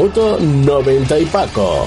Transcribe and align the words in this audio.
Minuto 0.00 0.38
90 0.40 1.18
y 1.18 1.26
Paco. 1.26 1.86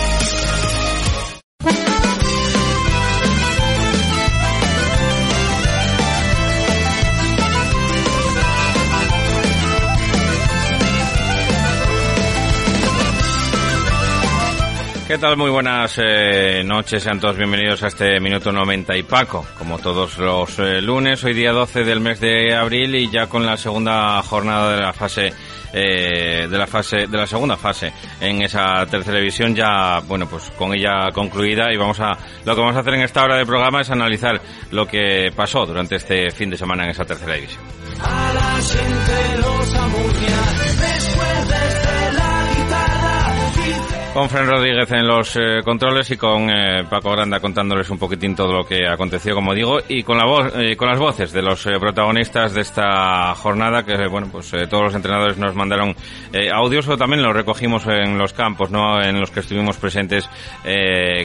¿Qué 15.11 15.17
tal? 15.17 15.35
Muy 15.35 15.49
buenas 15.49 15.99
eh, 16.01 16.63
noches, 16.63 17.03
sean 17.03 17.19
todos 17.19 17.35
bienvenidos 17.35 17.83
a 17.83 17.87
este 17.87 18.17
Minuto 18.21 18.49
90 18.53 18.95
y 18.95 19.03
Paco. 19.03 19.45
Como 19.57 19.77
todos 19.77 20.17
los 20.17 20.57
eh, 20.57 20.79
lunes, 20.79 21.21
hoy 21.25 21.33
día 21.33 21.51
12 21.51 21.83
del 21.83 21.99
mes 21.99 22.21
de 22.21 22.55
abril 22.55 22.95
y 22.95 23.11
ya 23.11 23.27
con 23.27 23.45
la 23.45 23.57
segunda 23.57 24.23
jornada 24.23 24.73
de 24.73 24.81
la 24.81 24.93
fase 24.93 25.33
eh, 25.73 26.47
de 26.49 26.57
la 26.57 26.65
fase 26.65 27.07
de 27.07 27.17
la 27.17 27.27
segunda 27.27 27.57
fase 27.57 27.91
en 28.21 28.41
esa 28.41 28.85
tercera 28.85 29.17
división 29.17 29.53
ya 29.53 29.99
bueno 29.99 30.29
pues 30.29 30.49
con 30.57 30.73
ella 30.73 31.11
concluida 31.13 31.73
y 31.73 31.77
vamos 31.77 31.99
a 31.99 32.17
lo 32.45 32.55
que 32.55 32.61
vamos 32.61 32.77
a 32.77 32.79
hacer 32.79 32.93
en 32.93 33.01
esta 33.01 33.25
hora 33.25 33.35
de 33.35 33.45
programa 33.45 33.81
es 33.81 33.89
analizar 33.89 34.41
lo 34.71 34.87
que 34.87 35.33
pasó 35.35 35.65
durante 35.65 35.97
este 35.97 36.31
fin 36.31 36.49
de 36.49 36.55
semana 36.55 36.85
en 36.85 36.91
esa 36.91 37.03
tercera 37.03 37.33
división. 37.33 37.61
Con 44.13 44.29
Fran 44.29 44.45
Rodríguez 44.45 44.91
en 44.91 45.07
los 45.07 45.37
eh, 45.37 45.61
controles 45.63 46.11
y 46.11 46.17
con 46.17 46.49
eh, 46.49 46.83
Paco 46.89 47.11
Granda 47.11 47.39
contándoles 47.39 47.89
un 47.89 47.97
poquitín 47.97 48.35
todo 48.35 48.51
lo 48.51 48.65
que 48.65 48.85
aconteció, 48.85 49.33
como 49.33 49.53
digo, 49.53 49.79
y 49.87 50.03
con 50.03 50.17
la 50.17 50.25
voz, 50.25 50.51
eh, 50.57 50.75
con 50.75 50.89
las 50.89 50.99
voces 50.99 51.31
de 51.31 51.41
los 51.41 51.63
protagonistas 51.63 52.53
de 52.53 52.59
esta 52.59 53.33
jornada, 53.35 53.85
que 53.85 53.95
bueno, 54.07 54.27
pues 54.29 54.51
todos 54.69 54.83
los 54.83 54.95
entrenadores 54.95 55.37
nos 55.37 55.55
mandaron 55.55 55.95
audios 56.53 56.89
o 56.89 56.97
también 56.97 57.23
los 57.23 57.33
recogimos 57.33 57.87
en 57.87 58.17
los 58.17 58.33
campos, 58.33 58.69
¿no? 58.69 59.01
En 59.01 59.17
los 59.17 59.31
que 59.31 59.39
estuvimos 59.39 59.77
presentes 59.77 60.29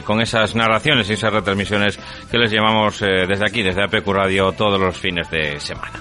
con 0.05 0.21
esas 0.21 0.55
narraciones 0.55 1.09
y 1.09 1.13
esas 1.13 1.33
retransmisiones 1.33 1.99
que 2.31 2.37
les 2.37 2.51
llamamos 2.51 2.99
desde 2.99 3.45
aquí, 3.45 3.63
desde 3.63 3.83
APQ 3.83 4.07
Radio, 4.07 4.53
todos 4.53 4.79
los 4.79 4.97
fines 4.97 5.29
de 5.29 5.59
semana. 5.59 5.99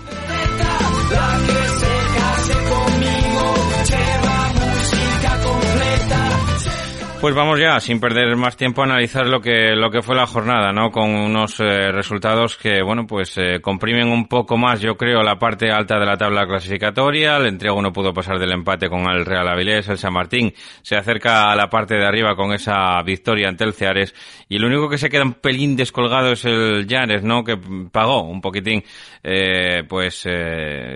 Pues 7.27 7.35
vamos 7.35 7.59
ya, 7.59 7.81
sin 7.81 7.99
perder 7.99 8.37
más 8.37 8.57
tiempo, 8.57 8.83
a 8.83 8.85
analizar 8.85 9.27
lo 9.27 9.41
que, 9.41 9.75
lo 9.75 9.91
que 9.91 10.01
fue 10.01 10.15
la 10.15 10.29
jornada, 10.29 10.73
¿no? 10.73 10.93
Con 10.93 11.11
unos 11.11 11.59
eh, 11.59 11.91
resultados 11.91 12.57
que, 12.57 12.81
bueno, 12.83 13.05
pues 13.05 13.37
eh, 13.37 13.59
comprimen 13.61 14.07
un 14.13 14.29
poco 14.29 14.57
más, 14.57 14.81
yo 14.81 14.97
creo, 14.97 15.25
la 15.25 15.37
parte 15.37 15.73
alta 15.73 15.99
de 15.99 16.07
la 16.07 16.17
tabla 16.17 16.47
clasificatoria. 16.47 17.39
El 17.39 17.47
entrego 17.47 17.83
no 17.83 17.93
pudo 17.93 18.15
pasar 18.15 18.39
del 18.39 18.53
empate 18.53 18.89
con 18.89 19.11
el 19.11 19.27
Real 19.27 19.49
Avilés. 19.49 19.89
El 19.89 19.99
San 19.99 20.13
Martín 20.13 20.55
se 20.83 20.95
acerca 20.95 21.51
a 21.51 21.57
la 21.57 21.69
parte 21.69 21.97
de 21.97 22.07
arriba 22.07 22.37
con 22.37 22.53
esa 22.53 23.03
victoria 23.03 23.49
ante 23.49 23.65
el 23.65 23.73
Ceares. 23.73 24.15
Y 24.49 24.59
el 24.59 24.65
único 24.65 24.89
que 24.89 24.97
se 24.97 25.11
queda 25.11 25.25
un 25.25 25.35
pelín 25.35 25.75
descolgado 25.75 26.31
es 26.31 26.45
el 26.45 26.87
Llanes, 26.87 27.25
¿no? 27.25 27.43
Que 27.43 27.59
pagó 27.91 28.23
un 28.23 28.41
poquitín, 28.41 28.85
eh, 29.25 29.83
pues, 29.89 30.29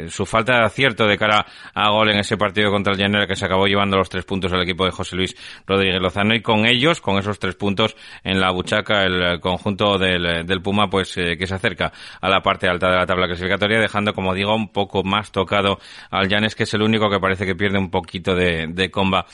su 0.06 0.26
falta 0.26 0.58
de 0.58 0.64
acierto 0.64 1.08
de 1.08 1.18
cara 1.18 1.44
a 1.74 1.90
gol 1.90 2.12
en 2.12 2.20
ese 2.20 2.36
partido 2.36 2.70
contra 2.70 2.92
el 2.92 3.00
Llanes 3.00 3.26
que 3.26 3.34
se 3.34 3.46
acabó 3.46 3.66
llevando 3.66 3.96
los 3.96 4.08
tres 4.08 4.24
puntos 4.24 4.52
al 4.52 4.62
equipo 4.62 4.84
de 4.84 4.92
José 4.92 5.16
Luis 5.16 5.34
Rodríguez 5.66 6.00
y 6.34 6.42
con 6.42 6.66
ellos, 6.66 7.00
con 7.00 7.18
esos 7.18 7.38
tres 7.38 7.54
puntos 7.54 7.96
en 8.22 8.40
la 8.40 8.50
buchaca, 8.50 9.04
el 9.04 9.40
conjunto 9.40 9.98
del, 9.98 10.46
del 10.46 10.62
Puma, 10.62 10.88
pues 10.88 11.16
eh, 11.16 11.36
que 11.36 11.46
se 11.46 11.54
acerca 11.54 11.92
a 12.20 12.28
la 12.28 12.42
parte 12.42 12.68
alta 12.68 12.90
de 12.90 12.96
la 12.96 13.06
tabla 13.06 13.26
clasificatoria, 13.26 13.80
dejando, 13.80 14.12
como 14.12 14.34
digo, 14.34 14.54
un 14.54 14.68
poco 14.68 15.02
más 15.02 15.32
tocado 15.32 15.78
al 16.10 16.28
Llanes, 16.28 16.54
que 16.54 16.64
es 16.64 16.74
el 16.74 16.82
único 16.82 17.10
que 17.10 17.18
parece 17.18 17.46
que 17.46 17.54
pierde 17.54 17.78
un 17.78 17.90
poquito 17.90 18.34
de, 18.34 18.66
de 18.68 18.90
comba 18.90 19.26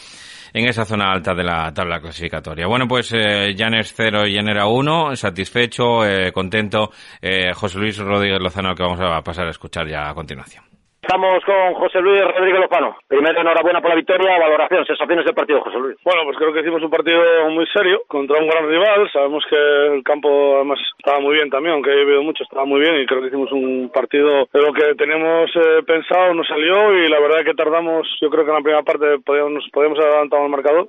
en 0.53 0.67
esa 0.69 0.85
zona 0.85 1.13
alta 1.13 1.35
de 1.35 1.45
la 1.45 1.73
tabla 1.73 2.01
clasificatoria. 2.01 2.67
Bueno, 2.67 2.87
pues 2.89 3.13
eh, 3.13 3.55
Llanes 3.55 3.93
0 3.95 4.27
y 4.27 4.35
Llanera 4.35 4.67
1, 4.67 5.15
satisfecho, 5.17 6.07
eh, 6.07 6.33
contento. 6.33 6.91
Eh, 7.21 7.53
José 7.53 7.79
Luis 7.79 7.99
Rodríguez 7.99 8.41
Lozano, 8.41 8.75
que 8.75 8.83
vamos 8.83 9.01
a 9.01 9.21
pasar 9.23 9.47
a 9.47 9.51
escuchar 9.51 9.87
ya 9.87 10.09
a 10.09 10.15
continuación. 10.15 10.76
Estamos 11.07 11.45
con 11.45 11.75
José 11.75 12.01
Luis 12.01 12.21
Rodríguez 12.21 12.63
Lozano. 12.63 12.97
Primero, 13.07 13.41
enhorabuena 13.41 13.81
por 13.81 13.91
la 13.91 13.95
victoria. 13.95 14.41
Valoración, 14.41 14.85
sensaciones 14.85 15.25
del 15.25 15.37
partido, 15.37 15.61
José 15.61 15.79
Luis. 15.79 15.97
Bueno, 16.03 16.23
pues 16.25 16.37
creo 16.37 16.53
que 16.53 16.63
hicimos 16.63 16.83
un 16.83 16.91
partido 16.91 17.23
muy 17.49 17.65
serio 17.69 18.03
contra 18.09 18.41
un 18.43 18.49
gran 18.49 18.69
rival. 18.69 19.09
Sabemos 19.13 19.45
que 19.49 19.57
el 19.95 20.03
campo, 20.03 20.57
además, 20.57 20.81
estaba 20.99 21.21
muy 21.21 21.35
bien 21.35 21.49
también, 21.49 21.75
aunque 21.75 21.93
he 21.93 22.05
vivido 22.05 22.25
mucho, 22.25 22.43
estaba 22.43 22.65
muy 22.65 22.81
bien 22.81 22.97
y 22.97 23.07
creo 23.07 23.21
que 23.21 23.29
hicimos 23.29 23.53
un 23.53 23.89
partido 23.95 24.49
de 24.53 24.61
lo 24.61 24.73
que 24.73 24.97
teníamos 24.97 25.49
eh, 25.55 25.85
pensado, 25.87 26.35
nos 26.35 26.49
salió 26.49 26.93
y 26.93 27.09
la 27.09 27.21
verdad 27.21 27.39
es 27.39 27.47
que 27.47 27.55
tardamos, 27.55 28.09
yo 28.21 28.29
creo 28.29 28.45
que 28.45 28.51
en 28.51 28.57
la 28.57 28.63
primera 28.63 28.83
parte 28.83 29.21
podíamos, 29.25 29.65
podíamos 29.73 30.01
haber 30.01 30.11
adelantado 30.11 30.43
el 30.43 30.51
marcador. 30.51 30.89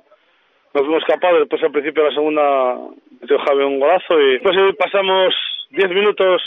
Nos 0.74 0.82
fuimos 0.82 1.04
capaces, 1.04 1.38
después 1.38 1.62
al 1.62 1.70
principio 1.70 2.02
de 2.02 2.08
la 2.08 2.14
segunda 2.16 2.76
metió 3.20 3.38
Javi 3.38 3.62
un 3.62 3.78
golazo 3.78 4.18
y 4.18 4.32
después 4.32 4.56
pasamos 4.76 5.32
10 5.70 5.90
minutos 5.90 6.42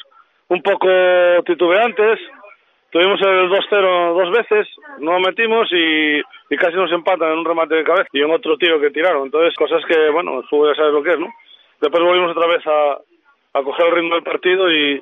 un 0.49 0.61
poco 0.61 0.89
titubeantes 1.45 2.19
Tuvimos 2.91 3.21
el 3.21 3.49
2-0 3.49 4.13
dos 4.13 4.31
veces, 4.31 4.67
no 4.99 5.17
metimos 5.19 5.69
y, 5.71 6.21
casi 6.57 6.75
nos 6.75 6.91
empatan 6.91 7.31
en 7.31 7.39
un 7.39 7.45
remate 7.45 7.75
de 7.75 7.85
cabeza 7.85 8.07
y 8.11 8.21
en 8.21 8.29
otro 8.29 8.57
tiro 8.57 8.81
que 8.81 8.91
tiraron. 8.91 9.23
Entonces, 9.23 9.55
cosas 9.55 9.81
que, 9.85 10.09
bueno, 10.09 10.39
el 10.39 10.47
fútbol 10.47 10.69
ya 10.69 10.75
sabes 10.75 10.93
lo 10.93 11.01
que 11.01 11.11
es, 11.11 11.19
¿no? 11.19 11.33
Después 11.79 12.03
volvimos 12.03 12.35
otra 12.35 12.47
vez 12.47 12.61
a, 12.67 12.99
a 13.53 13.63
coger 13.63 13.87
el 13.87 13.95
ritmo 13.95 14.15
del 14.15 14.23
partido 14.23 14.69
y, 14.71 15.01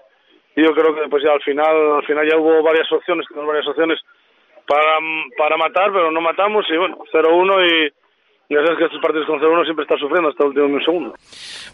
yo 0.56 0.74
creo 0.74 0.94
que 0.94 1.08
pues 1.10 1.24
ya 1.24 1.32
al 1.32 1.42
final, 1.42 1.94
al 1.94 2.06
final 2.06 2.28
ya 2.30 2.38
hubo 2.38 2.62
varias 2.62 2.92
opciones, 2.92 3.26
varias 3.34 3.66
opciones 3.66 3.98
para, 4.68 5.00
para 5.38 5.56
matar, 5.56 5.92
pero 5.94 6.12
no 6.12 6.20
matamos 6.20 6.66
y 6.70 6.76
bueno, 6.76 6.98
0-1 7.14 7.66
y 7.66 7.94
ya 8.50 8.64
sabes 8.64 8.80
que 8.80 8.86
estos 8.86 9.00
partidos 9.00 9.28
con 9.28 9.40
0-1 9.40 9.64
siempre 9.64 9.84
está 9.84 9.96
sufriendo 9.96 10.30
hasta 10.30 10.44
el 10.44 10.50
último 10.50 10.80
segundo. 10.84 11.14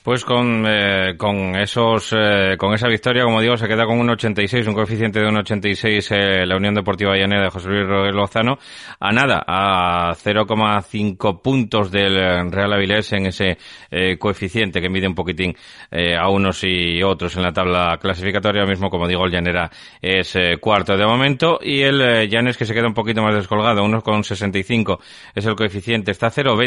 Pues 0.04 0.25
con, 0.25 0.66
eh, 0.68 1.16
con 1.18 1.56
esos 1.56 2.13
eh, 2.13 2.57
con 2.57 2.74
esa 2.74 2.89
victoria, 2.89 3.24
como 3.24 3.39
digo, 3.39 3.56
se 3.56 3.66
queda 3.66 3.86
con 3.86 3.98
un 3.98 4.10
86, 4.10 4.68
un 4.68 4.74
coeficiente 4.74 5.22
de 5.22 5.27
un 5.27 5.38
86 5.38 6.12
eh, 6.12 6.45
la 6.45 6.57
Unión 6.57 6.75
Deportiva 6.75 7.16
Llanera 7.16 7.44
de 7.44 7.50
José 7.50 7.69
Luis 7.69 7.88
Rodríguez 7.88 8.16
Lozano, 8.16 8.57
a 9.00 9.12
nada, 9.13 9.42
a 9.48 10.12
0,5 10.16 11.42
puntos 11.42 11.92
del 11.92 12.51
Real 12.51 12.74
Avilés 12.74 13.13
en 13.13 13.27
ese 13.27 13.57
eh, 13.89 14.18
coeficiente 14.18 14.81
que 14.81 14.89
mide 14.89 15.07
un 15.07 15.16
poquitín 15.16 15.56
eh, 15.89 16.18
a 16.18 16.27
unos 16.27 16.62
y 16.66 17.01
otros 17.01 17.38
en 17.38 17.44
la 17.44 17.54
tabla 17.54 17.98
clasificatoria. 18.01 18.63
Ahora 18.63 18.74
mismo, 18.74 18.89
como 18.89 19.07
digo, 19.07 19.25
el 19.25 19.31
Llanera 19.31 19.69
es 20.01 20.38
cuarto 20.60 20.98
de 20.98 21.06
momento 21.06 21.57
y 21.62 21.83
el 21.83 22.27
Llanes 22.30 22.57
que 22.57 22.66
se 22.66 22.74
queda 22.74 22.88
un 22.88 22.94
poquito 22.94 23.22
más 23.22 23.33
descolgado, 23.33 23.81
unos 23.81 24.04
con 24.04 24.25
65 24.25 25.00
es 25.33 25.45
el 25.45 25.56
coeficiente, 25.56 26.12
está 26.12 26.27
0,20 26.27 26.64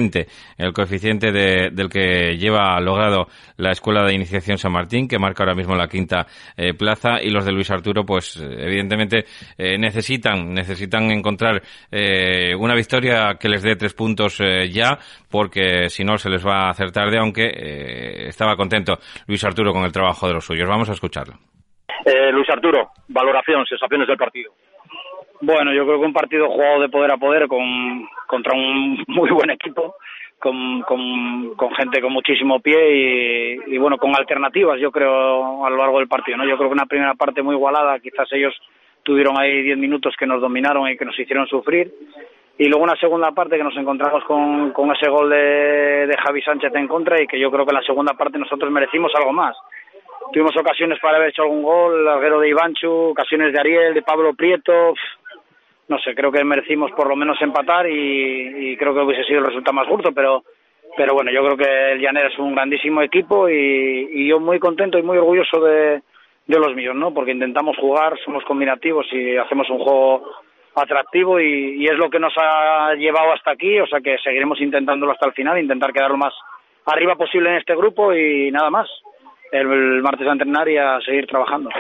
el 0.56 0.73
coeficiente 0.73 1.33
del 1.33 1.89
que 1.89 2.37
lleva 2.37 2.81
logrado 2.81 3.27
la 3.56 3.73
Escuela 3.73 4.05
de 4.05 4.15
Iniciación 4.15 4.59
San 4.59 4.73
Martín, 4.73 5.09
que 5.09 5.19
marca 5.19 5.43
ahora 5.43 5.55
mismo 5.55 5.75
la 5.75 5.89
quinta 5.89 6.27
eh, 6.56 6.75
plaza, 6.75 7.23
y 7.23 7.31
los 7.31 7.45
de 7.45 7.53
Luis 7.53 7.71
Arturo, 7.71 8.05
pues 8.05 8.37
evidentemente 8.37 9.25
eh, 9.56 9.77
necesitan, 9.79 10.53
necesitan 10.53 11.11
encontrar 11.11 11.62
eh, 11.91 12.55
una 12.55 12.75
victoria 12.75 13.37
que 13.39 13.49
les 13.49 13.62
dé 13.62 13.77
tres 13.77 13.95
puntos 13.95 14.39
ya, 14.71 14.99
porque 15.31 15.89
si 15.89 16.05
no 16.05 16.17
se 16.17 16.31
les 16.31 16.47
va 16.47 16.67
a 16.67 16.71
hacer 16.71 16.93
tarde, 16.93 17.19
aunque 17.19 17.49
estaba 18.29 18.56
contento 18.56 18.99
Luis 19.27 19.43
Arturo 19.45 19.73
con 19.73 19.85
el 19.85 19.93
trabajo 19.93 20.29
de 20.29 20.35
los 20.35 20.45
suyos. 20.45 20.69
Vamos 20.69 20.89
a 20.89 20.93
escucharlo. 20.93 21.35
Luis 22.33 22.49
Arturo, 22.50 22.91
valoración, 23.09 23.67
sensaciones 23.67 24.06
del 24.06 24.17
partido. 24.17 24.53
Bueno, 25.40 25.73
yo 25.73 25.85
creo 25.87 26.00
que 26.00 26.06
un 26.06 26.12
partido 26.12 26.49
jugado 26.49 26.81
de 26.81 26.88
poder 26.88 27.12
a 27.12 27.17
poder 27.17 27.46
con, 27.46 28.08
contra 28.26 28.56
un 28.56 29.05
muy 29.08 29.31
buen 29.31 29.50
equipo, 29.50 29.94
con, 30.38 30.82
con, 30.82 31.55
con 31.55 31.75
gente 31.75 32.00
con 32.00 32.12
muchísimo 32.12 32.61
pie 32.61 33.56
y, 33.67 33.75
y, 33.75 33.79
bueno, 33.79 33.99
con 33.99 34.14
alternativas, 34.17 34.81
yo 34.81 34.90
creo, 34.90 35.64
a 35.64 35.70
lo 35.70 35.76
largo 35.76 35.99
del 35.99 36.08
partido. 36.08 36.38
¿no? 36.38 36.44
Yo 36.44 36.56
creo 36.56 36.69
que 36.69 36.75
una 36.75 36.87
primera 36.87 37.14
parte 37.14 37.43
muy 37.43 37.55
igualada, 37.55 38.00
quizás 38.00 38.29
ellos 38.32 38.55
tuvieron 39.02 39.38
ahí 39.38 39.62
diez 39.62 39.79
minutos 39.79 40.14
que 40.19 40.26
nos 40.26 40.40
dominaron 40.40 40.88
y 40.88 40.96
que 40.96 41.05
nos 41.05 41.19
hicieron 41.19 41.46
sufrir. 41.46 41.93
Y 42.58 42.64
luego 42.64 42.82
una 42.82 42.96
segunda 42.96 43.31
parte 43.31 43.56
que 43.56 43.62
nos 43.62 43.76
encontramos 43.76 44.25
con, 44.25 44.73
con 44.73 44.90
ese 44.90 45.08
gol 45.08 45.31
de, 45.31 46.08
de 46.08 46.17
Javi 46.17 46.43
Sánchez 46.43 46.75
en 46.75 46.88
contra 46.88 47.23
y 47.23 47.29
que 47.29 47.38
yo 47.38 47.52
creo 47.52 47.64
que 47.64 47.70
en 47.70 47.81
la 47.81 47.87
segunda 47.87 48.14
parte 48.14 48.37
nosotros 48.37 48.70
merecimos 48.73 49.12
algo 49.14 49.32
más 49.32 49.56
tuvimos 50.32 50.56
ocasiones 50.56 50.99
para 51.00 51.17
haber 51.17 51.31
hecho 51.31 51.43
algún 51.43 51.62
gol, 51.62 52.05
larguero 52.05 52.40
de 52.40 52.49
Ivanchu, 52.49 52.90
ocasiones 53.11 53.52
de 53.52 53.61
Ariel, 53.61 53.94
de 53.94 54.02
Pablo 54.02 54.35
Prieto, 54.35 54.94
no 55.88 55.99
sé, 55.99 56.14
creo 56.14 56.31
que 56.31 56.44
merecimos 56.44 56.90
por 56.93 57.08
lo 57.08 57.17
menos 57.17 57.40
empatar 57.40 57.88
y, 57.88 58.73
y 58.73 58.76
creo 58.76 58.94
que 58.94 59.00
hubiese 59.00 59.25
sido 59.25 59.40
el 59.40 59.46
resultado 59.46 59.75
más 59.75 59.88
justo, 59.88 60.12
pero 60.12 60.44
pero 60.96 61.14
bueno, 61.14 61.31
yo 61.31 61.44
creo 61.44 61.56
que 61.56 61.93
el 61.93 62.00
Llanera 62.00 62.29
es 62.29 62.38
un 62.38 62.55
grandísimo 62.55 63.02
equipo 63.02 63.49
y, 63.49 64.26
yo 64.26 64.40
muy 64.40 64.58
contento 64.58 64.99
y 64.99 65.02
muy 65.02 65.17
orgulloso 65.17 65.61
de, 65.61 66.02
de 66.46 66.58
los 66.58 66.75
míos, 66.75 66.96
¿no? 66.96 67.14
Porque 67.14 67.31
intentamos 67.31 67.76
jugar, 67.76 68.19
somos 68.25 68.44
combinativos 68.44 69.06
y 69.12 69.37
hacemos 69.37 69.70
un 69.70 69.79
juego 69.79 70.29
atractivo 70.75 71.40
y, 71.40 71.85
es 71.87 71.96
lo 71.96 72.11
que 72.11 72.19
nos 72.19 72.32
ha 72.37 72.94
llevado 72.94 73.32
hasta 73.32 73.52
aquí, 73.52 73.79
o 73.79 73.87
sea 73.87 74.00
que 74.00 74.19
seguiremos 74.19 74.61
intentándolo 74.61 75.12
hasta 75.12 75.26
el 75.26 75.35
final, 75.35 75.61
intentar 75.61 75.93
quedar 75.93 76.11
lo 76.11 76.17
más 76.17 76.35
arriba 76.87 77.14
posible 77.14 77.50
en 77.50 77.56
este 77.56 77.76
grupo 77.76 78.12
y 78.12 78.50
nada 78.50 78.70
más. 78.70 78.88
El, 79.50 79.70
el 79.73 80.02
martes 80.02 80.26
a 80.26 80.32
entrenar 80.32 80.69
y 80.69 80.76
a 80.76 81.00
seguir 81.00 81.26
trabajando 81.26 81.70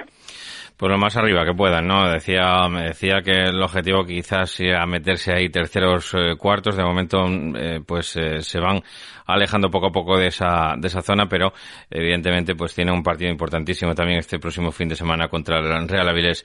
pues 0.78 0.92
lo 0.92 0.96
más 0.96 1.16
arriba 1.16 1.44
que 1.44 1.54
puedan, 1.54 1.88
¿no? 1.88 2.08
Decía, 2.08 2.68
me 2.68 2.84
decía 2.84 3.20
que 3.20 3.32
el 3.32 3.60
objetivo 3.60 4.04
quizás 4.04 4.52
sea 4.52 4.86
meterse 4.86 5.32
ahí 5.32 5.48
terceros 5.48 6.14
eh, 6.14 6.36
cuartos. 6.38 6.76
De 6.76 6.84
momento, 6.84 7.26
eh, 7.56 7.80
pues 7.84 8.14
eh, 8.14 8.40
se 8.42 8.60
van 8.60 8.80
alejando 9.28 9.70
poco 9.70 9.88
a 9.88 9.92
poco 9.92 10.18
de 10.18 10.28
esa, 10.28 10.74
de 10.76 10.88
esa 10.88 11.02
zona, 11.02 11.28
pero 11.28 11.52
evidentemente 11.90 12.54
pues 12.54 12.74
tiene 12.74 12.90
un 12.90 13.02
partido 13.02 13.30
importantísimo 13.30 13.94
también 13.94 14.18
este 14.18 14.38
próximo 14.38 14.72
fin 14.72 14.88
de 14.88 14.96
semana 14.96 15.28
contra 15.28 15.58
el 15.58 15.88
Real 15.88 16.08
Avilés 16.08 16.44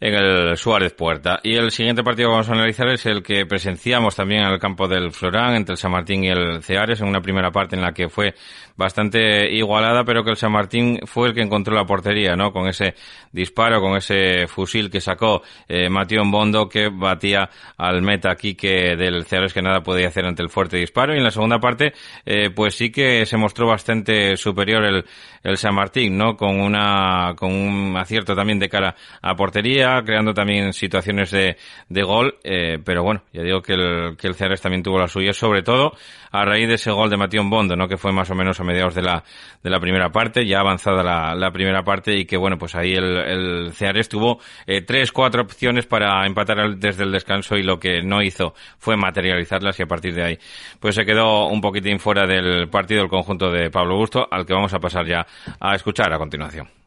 en 0.00 0.14
el 0.14 0.56
Suárez 0.56 0.94
Puerta. 0.94 1.40
Y 1.42 1.56
el 1.56 1.70
siguiente 1.72 2.02
partido 2.02 2.28
que 2.28 2.32
vamos 2.32 2.48
a 2.48 2.52
analizar 2.52 2.88
es 2.88 3.04
el 3.06 3.22
que 3.22 3.44
presenciamos 3.46 4.16
también 4.16 4.42
en 4.42 4.52
el 4.52 4.58
campo 4.58 4.88
del 4.88 5.10
Florán 5.10 5.54
entre 5.54 5.74
el 5.74 5.76
San 5.76 5.90
Martín 5.90 6.24
y 6.24 6.28
el 6.28 6.62
Ceares 6.62 7.00
en 7.00 7.08
una 7.08 7.20
primera 7.20 7.50
parte 7.50 7.76
en 7.76 7.82
la 7.82 7.92
que 7.92 8.08
fue 8.08 8.34
bastante 8.76 9.50
igualada, 9.52 10.04
pero 10.04 10.24
que 10.24 10.30
el 10.30 10.36
San 10.36 10.52
Martín 10.52 11.00
fue 11.04 11.28
el 11.28 11.34
que 11.34 11.42
encontró 11.42 11.74
la 11.74 11.84
portería, 11.84 12.34
¿no? 12.34 12.52
Con 12.52 12.66
ese 12.66 12.94
disparo, 13.30 13.80
con 13.80 13.96
ese 13.96 14.46
fusil 14.46 14.90
que 14.90 15.00
sacó 15.02 15.42
eh, 15.68 15.90
Matión 15.90 16.30
Bondo 16.30 16.68
que 16.68 16.88
batía 16.88 17.50
al 17.76 18.00
meta 18.00 18.34
Quique 18.36 18.96
del 18.96 19.26
Ceares 19.26 19.52
que 19.52 19.60
nada 19.60 19.82
podía 19.82 20.08
hacer 20.08 20.24
ante 20.24 20.42
el 20.42 20.48
fuerte 20.48 20.78
disparo. 20.78 21.14
Y 21.14 21.18
en 21.18 21.24
la 21.24 21.30
segunda 21.30 21.58
parte, 21.58 21.92
eh, 22.24 22.50
pues 22.50 22.74
sí 22.74 22.90
que 22.90 23.26
se 23.26 23.36
mostró 23.36 23.66
bastante 23.66 24.36
superior 24.36 24.84
el, 24.84 25.04
el 25.42 25.56
San 25.56 25.74
Martín, 25.74 26.16
¿no? 26.16 26.36
Con 26.36 26.60
una, 26.60 27.34
con 27.36 27.52
un 27.52 27.96
acierto 27.96 28.34
también 28.34 28.58
de 28.58 28.68
cara 28.68 28.94
a 29.22 29.34
portería, 29.34 30.02
creando 30.04 30.34
también 30.34 30.72
situaciones 30.72 31.30
de, 31.30 31.56
de 31.88 32.02
gol, 32.02 32.38
eh, 32.44 32.78
pero 32.84 33.02
bueno, 33.02 33.22
ya 33.32 33.42
digo 33.42 33.62
que 33.62 33.74
el, 33.74 34.16
que 34.16 34.28
el 34.28 34.34
Ceares 34.34 34.60
también 34.60 34.82
tuvo 34.82 34.98
la 34.98 35.08
suya, 35.08 35.32
sobre 35.32 35.62
todo 35.62 35.92
a 36.30 36.44
raíz 36.44 36.68
de 36.68 36.74
ese 36.74 36.90
gol 36.90 37.10
de 37.10 37.16
Matión 37.16 37.50
Bondo, 37.50 37.76
¿no? 37.76 37.88
Que 37.88 37.96
fue 37.96 38.12
más 38.12 38.30
o 38.30 38.34
menos 38.34 38.60
a 38.60 38.64
mediados 38.64 38.94
de 38.94 39.02
la, 39.02 39.24
de 39.62 39.70
la 39.70 39.80
primera 39.80 40.10
parte, 40.10 40.46
ya 40.46 40.60
avanzada 40.60 41.02
la, 41.02 41.34
la 41.34 41.50
primera 41.50 41.82
parte 41.82 42.16
y 42.16 42.24
que 42.24 42.36
bueno, 42.36 42.58
pues 42.58 42.74
ahí 42.74 42.94
el, 42.94 43.16
el 43.16 43.72
Ceares 43.72 44.08
tuvo 44.08 44.40
eh, 44.66 44.82
tres, 44.82 45.12
cuatro 45.12 45.42
opciones 45.42 45.86
para 45.86 46.26
empatar 46.26 46.76
desde 46.76 47.04
el 47.04 47.12
descanso 47.12 47.56
y 47.56 47.62
lo 47.62 47.78
que 47.78 48.02
no 48.02 48.22
hizo 48.22 48.54
fue 48.78 48.96
materializarlas 48.96 49.78
y 49.80 49.82
a 49.82 49.86
partir 49.86 50.14
de 50.14 50.24
ahí 50.24 50.38
pues 50.78 50.94
se 50.94 51.04
quedó 51.04 51.48
un 51.48 51.60
poquitín 51.60 51.98
fuera 51.98 52.26
del 52.26 52.68
partido 52.68 53.02
el 53.02 53.08
conjunto 53.08 53.50
de 53.50 53.70
Pablo 53.70 53.96
Busto, 53.96 54.26
al 54.30 54.46
que 54.46 54.54
vamos 54.54 54.72
a 54.74 54.78
pasar 54.78 55.06
ya 55.06 55.26
a 55.58 55.74
escuchar 55.74 56.12
a 56.12 56.18
continuación. 56.18 56.79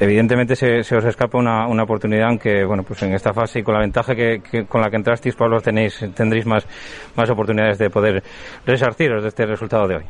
Evidentemente 0.00 0.56
se, 0.56 0.82
se, 0.82 0.96
os 0.96 1.04
escapa 1.04 1.38
una, 1.38 1.66
una, 1.66 1.82
oportunidad, 1.82 2.28
aunque 2.28 2.64
bueno, 2.64 2.82
pues 2.82 3.02
en 3.02 3.12
esta 3.14 3.32
fase 3.32 3.60
y 3.60 3.62
con 3.62 3.74
la 3.74 3.80
ventaja 3.80 4.14
que, 4.14 4.40
con 4.68 4.80
la 4.80 4.90
que 4.90 4.96
entrasteis, 4.96 5.34
Pablo, 5.34 5.60
tenéis, 5.60 6.04
tendréis 6.14 6.46
más, 6.46 6.66
más 7.14 7.28
oportunidades 7.30 7.78
de 7.78 7.90
poder 7.90 8.22
resarciros 8.66 9.22
de 9.22 9.28
este 9.28 9.46
resultado 9.46 9.86
de 9.86 9.96
hoy. 9.96 10.04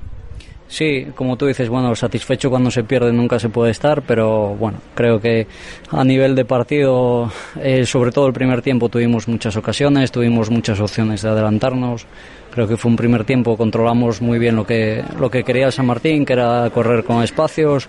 Sí, 0.67 1.07
como 1.15 1.37
tú 1.37 1.47
dices, 1.47 1.69
bueno, 1.69 1.95
satisfecho 1.95 2.51
cuando 2.51 2.71
se 2.71 2.85
pierde 2.85 3.13
nunca 3.13 3.39
se 3.39 3.49
puede 3.49 3.71
estar, 3.71 4.03
pero 4.03 4.57
bueno, 4.57 4.79
creo 4.95 5.21
que 5.21 5.47
a 5.91 6.05
nivel 6.05 6.35
de 6.35 6.45
partido, 6.45 7.31
eh, 7.61 7.85
sobre 7.85 8.11
todo 8.11 8.27
el 8.27 8.33
primer 8.33 8.63
tiempo, 8.63 8.89
tuvimos 8.89 9.29
muchas 9.29 9.57
ocasiones, 9.57 10.11
tuvimos 10.11 10.51
muchas 10.51 10.81
opciones 10.81 11.23
de 11.23 11.29
adelantarnos. 11.29 12.07
Creo 12.55 12.69
que 12.69 12.77
fue 12.77 12.89
un 12.89 12.97
primer 12.97 13.25
tiempo, 13.25 13.57
controlamos 13.57 14.23
muy 14.23 14.39
bien 14.39 14.55
lo 14.55 14.65
que, 14.65 15.03
lo 15.19 15.29
que 15.29 15.43
quería 15.43 15.73
San 15.73 15.87
Martín, 15.87 16.25
que 16.25 16.35
era 16.35 16.71
correr 16.71 17.03
con 17.03 17.21
espacios. 17.25 17.89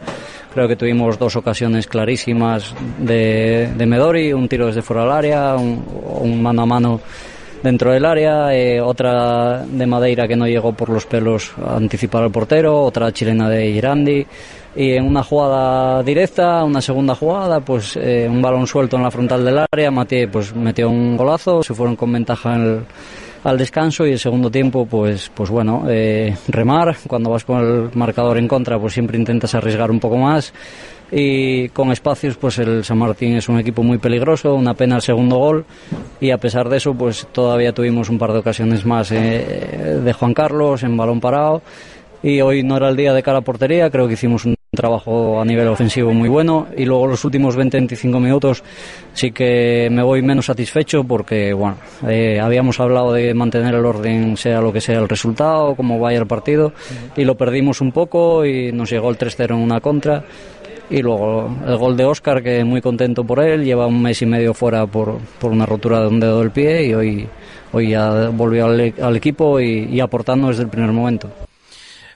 Creo 0.55 0.67
que 0.67 0.75
tuvimos 0.75 1.19
dos 1.19 1.35
ocasiones 1.35 1.85
clarísimas 1.85 2.73
de, 2.97 3.71
de 3.77 3.85
Medori, 3.85 4.33
un 4.33 4.47
tiro 4.47 4.65
desde 4.65 4.81
fuera 4.81 5.03
del 5.03 5.11
área, 5.11 5.55
un, 5.55 5.85
un 6.19 6.41
mano 6.41 6.63
a 6.63 6.65
mano 6.65 7.01
dentro 7.61 7.91
del 7.91 8.05
área, 8.05 8.55
eh, 8.55 8.81
otra 8.81 9.63
de 9.65 9.85
Madeira 9.85 10.27
que 10.27 10.35
no 10.35 10.47
llegó 10.47 10.73
por 10.73 10.89
los 10.89 11.05
pelos 11.05 11.53
a 11.63 11.75
anticipar 11.75 12.23
al 12.23 12.31
portero, 12.31 12.81
otra 12.81 13.11
chilena 13.11 13.47
de 13.47 13.71
Girandi 13.71 14.25
y 14.75 14.93
en 14.93 15.05
una 15.05 15.23
jugada 15.23 16.01
directa, 16.01 16.63
una 16.63 16.81
segunda 16.81 17.13
jugada, 17.13 17.59
pues 17.59 17.95
eh, 17.97 18.27
un 18.29 18.41
balón 18.41 18.65
suelto 18.65 18.97
en 18.97 19.03
la 19.03 19.11
frontal 19.11 19.45
del 19.45 19.65
área, 19.71 19.91
Mati 19.91 20.25
pues 20.25 20.55
metió 20.55 20.89
un 20.89 21.15
golazo, 21.15 21.61
se 21.61 21.75
fueron 21.75 21.95
con 21.95 22.11
ventaja 22.11 22.55
en 22.55 22.61
el, 22.61 22.85
al 23.45 23.59
descanso 23.59 24.07
y 24.07 24.11
el 24.11 24.19
segundo 24.19 24.49
tiempo 24.49 24.87
pues 24.87 25.31
pues 25.33 25.49
bueno 25.49 25.85
eh, 25.87 26.35
remar. 26.47 26.97
Cuando 27.07 27.29
vas 27.29 27.45
con 27.45 27.59
el 27.59 27.89
marcador 27.93 28.37
en 28.37 28.47
contra 28.47 28.79
pues 28.79 28.93
siempre 28.93 29.17
intentas 29.17 29.53
arriesgar 29.55 29.91
un 29.91 29.99
poco 29.99 30.17
más. 30.17 30.51
Y 31.11 31.69
con 31.69 31.91
espacios 31.91 32.35
pues 32.37 32.57
el 32.57 32.83
San 32.83 32.97
Martín 32.97 33.35
es 33.35 33.47
un 33.47 33.59
equipo 33.59 33.83
muy 33.83 33.99
peligroso 33.99 34.55
una 34.55 34.73
pena 34.73 34.95
el 34.95 35.03
segundo 35.03 35.37
gol. 35.37 35.65
Y 36.19 36.31
a 36.31 36.37
pesar 36.39 36.69
de 36.69 36.77
eso 36.77 36.95
pues 36.95 37.27
todavía 37.31 37.71
tuvimos 37.71 38.09
un 38.09 38.17
par 38.17 38.33
de 38.33 38.39
ocasiones 38.39 38.83
más 38.83 39.11
eh, 39.11 39.99
de 40.03 40.13
Juan 40.13 40.33
Carlos 40.33 40.81
en 40.81 40.97
balón 40.97 41.19
parado. 41.21 41.61
Y 42.23 42.41
hoy 42.41 42.63
no 42.63 42.77
era 42.77 42.89
el 42.89 42.95
día 42.95 43.13
de 43.13 43.21
cara 43.21 43.37
a 43.37 43.41
portería 43.41 43.91
creo 43.91 44.07
que 44.07 44.15
hicimos 44.15 44.45
un 44.45 44.54
trabajo 44.75 45.41
a 45.41 45.45
nivel 45.45 45.67
ofensivo 45.67 46.13
muy 46.13 46.29
bueno. 46.29 46.67
Y 46.77 46.85
luego 46.85 47.07
los 47.07 47.23
últimos 47.25 47.57
20-25 47.57 48.19
minutos 48.19 48.63
sí 49.13 49.31
que 49.31 49.89
me 49.91 50.03
voy 50.03 50.21
menos 50.21 50.45
satisfecho 50.45 51.03
porque 51.03 51.53
bueno 51.53 51.77
eh, 52.07 52.39
habíamos 52.39 52.79
hablado 52.79 53.13
de 53.13 53.33
mantener 53.33 53.73
el 53.75 53.85
orden 53.85 54.37
sea 54.37 54.61
lo 54.61 54.71
que 54.71 54.81
sea 54.81 54.99
el 54.99 55.09
resultado 55.09 55.75
como 55.75 55.99
vaya 55.99 56.19
el 56.19 56.27
partido. 56.27 56.73
Y 57.15 57.23
lo 57.23 57.35
perdimos 57.35 57.81
un 57.81 57.91
poco 57.91 58.45
y 58.45 58.71
nos 58.71 58.89
llegó 58.89 59.09
el 59.09 59.17
3-0 59.17 59.51
en 59.51 59.61
una 59.61 59.79
contra. 59.79 60.23
Y 60.89 61.01
luego 61.01 61.49
el 61.65 61.77
gol 61.77 61.97
de 61.97 62.05
Oscar 62.05 62.43
que 62.43 62.63
muy 62.63 62.79
contento 62.79 63.23
por 63.23 63.39
él 63.39 63.63
lleva 63.63 63.87
un 63.87 64.01
mes 64.01 64.21
y 64.21 64.27
medio 64.27 64.53
fuera 64.53 64.85
por, 64.85 65.17
por 65.39 65.51
una 65.51 65.65
rotura 65.65 66.01
de 66.01 66.07
un 66.07 66.19
dedo 66.19 66.39
del 66.41 66.51
pie 66.51 66.85
y 66.85 66.93
hoy, 66.93 67.27
hoy 67.73 67.89
ya 67.89 68.29
volvió 68.29 68.65
al, 68.65 68.93
al 69.01 69.15
equipo 69.15 69.59
y, 69.59 69.85
y 69.91 69.99
aportando 69.99 70.49
desde 70.49 70.61
el 70.61 70.69
primer 70.69 70.91
momento 70.91 71.27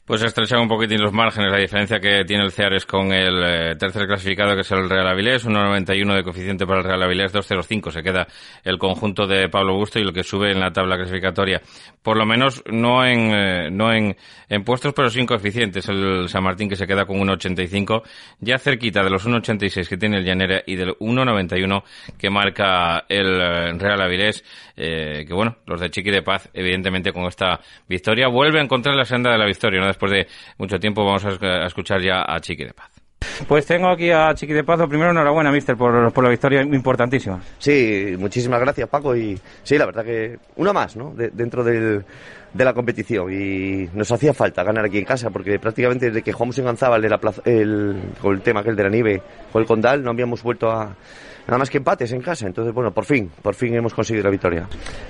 pues 0.09 0.23
estrechan 0.23 0.61
un 0.61 0.67
poquitín 0.67 0.99
los 1.03 1.13
márgenes, 1.13 1.51
la 1.51 1.59
diferencia 1.59 1.99
que 1.99 2.25
tiene 2.25 2.43
el 2.43 2.51
Ceares 2.51 2.83
con 2.87 3.13
el 3.13 3.43
eh, 3.43 3.75
tercer 3.75 4.07
clasificado 4.07 4.55
que 4.55 4.61
es 4.61 4.71
el 4.71 4.89
Real 4.89 5.07
Avilés, 5.07 5.45
1.91 5.45 6.15
de 6.15 6.23
coeficiente 6.23 6.65
para 6.65 6.79
el 6.79 6.85
Real 6.85 7.03
Avilés, 7.03 7.31
2.05 7.31 7.91
se 7.91 8.01
queda 8.01 8.25
el 8.63 8.79
conjunto 8.79 9.27
de 9.27 9.49
Pablo 9.49 9.75
Busto 9.75 9.99
y 9.99 10.03
lo 10.03 10.11
que 10.11 10.23
sube 10.23 10.51
en 10.51 10.61
la 10.61 10.71
tabla 10.73 10.95
clasificatoria, 10.95 11.61
por 12.01 12.17
lo 12.17 12.25
menos 12.25 12.63
no 12.71 13.05
en 13.05 13.19
eh, 13.35 13.69
no 13.69 13.93
en, 13.93 14.17
en, 14.49 14.63
puestos, 14.63 14.95
pero 14.95 15.11
sin 15.11 15.27
coeficientes, 15.27 15.87
el 15.89 16.27
San 16.27 16.43
Martín 16.43 16.69
que 16.69 16.75
se 16.75 16.87
queda 16.87 17.05
con 17.05 17.17
1.85, 17.17 18.01
ya 18.39 18.57
cerquita 18.57 19.03
de 19.03 19.11
los 19.11 19.27
1.86 19.27 19.87
que 19.87 19.97
tiene 19.97 20.17
el 20.17 20.25
Llanera 20.25 20.63
y 20.65 20.75
del 20.75 20.97
1.91 20.97 21.83
que 22.17 22.31
marca 22.31 23.05
el 23.07 23.39
eh, 23.39 23.73
Real 23.73 24.01
Avilés, 24.01 24.43
eh, 24.75 25.23
que 25.27 25.33
bueno, 25.35 25.57
los 25.67 25.79
de 25.79 25.91
Chiqui 25.91 26.09
de 26.09 26.23
Paz, 26.23 26.49
evidentemente 26.51 27.13
con 27.13 27.25
esta 27.25 27.59
victoria, 27.87 28.27
vuelve 28.27 28.59
a 28.59 28.63
encontrar 28.63 28.95
la 28.95 29.05
senda 29.05 29.31
de 29.31 29.37
la 29.37 29.45
victoria. 29.45 29.79
Después 29.99 30.11
de 30.11 30.27
mucho 30.57 30.79
tiempo 30.79 31.03
vamos 31.03 31.25
a 31.25 31.65
escuchar 31.65 32.01
ya 32.01 32.23
a 32.25 32.39
Chiqui 32.39 32.63
de 32.63 32.73
Paz. 32.73 32.89
Pues 33.47 33.65
tengo 33.65 33.89
aquí 33.89 34.11
a 34.11 34.33
Chiqui 34.33 34.53
de 34.53 34.63
Paz. 34.63 34.79
Primero, 34.87 35.11
enhorabuena, 35.11 35.51
mister, 35.51 35.75
por, 35.75 36.11
por 36.13 36.23
la 36.23 36.29
victoria 36.29 36.61
importantísima. 36.61 37.41
Sí, 37.57 38.15
muchísimas 38.17 38.61
gracias, 38.61 38.87
Paco. 38.87 39.15
Y 39.15 39.37
sí, 39.63 39.77
la 39.77 39.85
verdad 39.85 40.05
que 40.05 40.39
una 40.55 40.71
más, 40.71 40.95
¿no? 40.95 41.13
De, 41.13 41.29
dentro 41.29 41.63
del, 41.63 42.05
de 42.53 42.65
la 42.65 42.73
competición. 42.73 43.31
Y 43.31 43.89
nos 43.93 44.09
hacía 44.11 44.33
falta 44.33 44.63
ganar 44.63 44.85
aquí 44.85 44.99
en 44.99 45.05
casa, 45.05 45.29
porque 45.29 45.59
prácticamente 45.59 46.07
desde 46.07 46.21
que 46.21 46.31
jugamos 46.31 46.57
en 46.59 47.19
plaza, 47.19 47.41
el, 47.43 48.01
con 48.21 48.35
el 48.35 48.41
tema 48.41 48.61
aquel 48.61 48.75
de 48.77 48.83
la 48.83 48.89
nieve, 48.89 49.21
con 49.51 49.61
el 49.61 49.67
Condal, 49.67 50.01
no 50.01 50.11
habíamos 50.11 50.41
vuelto 50.41 50.71
a 50.71 50.95
nada 51.49 51.59
más 51.59 51.69
que 51.69 51.77
empates 51.77 52.11
en 52.11 52.21
casa. 52.21 52.47
Entonces, 52.47 52.73
bueno, 52.73 52.91
por 52.91 53.05
fin, 53.05 53.29
por 53.41 53.55
fin 53.55 53.73
hemos 53.75 53.93
conseguido 53.93 54.23
la 54.23 54.29
victoria. 54.29 54.67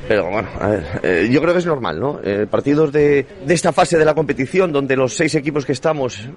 Pero 0.08 0.30
bueno, 0.30 0.48
a 0.60 0.68
ver, 0.68 0.84
eh, 1.04 1.30
yo 1.32 1.42
creo 1.42 1.54
que 1.54 1.60
es 1.60 1.66
normal, 1.66 2.00
¿no? 2.00 2.20
Eh, 2.24 2.48
partidos 2.50 2.92
de, 2.92 3.26
de 3.46 3.54
esta 3.54 3.72
fase 3.72 3.98
de 3.98 4.06
la 4.06 4.14
competición, 4.14 4.72
donde 4.72 4.96
los 4.96 5.14
seis 5.14 5.36
equipos 5.36 5.66
que 5.66 5.74
estamos 5.74 6.30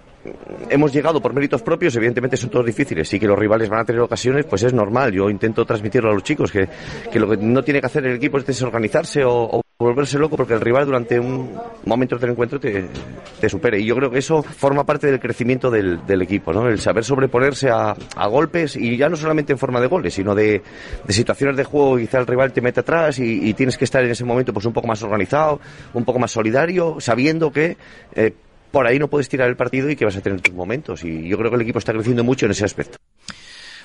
hemos 0.70 0.92
llegado 0.92 1.20
por 1.20 1.34
méritos 1.34 1.62
propios, 1.62 1.94
evidentemente 1.96 2.36
son 2.36 2.50
todos 2.50 2.66
difíciles 2.66 3.12
y 3.12 3.18
que 3.18 3.26
los 3.26 3.38
rivales 3.38 3.68
van 3.68 3.80
a 3.80 3.84
tener 3.84 4.00
ocasiones, 4.00 4.44
pues 4.46 4.62
es 4.62 4.72
normal. 4.72 5.12
Yo 5.12 5.30
intento 5.30 5.64
transmitirlo 5.64 6.10
a 6.10 6.14
los 6.14 6.22
chicos 6.22 6.50
que, 6.50 6.68
que 7.10 7.18
lo 7.18 7.28
que 7.28 7.36
no 7.36 7.62
tiene 7.62 7.80
que 7.80 7.86
hacer 7.86 8.06
el 8.06 8.16
equipo 8.16 8.38
es 8.38 8.46
desorganizarse 8.46 9.22
o 9.24 9.61
volverse 9.82 10.18
loco 10.18 10.36
porque 10.36 10.54
el 10.54 10.60
rival 10.60 10.86
durante 10.86 11.18
un 11.18 11.50
momento 11.84 12.16
del 12.16 12.30
encuentro 12.30 12.58
te, 12.58 12.86
te, 13.40 13.48
supere. 13.48 13.80
Y 13.80 13.84
yo 13.84 13.96
creo 13.96 14.10
que 14.10 14.18
eso 14.18 14.42
forma 14.42 14.84
parte 14.84 15.08
del 15.08 15.20
crecimiento 15.20 15.70
del, 15.70 16.04
del 16.06 16.22
equipo, 16.22 16.52
¿no? 16.52 16.68
El 16.68 16.78
saber 16.78 17.04
sobreponerse 17.04 17.70
a, 17.70 17.94
a, 18.16 18.26
golpes 18.26 18.76
y 18.76 18.96
ya 18.96 19.08
no 19.08 19.16
solamente 19.16 19.52
en 19.52 19.58
forma 19.58 19.80
de 19.80 19.86
goles, 19.86 20.14
sino 20.14 20.34
de, 20.34 20.62
de 21.04 21.12
situaciones 21.12 21.56
de 21.56 21.64
juego. 21.64 21.98
Quizá 21.98 22.18
el 22.18 22.26
rival 22.26 22.52
te 22.52 22.60
mete 22.60 22.80
atrás 22.80 23.18
y, 23.18 23.48
y, 23.48 23.54
tienes 23.54 23.76
que 23.76 23.84
estar 23.84 24.02
en 24.04 24.10
ese 24.10 24.24
momento 24.24 24.52
pues 24.52 24.66
un 24.66 24.72
poco 24.72 24.86
más 24.86 25.02
organizado, 25.02 25.60
un 25.94 26.04
poco 26.04 26.18
más 26.18 26.30
solidario, 26.30 26.96
sabiendo 27.00 27.52
que 27.52 27.76
eh, 28.14 28.32
por 28.70 28.86
ahí 28.86 28.98
no 28.98 29.08
puedes 29.08 29.28
tirar 29.28 29.48
el 29.48 29.56
partido 29.56 29.90
y 29.90 29.96
que 29.96 30.04
vas 30.04 30.16
a 30.16 30.20
tener 30.20 30.40
tus 30.40 30.54
momentos. 30.54 31.04
Y 31.04 31.28
yo 31.28 31.36
creo 31.36 31.50
que 31.50 31.56
el 31.56 31.62
equipo 31.62 31.78
está 31.78 31.92
creciendo 31.92 32.24
mucho 32.24 32.46
en 32.46 32.52
ese 32.52 32.64
aspecto. 32.64 32.98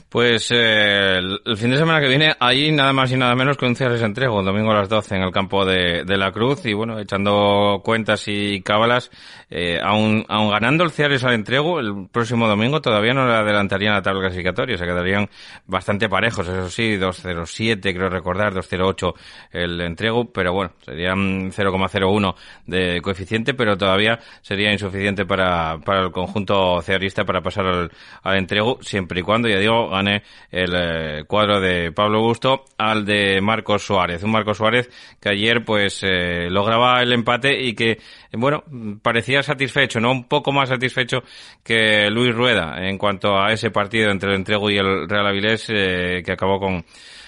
Pues 0.09 0.51
eh, 0.51 1.17
el, 1.17 1.57
fin 1.57 1.69
de 1.69 1.77
semana 1.77 1.99
que 1.99 2.07
viene, 2.07 2.33
ahí 2.39 2.71
nada 2.71 2.93
más 2.93 3.11
y 3.11 3.17
nada 3.17 3.35
menos 3.35 3.57
que 3.57 3.65
un 3.65 3.75
Ciares 3.75 4.01
entrego, 4.01 4.39
el 4.39 4.45
domingo 4.45 4.71
a 4.71 4.75
las 4.75 4.87
12 4.87 5.15
en 5.15 5.21
el 5.23 5.31
campo 5.33 5.65
de, 5.65 6.05
de 6.05 6.17
la 6.17 6.31
Cruz. 6.31 6.65
Y 6.65 6.71
bueno, 6.71 6.97
echando 6.97 7.81
cuentas 7.83 8.23
y 8.27 8.61
cábalas, 8.61 9.11
eh, 9.49 9.81
aún, 9.83 10.25
aún 10.29 10.49
ganando 10.49 10.85
el 10.85 10.91
Ciares 10.91 11.25
al 11.25 11.33
entrego, 11.33 11.81
el 11.81 12.07
próximo 12.09 12.47
domingo 12.47 12.79
todavía 12.79 13.13
no 13.13 13.27
le 13.27 13.33
adelantarían 13.33 13.95
la 13.95 14.01
tabla 14.01 14.21
clasificatoria, 14.21 14.77
se 14.77 14.85
quedarían 14.85 15.29
bastante 15.65 16.07
parejos, 16.07 16.47
eso 16.47 16.69
sí, 16.69 16.97
2.07 16.97 17.81
creo 17.81 18.09
recordar, 18.09 18.53
2.08 18.53 19.13
el 19.51 19.81
entrego, 19.81 20.31
pero 20.31 20.53
bueno, 20.53 20.71
serían 20.85 21.51
0,01 21.51 22.35
de 22.65 23.01
coeficiente, 23.01 23.53
pero 23.53 23.77
todavía 23.77 24.19
sería 24.41 24.71
insuficiente 24.71 25.25
para, 25.25 25.79
para 25.79 26.05
el 26.05 26.11
conjunto 26.11 26.81
cearista 26.81 27.25
para 27.25 27.41
pasar 27.41 27.65
al, 27.65 27.91
al 28.23 28.37
entrego, 28.37 28.77
siempre 28.81 29.19
y 29.19 29.23
cuando, 29.23 29.49
ya 29.49 29.59
digo, 29.59 29.96
el 30.01 30.73
eh, 30.75 31.23
cuadro 31.25 31.59
de 31.59 31.91
Pablo 31.91 32.21
Gusto 32.21 32.65
al 32.77 33.05
de 33.05 33.41
Marcos 33.41 33.83
Suárez. 33.83 34.23
Un 34.23 34.31
Marcos 34.31 34.57
Suárez 34.57 34.89
que 35.19 35.29
ayer 35.29 35.63
pues 35.65 36.01
eh, 36.03 36.49
lograba 36.49 37.01
el 37.01 37.13
empate 37.13 37.59
y 37.61 37.73
que, 37.73 37.99
bueno, 38.33 38.63
parecía 39.01 39.41
satisfecho, 39.41 39.99
¿no? 39.99 40.11
Un 40.11 40.25
poco 40.25 40.51
más 40.51 40.69
satisfecho 40.69 41.23
que 41.63 42.09
Luis 42.09 42.35
Rueda 42.35 42.87
en 42.87 42.97
cuanto 42.97 43.39
a 43.39 43.51
ese 43.51 43.71
partido 43.71 44.11
entre 44.11 44.29
el 44.29 44.35
Entrego 44.35 44.69
y 44.69 44.77
el 44.77 45.07
Real 45.09 45.27
Avilés 45.27 45.67
eh, 45.69 46.21
que 46.25 46.31
acabó 46.31 46.59
con 46.59 46.83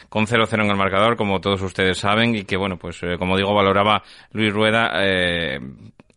con 0.10 0.26
0-0 0.26 0.64
en 0.64 0.72
el 0.72 0.76
marcador, 0.76 1.16
como 1.16 1.40
todos 1.40 1.62
ustedes 1.62 1.98
saben, 2.00 2.36
y 2.36 2.44
que, 2.44 2.58
bueno, 2.58 2.78
pues 2.78 3.02
eh, 3.04 3.16
como 3.18 3.38
digo, 3.38 3.54
valoraba 3.54 4.04
Luis 4.32 4.52
Rueda 4.52 4.92
eh, 4.96 5.60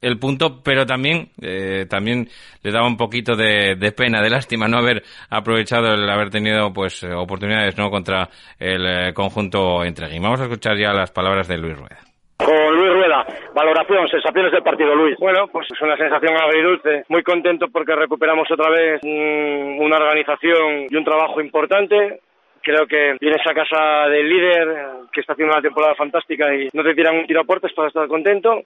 el 0.03 0.19
punto, 0.19 0.61
pero 0.63 0.85
también, 0.85 1.29
eh, 1.41 1.87
también 1.89 2.29
le 2.63 2.73
daba 2.73 2.87
un 2.87 2.97
poquito 2.97 3.37
de, 3.37 3.77
de, 3.77 3.93
pena, 3.93 4.21
de 4.21 4.31
lástima 4.31 4.69
no 4.69 4.79
haber 4.79 5.03
aprovechado 5.31 5.95
el 5.95 6.11
haber 6.11 6.31
tenido 6.31 6.73
pues 6.73 7.03
oportunidades 7.05 7.79
no 7.79 7.89
contra 7.91 8.29
el 8.59 8.85
eh, 8.85 9.15
conjunto 9.15 9.85
Entregui. 9.85 10.19
Vamos 10.19 10.41
a 10.41 10.45
escuchar 10.45 10.77
ya 10.77 10.93
las 10.93 11.13
palabras 11.13 11.49
de 11.49 11.57
Luis 11.57 11.79
Rueda. 11.79 12.01
Con 12.37 12.75
Luis 12.75 12.93
Rueda, 12.93 13.25
valoración, 13.55 14.09
sensaciones 14.09 14.51
del 14.51 14.65
partido, 14.65 14.95
Luis. 14.97 15.17
Bueno, 15.21 15.47
pues 15.47 15.69
es 15.73 15.81
una 15.81 15.97
sensación 15.97 16.37
agridulce. 16.37 17.05
Muy 17.09 17.23
contento 17.23 17.69
porque 17.73 17.95
recuperamos 17.95 18.51
otra 18.51 18.69
vez 18.69 19.01
mmm, 19.05 19.79
una 19.81 19.97
organización 19.97 20.87
y 20.91 20.97
un 20.97 21.05
trabajo 21.05 21.41
importante 21.41 22.21
creo 22.63 22.87
que 22.87 23.17
vienes 23.21 23.45
a 23.45 23.55
casa 23.55 24.09
del 24.09 24.29
líder 24.29 24.69
que 25.13 25.21
está 25.21 25.33
haciendo 25.33 25.53
una 25.53 25.63
temporada 25.63 25.95
fantástica 25.97 26.55
y 26.55 26.69
no 26.73 26.85
te 26.85 26.95
tiran 26.95 27.17
un 27.17 27.27
tiro 27.27 27.41
a 27.41 27.45
puertas 27.45 27.73
para 27.73 27.89
estar 27.89 28.07
contento 28.07 28.63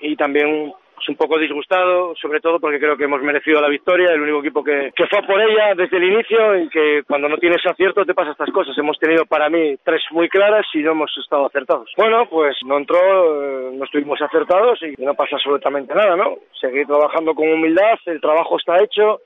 y 0.00 0.16
también 0.16 0.72
pues, 1.00 1.08
un 1.08 1.16
poco 1.16 1.38
disgustado, 1.38 2.14
sobre 2.20 2.40
todo 2.40 2.60
porque 2.60 2.78
creo 2.78 2.94
que 2.94 3.04
hemos 3.04 3.22
merecido 3.22 3.58
la 3.58 3.68
victoria, 3.68 4.12
el 4.12 4.20
único 4.20 4.40
equipo 4.40 4.62
que, 4.62 4.92
que 4.94 5.06
fue 5.06 5.22
por 5.22 5.40
ella 5.40 5.74
desde 5.74 5.96
el 5.96 6.04
inicio 6.04 6.58
y 6.58 6.68
que 6.68 7.02
cuando 7.08 7.26
no 7.26 7.38
tienes 7.38 7.64
acierto 7.64 8.04
te 8.04 8.12
pasa 8.12 8.32
estas 8.32 8.50
cosas. 8.50 8.76
Hemos 8.76 8.98
tenido 8.98 9.24
para 9.24 9.48
mí 9.48 9.76
tres 9.82 10.02
muy 10.10 10.28
claras 10.28 10.66
y 10.74 10.80
no 10.80 10.92
hemos 10.92 11.10
estado 11.16 11.46
acertados. 11.46 11.90
Bueno, 11.96 12.26
pues 12.28 12.54
no 12.66 12.76
entró, 12.76 12.98
eh, 12.98 13.70
no 13.72 13.84
estuvimos 13.84 14.20
acertados 14.20 14.78
y 14.82 15.02
no 15.02 15.14
pasa 15.14 15.36
absolutamente 15.36 15.94
nada, 15.94 16.16
¿no? 16.16 16.36
Seguir 16.60 16.86
trabajando 16.86 17.34
con 17.34 17.50
humildad, 17.50 17.96
el 18.04 18.20
trabajo 18.20 18.58
está 18.58 18.76
hecho, 18.84 19.20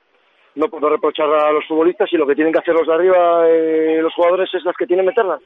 no 0.54 0.68
puedo 0.68 0.88
reprochar 0.88 1.28
a 1.28 1.50
los 1.50 1.66
futbolistas 1.66 2.08
y 2.12 2.16
lo 2.16 2.26
que 2.26 2.36
tienen 2.36 2.52
que 2.52 2.60
hacer 2.60 2.74
los 2.74 2.86
de 2.86 2.94
arriba, 2.94 3.48
eh, 3.48 3.98
los 4.00 4.14
jugadores, 4.14 4.48
es 4.54 4.64
las 4.64 4.76
que 4.76 4.86
tienen 4.86 5.06
meterlas. 5.06 5.42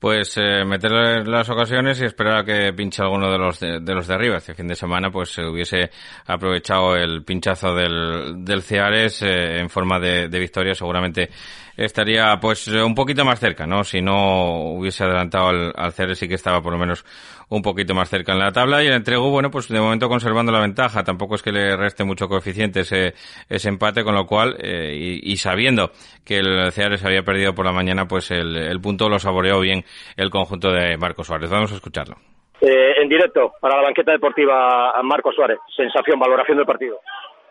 Pues 0.00 0.34
eh, 0.38 0.64
meterle 0.64 1.22
las 1.26 1.50
ocasiones 1.50 2.00
y 2.00 2.06
esperar 2.06 2.38
a 2.38 2.44
que 2.44 2.72
pinche 2.72 3.02
alguno 3.02 3.30
de 3.30 3.36
los 3.36 3.60
de, 3.60 3.80
de 3.80 3.94
los 3.94 4.06
de 4.06 4.14
arriba. 4.14 4.38
Este 4.38 4.54
fin 4.54 4.66
de 4.66 4.74
semana 4.74 5.10
pues 5.10 5.28
se 5.30 5.44
hubiese 5.44 5.90
aprovechado 6.24 6.96
el 6.96 7.22
pinchazo 7.22 7.74
del, 7.74 8.42
del 8.42 8.62
Ceares 8.62 9.20
eh, 9.20 9.58
en 9.60 9.68
forma 9.68 10.00
de, 10.00 10.28
de 10.28 10.38
victoria. 10.38 10.74
Seguramente 10.74 11.28
estaría 11.76 12.38
pues 12.40 12.66
un 12.68 12.94
poquito 12.94 13.26
más 13.26 13.38
cerca, 13.40 13.66
¿no? 13.66 13.84
Si 13.84 14.00
no 14.00 14.72
hubiese 14.72 15.04
adelantado 15.04 15.48
al, 15.48 15.72
al 15.76 15.92
Ceares 15.92 16.18
sí 16.18 16.28
que 16.28 16.34
estaba 16.34 16.62
por 16.62 16.72
lo 16.72 16.78
menos 16.78 17.04
un 17.50 17.62
poquito 17.62 17.94
más 17.94 18.08
cerca 18.08 18.32
en 18.32 18.38
la 18.38 18.52
tabla 18.52 18.82
y 18.82 18.86
el 18.86 18.92
entrego, 18.92 19.28
bueno, 19.30 19.50
pues 19.50 19.66
de 19.68 19.80
momento 19.80 20.08
conservando 20.08 20.52
la 20.52 20.60
ventaja. 20.60 21.02
Tampoco 21.02 21.34
es 21.34 21.42
que 21.42 21.50
le 21.50 21.76
reste 21.76 22.04
mucho 22.04 22.28
coeficiente 22.28 22.80
ese, 22.80 23.14
ese 23.48 23.68
empate, 23.68 24.04
con 24.04 24.14
lo 24.14 24.24
cual, 24.24 24.56
eh, 24.60 25.20
y, 25.22 25.32
y, 25.32 25.36
sabiendo 25.36 25.90
que 26.24 26.38
el 26.38 26.70
Ceares 26.70 27.04
había 27.04 27.24
perdido 27.24 27.52
por 27.52 27.66
la 27.66 27.72
mañana, 27.72 28.06
pues 28.06 28.30
el, 28.30 28.56
el 28.56 28.80
punto 28.80 29.08
lo 29.08 29.18
saboreó 29.18 29.58
bien 29.58 29.84
el 30.16 30.30
conjunto 30.30 30.70
de 30.70 30.96
Marcos 30.96 31.26
Suárez. 31.26 31.50
Vamos 31.50 31.72
a 31.72 31.76
escucharlo. 31.76 32.16
Eh, 32.60 32.94
en 33.00 33.08
directo, 33.08 33.54
para 33.60 33.76
la 33.76 33.82
banqueta 33.82 34.12
deportiva, 34.12 34.92
Marcos 35.02 35.34
Suárez. 35.34 35.58
Sensación, 35.74 36.18
valoración 36.18 36.58
del 36.58 36.66
partido. 36.66 37.00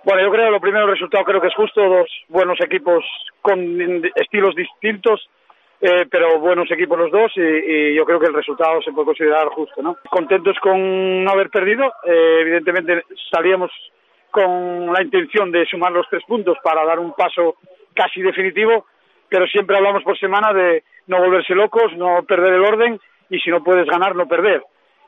Bueno, 0.03 0.21
yo 0.21 0.31
creo 0.31 0.51
lo 0.51 0.61
primero 0.61 0.85
el 0.85 0.91
resultado 0.91 1.25
creo 1.25 1.41
que 1.41 1.47
es 1.47 1.55
justo, 1.55 1.81
dos 1.81 2.09
buenos 2.29 2.57
equipos 2.61 3.03
con 3.41 3.59
estilos 4.15 4.55
distintos, 4.55 5.29
eh, 5.81 6.05
pero 6.09 6.39
buenos 6.39 6.71
equipos 6.71 6.97
los 6.97 7.11
dos 7.11 7.31
y, 7.35 7.41
y, 7.41 7.95
yo 7.95 8.05
creo 8.05 8.19
que 8.19 8.27
el 8.27 8.33
resultado 8.33 8.81
se 8.81 8.91
puede 8.91 9.07
considerar 9.07 9.47
justo, 9.47 9.81
¿no? 9.81 9.97
Contentos 10.09 10.57
con 10.61 11.23
no 11.23 11.31
haber 11.31 11.49
perdido, 11.49 11.85
eh, 12.05 12.37
evidentemente 12.41 13.03
salíamos 13.31 13.71
con 14.31 14.93
la 14.93 15.03
intención 15.03 15.51
de 15.51 15.65
sumar 15.65 15.91
los 15.91 16.07
tres 16.09 16.23
puntos 16.27 16.57
para 16.63 16.85
dar 16.85 16.99
un 16.99 17.13
paso 17.13 17.55
casi 17.93 18.21
definitivo, 18.21 18.85
pero 19.29 19.47
siempre 19.47 19.77
hablamos 19.77 20.03
por 20.03 20.17
semana 20.17 20.53
de 20.53 20.83
no 21.07 21.19
volverse 21.19 21.55
locos, 21.55 21.95
no 21.95 22.23
perder 22.23 22.53
el 22.53 22.65
orden 22.65 22.99
y 23.29 23.39
si 23.39 23.49
no 23.49 23.63
puedes 23.63 23.85
ganar, 23.87 24.15
no 24.15 24.27
perder. 24.27 24.63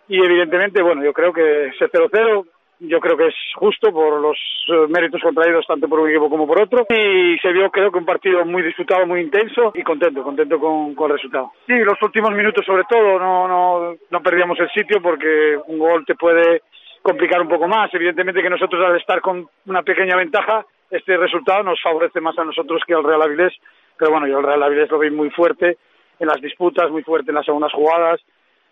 Y 0.08 0.24
evidentemente, 0.24 0.82
bueno, 0.82 1.04
yo 1.04 1.14
creo 1.14 1.34
que 1.34 1.68
ese 1.68 1.90
0-0 1.90 2.46
yo 2.82 3.00
creo 3.00 3.16
que 3.16 3.28
es 3.28 3.36
justo 3.56 3.92
por 3.92 4.20
los 4.20 4.38
uh, 4.70 4.88
méritos 4.90 5.22
contraídos 5.22 5.66
tanto 5.68 5.88
por 5.88 6.00
un 6.00 6.10
equipo 6.10 6.30
como 6.30 6.48
por 6.48 6.60
otro 6.60 6.88
y 6.90 7.38
se 7.38 7.52
vio 7.52 7.70
creo 7.70 7.92
que 7.92 8.00
un 8.00 8.06
partido 8.06 8.44
muy 8.44 8.64
disputado, 8.64 9.06
muy 9.06 9.22
intenso 9.22 9.72
y 9.76 9.84
contento, 9.84 10.24
contento 10.24 10.60
con, 10.60 10.96
con 10.96 11.12
el 11.12 11.18
resultado. 11.18 11.52
Sí, 11.68 11.78
los 11.78 12.02
últimos 12.02 12.32
minutos 12.32 12.66
sobre 12.66 12.84
todo 12.90 13.20
no, 13.20 13.48
no, 13.48 13.96
no 14.10 14.24
perdíamos 14.24 14.60
el 14.60 14.70
sitio 14.72 15.00
porque 15.00 15.60
un 15.68 15.78
gol 15.78 16.04
te 16.06 16.16
puede 16.16 16.64
complicar 17.04 17.42
un 17.42 17.50
poco 17.50 17.68
más. 17.68 17.94
Evidentemente 17.94 18.42
que 18.42 18.50
nosotros 18.50 18.84
al 18.84 18.98
estar 18.98 19.22
con 19.22 19.48
una 19.68 19.84
pequeña 19.84 20.16
ventaja, 20.16 20.66
este 20.90 21.18
resultado 21.18 21.64
nos 21.64 21.82
favorece 21.82 22.20
más 22.20 22.38
a 22.40 22.46
nosotros 22.46 22.82
que 22.86 22.94
al 22.94 23.04
Real 23.04 23.22
Avilés, 23.22 23.54
pero 24.02 24.14
bueno, 24.14 24.26
yo 24.26 24.40
el 24.40 24.46
Real 24.46 24.64
Avilés 24.64 24.90
lo 24.90 24.98
vi 24.98 25.12
muy 25.12 25.30
fuerte 25.30 25.78
en 26.20 26.28
las 26.28 26.42
disputas, 26.42 26.90
muy 26.90 27.04
fuerte 27.04 27.30
en 27.30 27.36
las 27.36 27.46
segundas 27.46 27.72
jugadas, 27.72 28.20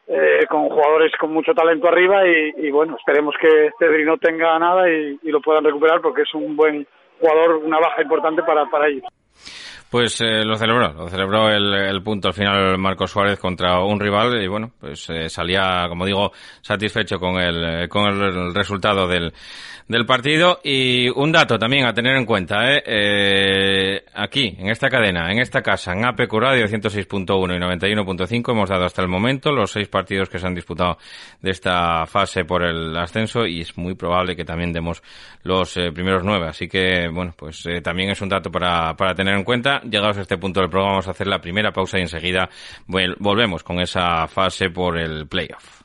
eh, 0.07 0.48
con 0.50 0.67
jugadores 0.69 1.12
con 1.19 1.31
mucho 1.31 1.53
talento 1.53 1.88
arriba 1.88 2.27
y, 2.27 2.71
bueno, 2.71 2.95
esperemos 2.98 3.36
que 3.39 3.69
Cedri 3.77 4.05
no 4.05 4.17
tenga 4.17 4.57
nada 4.57 4.89
y, 4.89 5.19
y, 5.21 5.29
lo 5.29 5.39
puedan 5.39 5.63
recuperar 5.63 6.01
porque 6.01 6.24
es 6.24 6.33
un 6.33 6.55
buen 6.55 6.88
jugador, 7.19 7.57
una 7.57 7.77
baja 7.77 8.01
importante 8.01 8.41
para, 8.41 8.65
para 8.71 8.88
ellos. 8.88 9.03
Pues 9.89 10.22
eh, 10.22 10.46
lo 10.46 10.55
celebró, 10.55 10.93
lo 10.93 11.10
celebró 11.10 11.50
el, 11.50 11.74
el, 11.74 12.03
punto 12.03 12.27
al 12.27 12.34
final 12.36 12.77
Marcos 12.77 13.10
Suárez 13.10 13.39
contra 13.39 13.84
un 13.84 14.00
rival 14.00 14.39
y 14.39 14.48
bueno, 14.48 14.72
pues 14.79 15.10
eh, 15.10 15.29
salía, 15.29 15.88
como 15.89 16.05
digo, 16.05 16.31
satisfecho 16.62 17.19
con 17.19 17.39
el, 17.39 17.89
con 17.89 18.05
el 18.05 18.53
resultado 18.53 19.08
del, 19.08 19.34
del 19.89 20.05
partido 20.05 20.60
y 20.63 21.10
un 21.10 21.31
dato 21.31 21.58
también 21.58 21.86
a 21.88 21.93
tener 21.93 22.15
en 22.15 22.25
cuenta, 22.25 22.72
¿eh? 22.72 22.84
Eh, 22.86 24.05
aquí, 24.13 24.55
en 24.60 24.69
esta 24.69 24.88
cadena, 24.88 25.31
en 25.31 25.39
esta 25.39 25.63
casa, 25.63 25.93
en 25.93 26.05
APQ 26.05 26.31
Radio 26.34 26.67
106.1 26.67 27.55
y 27.55 27.96
91.5 27.96 28.51
hemos 28.51 28.69
dado 28.69 28.86
hasta 28.86 29.01
el 29.01 29.08
momento 29.08 29.51
los 29.51 29.72
seis 29.72 29.88
partidos 29.88 30.29
que 30.29 30.38
se 30.38 30.46
han 30.46 30.53
disputado 30.53 31.00
de 31.41 31.50
esta 31.50 32.05
fase 32.05 32.46
por 32.46 32.63
el 32.63 32.96
ascenso 32.96 33.48
y 33.48 33.62
es 33.62 33.75
muy 33.77 33.96
probable 33.96 34.36
que 34.36 34.46
también 34.46 34.72
demos 34.72 35.01
los 35.41 35.75
eh, 35.75 35.91
primeros 35.91 36.24
nueve, 36.24 36.48
así 36.48 36.67
que 36.67 37.08
bueno, 37.12 37.34
pues 37.36 37.65
eh, 37.65 37.81
también 37.81 38.12
es 38.12 38.22
un 38.22 38.29
dato 38.29 38.51
para, 38.51 38.96
para 38.96 39.15
tener 39.15 39.34
en 39.36 39.43
cuenta. 39.43 39.78
Llegados 39.83 40.17
a 40.17 40.21
este 40.21 40.38
punto 40.38 40.59
del 40.62 40.69
programa 40.69 40.93
vamos 40.93 41.07
a 41.07 41.12
hacer 41.12 41.27
la 41.27 41.39
primera 41.39 41.71
pausa 41.71 41.98
y 41.98 42.01
enseguida 42.01 42.50
volvemos 42.88 43.63
con 43.63 43.79
esa 43.79 44.27
fase 44.27 44.69
por 44.69 44.98
el 44.98 45.27
playoff. 45.27 45.79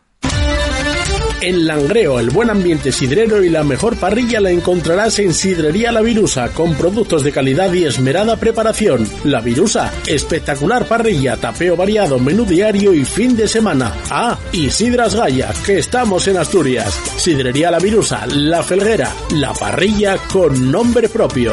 En 1.41 1.67
Langreo, 1.67 2.19
el 2.19 2.31
buen 2.31 2.49
ambiente 2.49 2.91
sidrero 2.91 3.45
y 3.45 3.51
la 3.51 3.65
mejor 3.65 3.97
parrilla 3.97 4.41
la 4.41 4.51
encontrarás 4.51 5.19
en 5.19 5.35
Sidrería 5.35 5.93
La 5.93 6.01
Virusa, 6.01 6.49
con 6.55 6.75
productos 6.75 7.23
de 7.23 7.33
calidad 7.33 7.71
y 7.75 7.85
esmerada 7.85 8.39
preparación. 8.39 9.07
La 9.25 9.43
Virusa, 9.43 9.93
espectacular 10.07 10.87
parrilla, 10.87 11.37
tapeo 11.37 11.77
variado, 11.77 12.19
menú 12.19 12.47
diario 12.47 12.95
y 12.95 13.05
fin 13.05 13.37
de 13.37 13.47
semana. 13.47 13.93
Ah, 14.11 14.39
y 14.53 14.71
Sidras 14.71 15.15
Gaya, 15.15 15.53
que 15.67 15.81
estamos 15.81 16.27
en 16.29 16.39
Asturias. 16.39 16.95
Sidrería 17.19 17.71
La 17.71 17.79
Virusa, 17.79 18.27
La 18.27 18.63
Felguera, 18.63 19.13
la 19.35 19.53
parrilla 19.53 20.17
con 20.33 20.73
nombre 20.73 21.11
propio. 21.11 21.53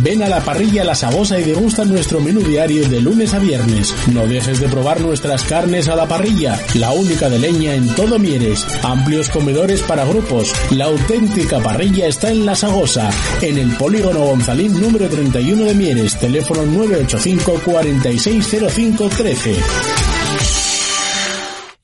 Ven 0.00 0.22
a 0.22 0.28
la 0.28 0.40
parrilla 0.40 0.84
La 0.84 0.94
Sabosa 0.94 1.38
y 1.38 1.44
degusta 1.44 1.84
nuestro 1.84 2.20
menú 2.20 2.40
diario 2.40 2.88
de 2.88 3.00
lunes 3.00 3.34
a 3.34 3.38
viernes. 3.38 3.94
No 4.12 4.26
dejes 4.26 4.60
de 4.60 4.68
probar 4.68 5.00
nuestras 5.00 5.42
carnes 5.44 5.88
a 5.88 5.96
la 5.96 6.06
parrilla, 6.06 6.58
la 6.74 6.92
única 6.92 7.28
de 7.28 7.38
leña 7.38 7.74
en 7.74 7.88
todo 7.94 8.18
Mieres. 8.18 8.66
Amplios 8.82 9.28
comedores 9.28 9.82
para 9.82 10.04
grupos. 10.04 10.52
La 10.70 10.86
auténtica 10.86 11.60
parrilla 11.60 12.06
está 12.06 12.30
en 12.30 12.46
La 12.46 12.54
Sagosa, 12.54 13.10
en 13.42 13.58
el 13.58 13.70
polígono 13.76 14.20
Gonzalín 14.20 14.80
número 14.80 15.08
31 15.08 15.64
de 15.64 15.74
Mieres. 15.74 16.18
Teléfono 16.18 16.64
985 16.64 17.60
460513. 17.64 20.17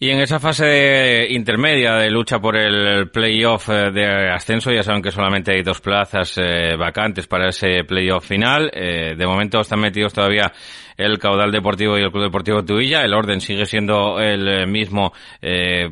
Y 0.05 0.11
en 0.11 0.21
esa 0.21 0.39
fase 0.39 1.29
intermedia 1.31 1.95
de 1.95 2.11
lucha 2.11 2.39
por 2.39 2.59
el 2.59 3.09
playoff 3.09 3.71
eh, 3.71 3.91
de 3.91 4.29
ascenso, 4.29 4.71
ya 4.71 4.83
saben 4.83 5.01
que 5.01 5.11
solamente 5.11 5.53
hay 5.53 5.63
dos 5.63 5.81
plazas 5.81 6.37
eh, 6.37 6.77
vacantes 6.77 7.27
para 7.27 7.49
ese 7.49 7.85
playoff 7.85 8.27
final. 8.27 8.71
Eh, 8.75 9.15
de 9.17 9.27
momento 9.27 9.61
están 9.61 9.81
metidos 9.81 10.13
todavía 10.13 10.53
el 10.99 11.19
Caudal 11.19 11.51
Deportivo 11.51 11.97
y 11.97 12.03
el 12.03 12.13
Club 12.13 12.25
Deportivo 12.25 12.63
Tuilla. 12.63 13.01
El 13.01 13.15
orden 13.15 13.41
sigue 13.41 13.65
siendo 13.65 14.21
el 14.21 14.67
mismo 14.67 15.15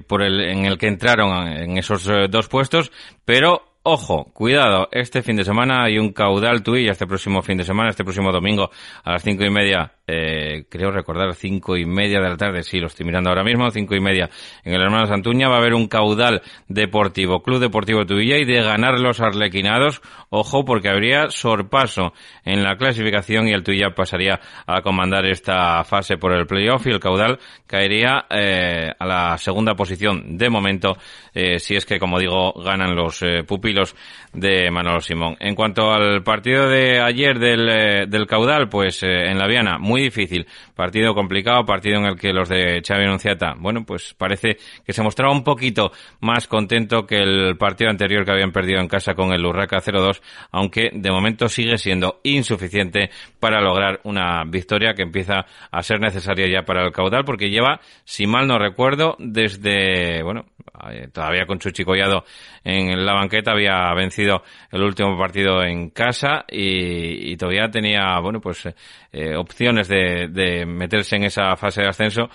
por 0.06 0.22
el, 0.22 0.42
en 0.42 0.66
el 0.66 0.76
que 0.76 0.88
entraron 0.88 1.48
en 1.48 1.78
esos 1.78 2.06
dos 2.28 2.48
puestos, 2.48 2.92
pero 3.24 3.71
Ojo, 3.84 4.30
cuidado, 4.32 4.88
este 4.92 5.22
fin 5.22 5.34
de 5.34 5.42
semana 5.42 5.82
hay 5.82 5.98
un 5.98 6.12
caudal 6.12 6.62
tuya 6.62 6.92
este 6.92 7.04
próximo 7.04 7.42
fin 7.42 7.58
de 7.58 7.64
semana, 7.64 7.90
este 7.90 8.04
próximo 8.04 8.30
domingo 8.30 8.70
a 9.02 9.10
las 9.10 9.24
cinco 9.24 9.44
y 9.44 9.50
media 9.50 9.92
eh, 10.06 10.64
creo 10.68 10.90
recordar, 10.90 11.32
cinco 11.34 11.76
y 11.76 11.86
media 11.86 12.20
de 12.20 12.28
la 12.28 12.36
tarde, 12.36 12.62
sí, 12.64 12.80
lo 12.80 12.88
estoy 12.88 13.06
mirando 13.06 13.30
ahora 13.30 13.44
mismo, 13.44 13.70
cinco 13.70 13.94
y 13.94 14.00
media 14.00 14.28
en 14.64 14.74
el 14.74 14.82
Hermano 14.82 15.06
Santuña, 15.06 15.48
va 15.48 15.56
a 15.56 15.58
haber 15.58 15.74
un 15.74 15.86
caudal 15.86 16.42
deportivo, 16.68 17.42
Club 17.42 17.60
Deportivo 17.60 18.04
Tubilla, 18.04 18.36
y 18.36 18.44
de 18.44 18.62
ganar 18.62 18.98
los 18.98 19.20
arlequinados, 19.20 20.02
ojo, 20.28 20.64
porque 20.64 20.88
habría 20.88 21.30
sorpaso 21.30 22.12
en 22.44 22.64
la 22.64 22.76
clasificación 22.76 23.46
y 23.46 23.52
el 23.52 23.62
Tuilla 23.62 23.94
pasaría 23.94 24.40
a 24.66 24.82
comandar 24.82 25.24
esta 25.24 25.84
fase 25.84 26.16
por 26.18 26.32
el 26.32 26.46
playoff 26.46 26.86
y 26.86 26.90
el 26.90 27.00
caudal 27.00 27.38
caería 27.66 28.26
eh, 28.28 28.90
a 28.98 29.06
la 29.06 29.38
segunda 29.38 29.74
posición 29.74 30.36
de 30.36 30.50
momento, 30.50 30.96
eh, 31.32 31.58
si 31.58 31.76
es 31.76 31.86
que, 31.86 32.00
como 32.00 32.18
digo, 32.18 32.52
ganan 32.62 32.96
los 32.96 33.22
eh, 33.22 33.44
de 34.32 34.70
Manolo 34.70 35.00
Simón. 35.00 35.36
En 35.40 35.54
cuanto 35.54 35.92
al 35.92 36.22
partido 36.22 36.68
de 36.68 37.00
ayer 37.00 37.38
del, 37.38 37.68
eh, 37.68 38.06
del 38.08 38.26
caudal, 38.26 38.68
pues 38.68 39.02
eh, 39.02 39.30
en 39.30 39.38
la 39.38 39.46
Viana, 39.46 39.78
muy 39.78 40.02
difícil. 40.02 40.46
Partido 40.74 41.14
complicado, 41.14 41.64
partido 41.64 41.98
en 41.98 42.06
el 42.06 42.16
que 42.16 42.32
los 42.32 42.48
de 42.48 42.82
Xavi 42.86 43.04
Anunciata, 43.04 43.54
bueno, 43.58 43.84
pues 43.84 44.14
parece 44.14 44.56
que 44.84 44.92
se 44.92 45.02
mostraba 45.02 45.32
un 45.32 45.44
poquito 45.44 45.92
más 46.20 46.46
contento 46.46 47.06
que 47.06 47.16
el 47.16 47.56
partido 47.56 47.90
anterior 47.90 48.24
que 48.24 48.32
habían 48.32 48.52
perdido 48.52 48.80
en 48.80 48.88
casa 48.88 49.14
con 49.14 49.32
el 49.32 49.44
Urraca 49.44 49.78
0-2, 49.78 50.20
aunque 50.50 50.90
de 50.92 51.10
momento 51.10 51.48
sigue 51.48 51.78
siendo 51.78 52.20
insuficiente 52.22 53.10
para 53.38 53.60
lograr 53.60 54.00
una 54.04 54.44
victoria 54.44 54.94
que 54.94 55.02
empieza 55.02 55.46
a 55.70 55.82
ser 55.82 56.00
necesaria 56.00 56.46
ya 56.48 56.64
para 56.64 56.84
el 56.84 56.92
caudal, 56.92 57.24
porque 57.24 57.50
lleva, 57.50 57.80
si 58.04 58.26
mal 58.26 58.46
no 58.46 58.58
recuerdo, 58.58 59.16
desde, 59.18 60.22
bueno, 60.22 60.46
eh, 60.90 61.08
todavía 61.12 61.46
con 61.46 61.58
Chuchi 61.58 61.84
Collado 61.84 62.24
en 62.64 63.04
la 63.04 63.14
banqueta 63.14 63.54
había 63.66 63.94
vencido 63.94 64.42
el 64.70 64.82
último 64.82 65.16
partido 65.16 65.62
en 65.62 65.90
casa 65.90 66.44
y, 66.48 67.36
todavía 67.36 67.70
tenía, 67.70 68.18
bueno, 68.20 68.40
pues 68.40 68.68
eh, 69.12 69.36
opciones 69.36 69.88
de, 69.88 70.28
de 70.28 70.66
meterse 70.66 71.16
en 71.16 71.24
esa 71.24 71.56
fase 71.56 71.82
de 71.82 71.88
ascenso 71.88 72.28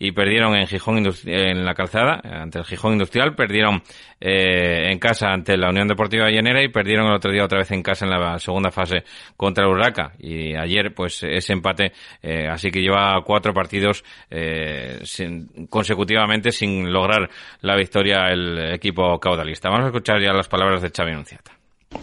y 0.00 0.12
perdieron 0.12 0.56
en 0.56 0.66
Gijón 0.66 1.06
en 1.26 1.64
la 1.64 1.74
calzada 1.74 2.20
ante 2.24 2.58
el 2.58 2.64
Gijón 2.64 2.94
Industrial, 2.94 3.34
perdieron 3.34 3.82
eh, 4.18 4.90
en 4.90 4.98
casa 4.98 5.30
ante 5.30 5.58
la 5.58 5.68
Unión 5.68 5.86
Deportiva 5.86 6.30
Llanera 6.30 6.62
y 6.62 6.68
perdieron 6.68 7.06
el 7.06 7.12
otro 7.12 7.30
día 7.30 7.44
otra 7.44 7.58
vez 7.58 7.70
en 7.70 7.82
casa 7.82 8.06
en 8.06 8.12
la 8.12 8.38
segunda 8.38 8.70
fase 8.70 9.04
contra 9.36 9.64
el 9.64 9.70
Urraca 9.70 10.14
y 10.18 10.54
ayer 10.56 10.94
pues 10.94 11.22
ese 11.22 11.52
empate 11.52 11.92
eh, 12.22 12.48
así 12.48 12.70
que 12.70 12.80
lleva 12.80 13.22
cuatro 13.24 13.52
partidos 13.52 14.02
eh, 14.30 15.00
sin, 15.04 15.66
consecutivamente 15.68 16.50
sin 16.50 16.90
lograr 16.90 17.28
la 17.60 17.76
victoria 17.76 18.28
el 18.30 18.72
equipo 18.72 19.20
caudalista. 19.20 19.68
Vamos 19.68 19.84
a 19.84 19.88
escuchar 19.88 20.18
ya 20.22 20.32
las 20.32 20.48
palabras 20.48 20.80
de 20.80 20.90
Xavi 20.90 21.12
Anunciata. 21.12 21.52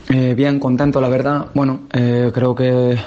Bien, 0.10 0.60
contento 0.60 1.02
la 1.02 1.10
verdad. 1.10 1.48
Bueno, 1.54 1.88
creo 1.90 2.54
que 2.54 2.98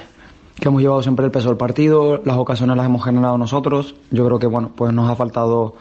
que 0.61 0.69
hemos 0.69 0.83
llevado 0.83 1.03
siempre 1.03 1.25
el 1.25 1.33
peso 1.33 1.49
del 1.49 1.57
partido, 1.57 2.21
las 2.25 2.37
ocasiones 2.37 2.77
las 2.77 2.87
hemos 2.87 3.05
generado 3.05 3.39
nosotros. 3.39 3.95
Yo 4.11 4.25
creo 4.27 4.39
que 4.39 4.47
bueno, 4.47 4.71
pues 4.77 4.93
nos 4.93 5.11
ha 5.11 5.17
faltado 5.17 5.75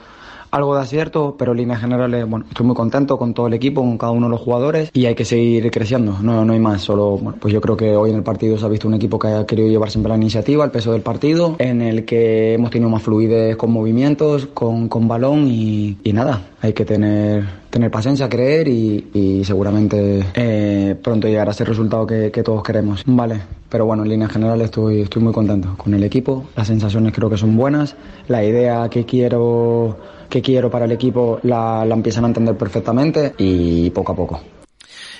algo 0.51 0.75
de 0.75 0.81
acierto, 0.81 1.35
pero 1.37 1.51
en 1.51 1.59
líneas 1.59 1.81
generales, 1.81 2.27
bueno, 2.27 2.45
estoy 2.49 2.65
muy 2.65 2.75
contento 2.75 3.17
con 3.17 3.33
todo 3.33 3.47
el 3.47 3.53
equipo, 3.53 3.81
con 3.81 3.97
cada 3.97 4.11
uno 4.11 4.27
de 4.27 4.31
los 4.31 4.41
jugadores 4.41 4.89
y 4.93 5.05
hay 5.05 5.15
que 5.15 5.25
seguir 5.25 5.69
creciendo, 5.71 6.17
no, 6.21 6.45
no 6.45 6.53
hay 6.53 6.59
más, 6.59 6.81
solo, 6.81 7.17
bueno, 7.17 7.37
pues 7.39 7.53
yo 7.53 7.61
creo 7.61 7.77
que 7.77 7.95
hoy 7.95 8.11
en 8.11 8.17
el 8.17 8.23
partido 8.23 8.57
se 8.57 8.65
ha 8.65 8.69
visto 8.69 8.87
un 8.87 8.95
equipo 8.95 9.19
que 9.19 9.27
ha 9.27 9.45
querido 9.45 9.67
llevar 9.67 9.89
siempre 9.91 10.09
la 10.09 10.17
iniciativa, 10.17 10.65
el 10.65 10.71
peso 10.71 10.91
del 10.91 11.01
partido, 11.01 11.55
en 11.59 11.81
el 11.81 12.05
que 12.05 12.53
hemos 12.53 12.71
tenido 12.71 12.89
más 12.89 13.03
fluidez 13.03 13.55
con 13.57 13.71
movimientos, 13.71 14.47
con, 14.47 14.89
con 14.89 15.07
balón 15.07 15.47
y, 15.47 15.97
y 16.03 16.13
nada, 16.13 16.41
hay 16.61 16.73
que 16.73 16.85
tener, 16.85 17.45
tener 17.69 17.91
paciencia, 17.91 18.27
creer 18.27 18.67
y, 18.67 19.09
y 19.13 19.43
seguramente 19.45 20.25
eh, 20.33 20.95
pronto 21.01 21.27
llegará 21.27 21.51
ese 21.51 21.65
resultado 21.65 22.05
que, 22.05 22.31
que, 22.31 22.43
todos 22.43 22.63
queremos. 22.63 23.03
Vale, 23.05 23.41
pero 23.69 23.85
bueno, 23.85 24.03
en 24.03 24.09
líneas 24.09 24.31
generales 24.31 24.65
estoy, 24.65 25.01
estoy 25.01 25.21
muy 25.21 25.33
contento 25.33 25.75
con 25.77 25.93
el 25.93 26.03
equipo, 26.03 26.45
las 26.55 26.67
sensaciones 26.67 27.13
creo 27.13 27.29
que 27.29 27.37
son 27.37 27.55
buenas, 27.55 27.95
la 28.27 28.43
idea 28.43 28.89
que 28.89 29.05
quiero 29.05 29.97
que 30.29 30.41
quiero 30.41 30.69
para 30.69 30.85
el 30.85 30.91
equipo 30.91 31.39
la, 31.43 31.83
la 31.85 31.95
empiezan 31.95 32.25
a 32.25 32.27
entender 32.27 32.55
perfectamente 32.55 33.33
y 33.37 33.89
poco 33.89 34.11
a 34.11 34.15
poco. 34.15 34.41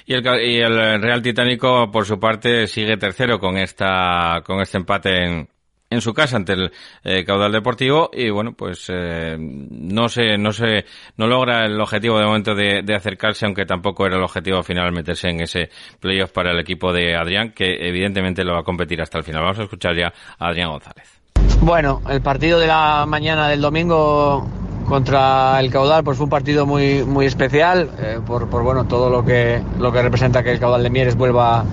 Y 0.06 0.14
el, 0.14 0.26
y 0.42 0.58
el 0.58 1.02
Real 1.02 1.22
Titánico, 1.22 1.92
por 1.92 2.06
su 2.06 2.20
parte, 2.20 2.68
sigue 2.68 2.98
tercero 2.98 3.40
con 3.40 3.58
esta 3.58 4.42
con 4.44 4.60
este 4.60 4.78
empate 4.78 5.24
en, 5.24 5.48
en 5.90 6.02
su 6.02 6.14
casa 6.14 6.38
ante 6.38 6.54
el 6.54 6.72
eh, 7.04 7.24
caudal 7.26 7.52
deportivo 7.52 8.10
y 8.14 8.30
bueno 8.30 8.54
pues 8.54 8.86
eh, 8.90 9.36
no 9.40 10.08
se 10.08 10.38
no 10.38 10.52
se 10.52 10.86
no 11.18 11.28
logra 11.28 11.66
el 11.66 11.80
objetivo 11.82 12.20
de 12.20 12.26
momento 12.26 12.54
de, 12.54 12.82
de, 12.84 12.96
acercarse 12.96 13.46
aunque 13.46 13.66
tampoco 13.66 14.06
era 14.06 14.18
el 14.18 14.24
objetivo 14.24 14.62
final 14.62 14.92
meterse 14.92 15.30
en 15.30 15.42
ese 15.42 15.70
playoff 16.00 16.32
para 16.32 16.52
el 16.52 16.60
equipo 16.60 16.94
de 16.94 17.16
Adrián 17.16 17.52
que 17.52 17.88
evidentemente 17.88 18.44
lo 18.44 18.54
va 18.54 18.60
a 18.60 18.64
competir 18.64 19.02
hasta 19.02 19.18
el 19.18 19.24
final 19.24 19.42
vamos 19.42 19.60
a 19.60 19.64
escuchar 19.64 19.96
ya 19.96 20.14
a 20.38 20.48
Adrián 20.50 20.70
González 20.70 21.22
bueno 21.62 22.02
el 22.10 22.22
partido 22.22 22.60
de 22.60 22.68
la 22.68 23.06
mañana 23.08 23.48
del 23.50 23.62
domingo 23.62 24.69
contra 24.90 25.60
el 25.60 25.72
caudal 25.72 26.04
pues 26.04 26.18
fue 26.18 26.26
un 26.26 26.30
partido 26.30 26.66
muy 26.66 27.06
muy 27.06 27.26
especial 27.26 27.92
eh, 28.00 28.20
por, 28.26 28.50
por 28.50 28.64
bueno 28.64 28.86
todo 28.86 29.10
lo 29.10 29.24
que 29.24 29.62
lo 29.80 29.92
que 29.92 30.02
representa 30.02 30.44
que 30.44 30.52
el 30.52 30.60
caudal 30.60 30.84
de 30.84 30.90
Mieres 30.90 31.16
vuelva 31.16 31.64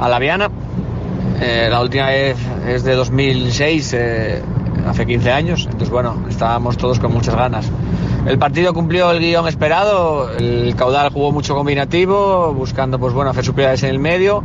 a 0.00 0.08
la 0.08 0.18
Viana 0.18 0.50
eh, 1.40 1.68
la 1.68 1.80
última 1.80 2.06
vez 2.06 2.36
es 2.66 2.84
de 2.84 2.94
2006, 2.94 3.92
eh, 3.94 4.42
hace 4.86 5.06
15 5.06 5.32
años, 5.32 5.64
entonces 5.64 5.90
bueno, 5.90 6.24
estábamos 6.28 6.76
todos 6.76 6.98
con 6.98 7.12
muchas 7.12 7.34
ganas. 7.34 7.70
El 8.26 8.38
partido 8.38 8.72
cumplió 8.72 9.10
el 9.10 9.18
guion 9.18 9.46
esperado, 9.48 10.30
el 10.30 10.74
caudal 10.76 11.10
jugó 11.10 11.32
mucho 11.32 11.54
combinativo, 11.54 12.54
buscando 12.54 12.98
pues 12.98 13.12
bueno, 13.12 13.30
hacer 13.30 13.44
superioridades 13.44 13.82
en 13.82 13.90
el 13.90 13.98
medio. 13.98 14.42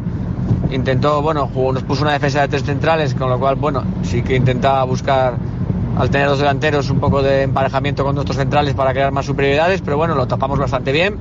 Intentó, 0.72 1.22
bueno, 1.22 1.50
nos 1.56 1.84
puso 1.84 2.04
una 2.04 2.14
defensa 2.14 2.42
de 2.42 2.48
tres 2.48 2.64
centrales, 2.64 3.14
con 3.14 3.30
lo 3.30 3.40
cual, 3.40 3.56
bueno, 3.56 3.84
sí 4.04 4.22
que 4.22 4.36
intentaba 4.36 4.84
buscar, 4.84 5.36
al 5.98 6.10
tener 6.10 6.28
dos 6.28 6.40
delanteros, 6.40 6.90
un 6.90 7.00
poco 7.00 7.22
de 7.22 7.44
emparejamiento 7.44 8.04
con 8.04 8.16
nuestros 8.16 8.38
centrales 8.38 8.74
para 8.74 8.92
crear 8.92 9.12
más 9.12 9.26
superioridades, 9.26 9.82
pero 9.82 9.98
bueno, 9.98 10.16
lo 10.16 10.28
tapamos 10.28 10.60
bastante 10.60 10.92
bien 10.92 11.18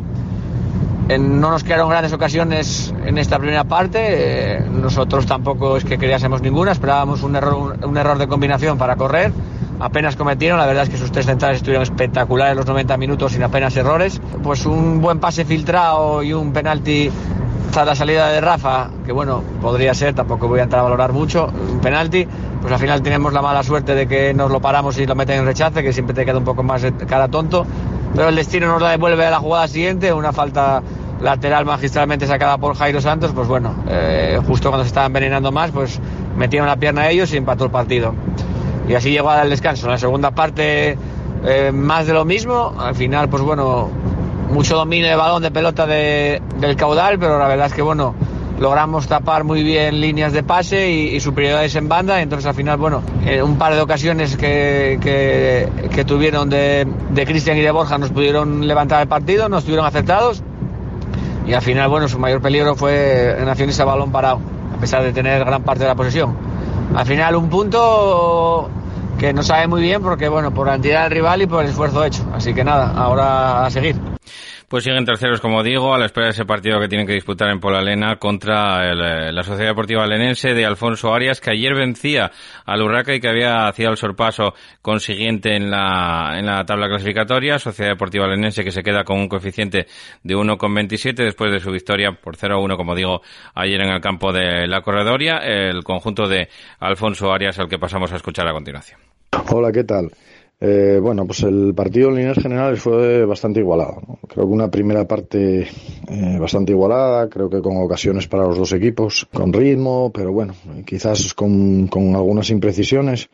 no 1.16 1.50
nos 1.50 1.64
quedaron 1.64 1.88
grandes 1.88 2.12
ocasiones 2.12 2.92
en 3.06 3.16
esta 3.16 3.38
primera 3.38 3.64
parte. 3.64 3.98
Eh, 4.00 4.60
nosotros 4.70 5.24
tampoco 5.24 5.78
es 5.78 5.84
que 5.84 5.96
creásemos 5.96 6.42
ninguna. 6.42 6.72
Esperábamos 6.72 7.22
un 7.22 7.36
error, 7.36 7.78
un, 7.82 7.96
error 7.96 8.18
de 8.18 8.28
combinación 8.28 8.76
para 8.76 8.96
correr. 8.96 9.32
Apenas 9.80 10.16
cometieron. 10.16 10.58
La 10.58 10.66
verdad 10.66 10.82
es 10.82 10.90
que 10.90 10.98
sus 10.98 11.10
tres 11.10 11.24
centrales 11.24 11.58
estuvieron 11.58 11.82
espectaculares 11.82 12.56
los 12.56 12.66
90 12.66 12.96
minutos 12.98 13.32
sin 13.32 13.42
apenas 13.42 13.74
errores. 13.76 14.20
Pues 14.42 14.66
un 14.66 15.00
buen 15.00 15.18
pase 15.18 15.46
filtrado 15.46 16.22
y 16.22 16.34
un 16.34 16.52
penalti 16.52 17.10
tras 17.70 17.86
la 17.86 17.94
salida 17.94 18.28
de 18.28 18.40
Rafa, 18.40 18.88
que 19.04 19.12
bueno, 19.12 19.42
podría 19.62 19.94
ser, 19.94 20.14
tampoco 20.14 20.48
voy 20.48 20.60
a 20.60 20.64
entrar 20.64 20.80
a 20.80 20.84
valorar 20.84 21.12
mucho, 21.12 21.50
un 21.70 21.80
penalti. 21.80 22.26
Pues 22.60 22.72
al 22.72 22.78
final 22.78 23.02
tenemos 23.02 23.32
la 23.32 23.42
mala 23.42 23.62
suerte 23.62 23.94
de 23.94 24.06
que 24.08 24.34
nos 24.34 24.50
lo 24.50 24.60
paramos 24.60 24.98
y 24.98 25.06
lo 25.06 25.14
meten 25.14 25.38
en 25.38 25.46
rechace, 25.46 25.82
que 25.82 25.92
siempre 25.92 26.14
te 26.14 26.24
queda 26.24 26.38
un 26.38 26.44
poco 26.44 26.62
más 26.62 26.84
cara 27.06 27.28
tonto 27.28 27.66
pero 28.14 28.28
el 28.28 28.36
destino 28.36 28.68
nos 28.68 28.82
la 28.82 28.90
devuelve 28.90 29.26
a 29.26 29.30
la 29.30 29.38
jugada 29.38 29.68
siguiente, 29.68 30.12
una 30.12 30.32
falta 30.32 30.82
lateral 31.20 31.64
magistralmente 31.64 32.26
sacada 32.26 32.58
por 32.58 32.76
Jairo 32.76 33.00
Santos, 33.00 33.32
pues 33.34 33.48
bueno, 33.48 33.74
eh, 33.88 34.40
justo 34.46 34.70
cuando 34.70 34.84
se 34.84 34.88
estaba 34.88 35.06
envenenando 35.06 35.52
más, 35.52 35.70
pues 35.70 36.00
metieron 36.36 36.68
la 36.68 36.76
pierna 36.76 37.02
a 37.02 37.10
ellos 37.10 37.32
y 37.32 37.36
empató 37.36 37.64
el 37.64 37.70
partido. 37.70 38.14
Y 38.88 38.94
así 38.94 39.10
llegó 39.10 39.30
al 39.30 39.50
descanso. 39.50 39.86
En 39.86 39.92
la 39.92 39.98
segunda 39.98 40.30
parte, 40.30 40.96
eh, 41.44 41.70
más 41.72 42.06
de 42.06 42.14
lo 42.14 42.24
mismo. 42.24 42.74
Al 42.78 42.94
final, 42.94 43.28
pues 43.28 43.42
bueno, 43.42 43.90
mucho 44.50 44.76
dominio 44.76 45.08
de 45.08 45.16
balón 45.16 45.42
de 45.42 45.50
pelota 45.50 45.86
de, 45.86 46.40
del 46.58 46.76
caudal, 46.76 47.18
pero 47.18 47.38
la 47.38 47.48
verdad 47.48 47.66
es 47.66 47.74
que 47.74 47.82
bueno, 47.82 48.14
logramos 48.58 49.06
tapar 49.06 49.44
muy 49.44 49.62
bien 49.62 50.00
líneas 50.00 50.32
de 50.32 50.42
pase 50.42 50.90
y, 50.90 51.20
superioridades 51.20 51.74
en 51.76 51.88
banda. 51.88 52.20
Entonces, 52.20 52.46
al 52.46 52.54
final, 52.54 52.76
bueno, 52.76 53.02
en 53.24 53.42
un 53.42 53.56
par 53.56 53.74
de 53.74 53.80
ocasiones 53.80 54.36
que, 54.36 54.98
que, 55.00 56.04
tuvieron 56.04 56.48
de, 56.48 56.86
de 57.10 57.26
Cristian 57.26 57.56
y 57.58 57.60
de 57.60 57.70
Borja 57.70 57.98
nos 57.98 58.10
pudieron 58.10 58.66
levantar 58.66 59.02
el 59.02 59.08
partido, 59.08 59.48
nos 59.48 59.60
estuvieron 59.60 59.86
acertados. 59.86 60.42
Y 61.46 61.54
al 61.54 61.62
final, 61.62 61.88
bueno, 61.88 62.08
su 62.08 62.18
mayor 62.18 62.40
peligro 62.40 62.74
fue 62.74 63.36
en 63.40 63.48
acciones 63.48 63.78
a 63.80 63.84
balón 63.84 64.12
parado, 64.12 64.40
a 64.76 64.80
pesar 64.80 65.02
de 65.02 65.12
tener 65.12 65.44
gran 65.44 65.62
parte 65.62 65.84
de 65.84 65.88
la 65.88 65.94
posesión. 65.94 66.36
Al 66.94 67.06
final, 67.06 67.36
un 67.36 67.48
punto 67.48 68.68
que 69.18 69.32
no 69.32 69.42
sabe 69.42 69.66
muy 69.66 69.82
bien 69.82 70.02
porque, 70.02 70.28
bueno, 70.28 70.52
por 70.52 70.66
la 70.66 70.76
entidad 70.76 71.04
del 71.04 71.12
rival 71.12 71.42
y 71.42 71.46
por 71.46 71.64
el 71.64 71.70
esfuerzo 71.70 72.04
hecho. 72.04 72.24
Así 72.34 72.54
que 72.54 72.64
nada, 72.64 72.92
ahora 72.96 73.66
a 73.66 73.70
seguir. 73.70 73.96
Pues 74.68 74.84
siguen 74.84 75.06
terceros, 75.06 75.40
como 75.40 75.62
digo, 75.62 75.94
a 75.94 75.98
la 75.98 76.04
espera 76.04 76.26
de 76.26 76.32
ese 76.32 76.44
partido 76.44 76.78
que 76.78 76.88
tienen 76.88 77.06
que 77.06 77.14
disputar 77.14 77.48
en 77.48 77.58
Polalena 77.58 78.16
contra 78.16 78.90
el, 78.90 79.00
eh, 79.00 79.32
la 79.32 79.42
Sociedad 79.42 79.70
Deportiva 79.70 80.06
Lenense 80.06 80.52
de 80.52 80.66
Alfonso 80.66 81.14
Arias, 81.14 81.40
que 81.40 81.52
ayer 81.52 81.74
vencía 81.74 82.30
al 82.66 82.82
Urraca 82.82 83.14
y 83.14 83.20
que 83.20 83.30
había 83.30 83.66
hacía 83.66 83.88
el 83.88 83.96
sorpaso 83.96 84.52
consiguiente 84.82 85.56
en 85.56 85.70
la, 85.70 86.34
en 86.38 86.44
la 86.44 86.66
tabla 86.66 86.86
clasificatoria. 86.86 87.58
Sociedad 87.58 87.92
Deportiva 87.92 88.26
Lenense 88.26 88.62
que 88.62 88.70
se 88.70 88.82
queda 88.82 89.04
con 89.04 89.18
un 89.18 89.28
coeficiente 89.28 89.86
de 90.22 90.36
1,27 90.36 91.14
después 91.14 91.50
de 91.50 91.60
su 91.60 91.70
victoria 91.70 92.12
por 92.12 92.36
0-1, 92.36 92.76
como 92.76 92.94
digo, 92.94 93.22
ayer 93.54 93.80
en 93.80 93.88
el 93.88 94.02
campo 94.02 94.34
de 94.34 94.66
la 94.66 94.82
Corredoria. 94.82 95.38
El 95.38 95.82
conjunto 95.82 96.28
de 96.28 96.50
Alfonso 96.78 97.32
Arias, 97.32 97.58
al 97.58 97.70
que 97.70 97.78
pasamos 97.78 98.12
a 98.12 98.16
escuchar 98.16 98.46
a 98.46 98.52
continuación. 98.52 99.00
Hola, 99.50 99.72
¿qué 99.72 99.84
tal? 99.84 100.10
Eh, 100.60 100.98
bueno, 101.00 101.24
pues 101.24 101.44
el 101.44 101.72
partido 101.72 102.08
en 102.08 102.16
líneas 102.16 102.38
generales 102.38 102.80
fue 102.80 103.24
bastante 103.24 103.60
igualado. 103.60 104.02
¿no? 104.06 104.18
Creo 104.26 104.44
que 104.44 104.52
una 104.52 104.68
primera 104.68 105.06
parte 105.06 105.68
eh, 106.08 106.38
bastante 106.40 106.72
igualada, 106.72 107.28
creo 107.28 107.48
que 107.48 107.62
con 107.62 107.76
ocasiones 107.76 108.26
para 108.26 108.44
los 108.44 108.58
dos 108.58 108.72
equipos, 108.72 109.28
con 109.32 109.52
ritmo, 109.52 110.10
pero 110.12 110.32
bueno, 110.32 110.54
quizás 110.84 111.32
con, 111.34 111.86
con 111.86 112.16
algunas 112.16 112.50
imprecisiones. 112.50 113.30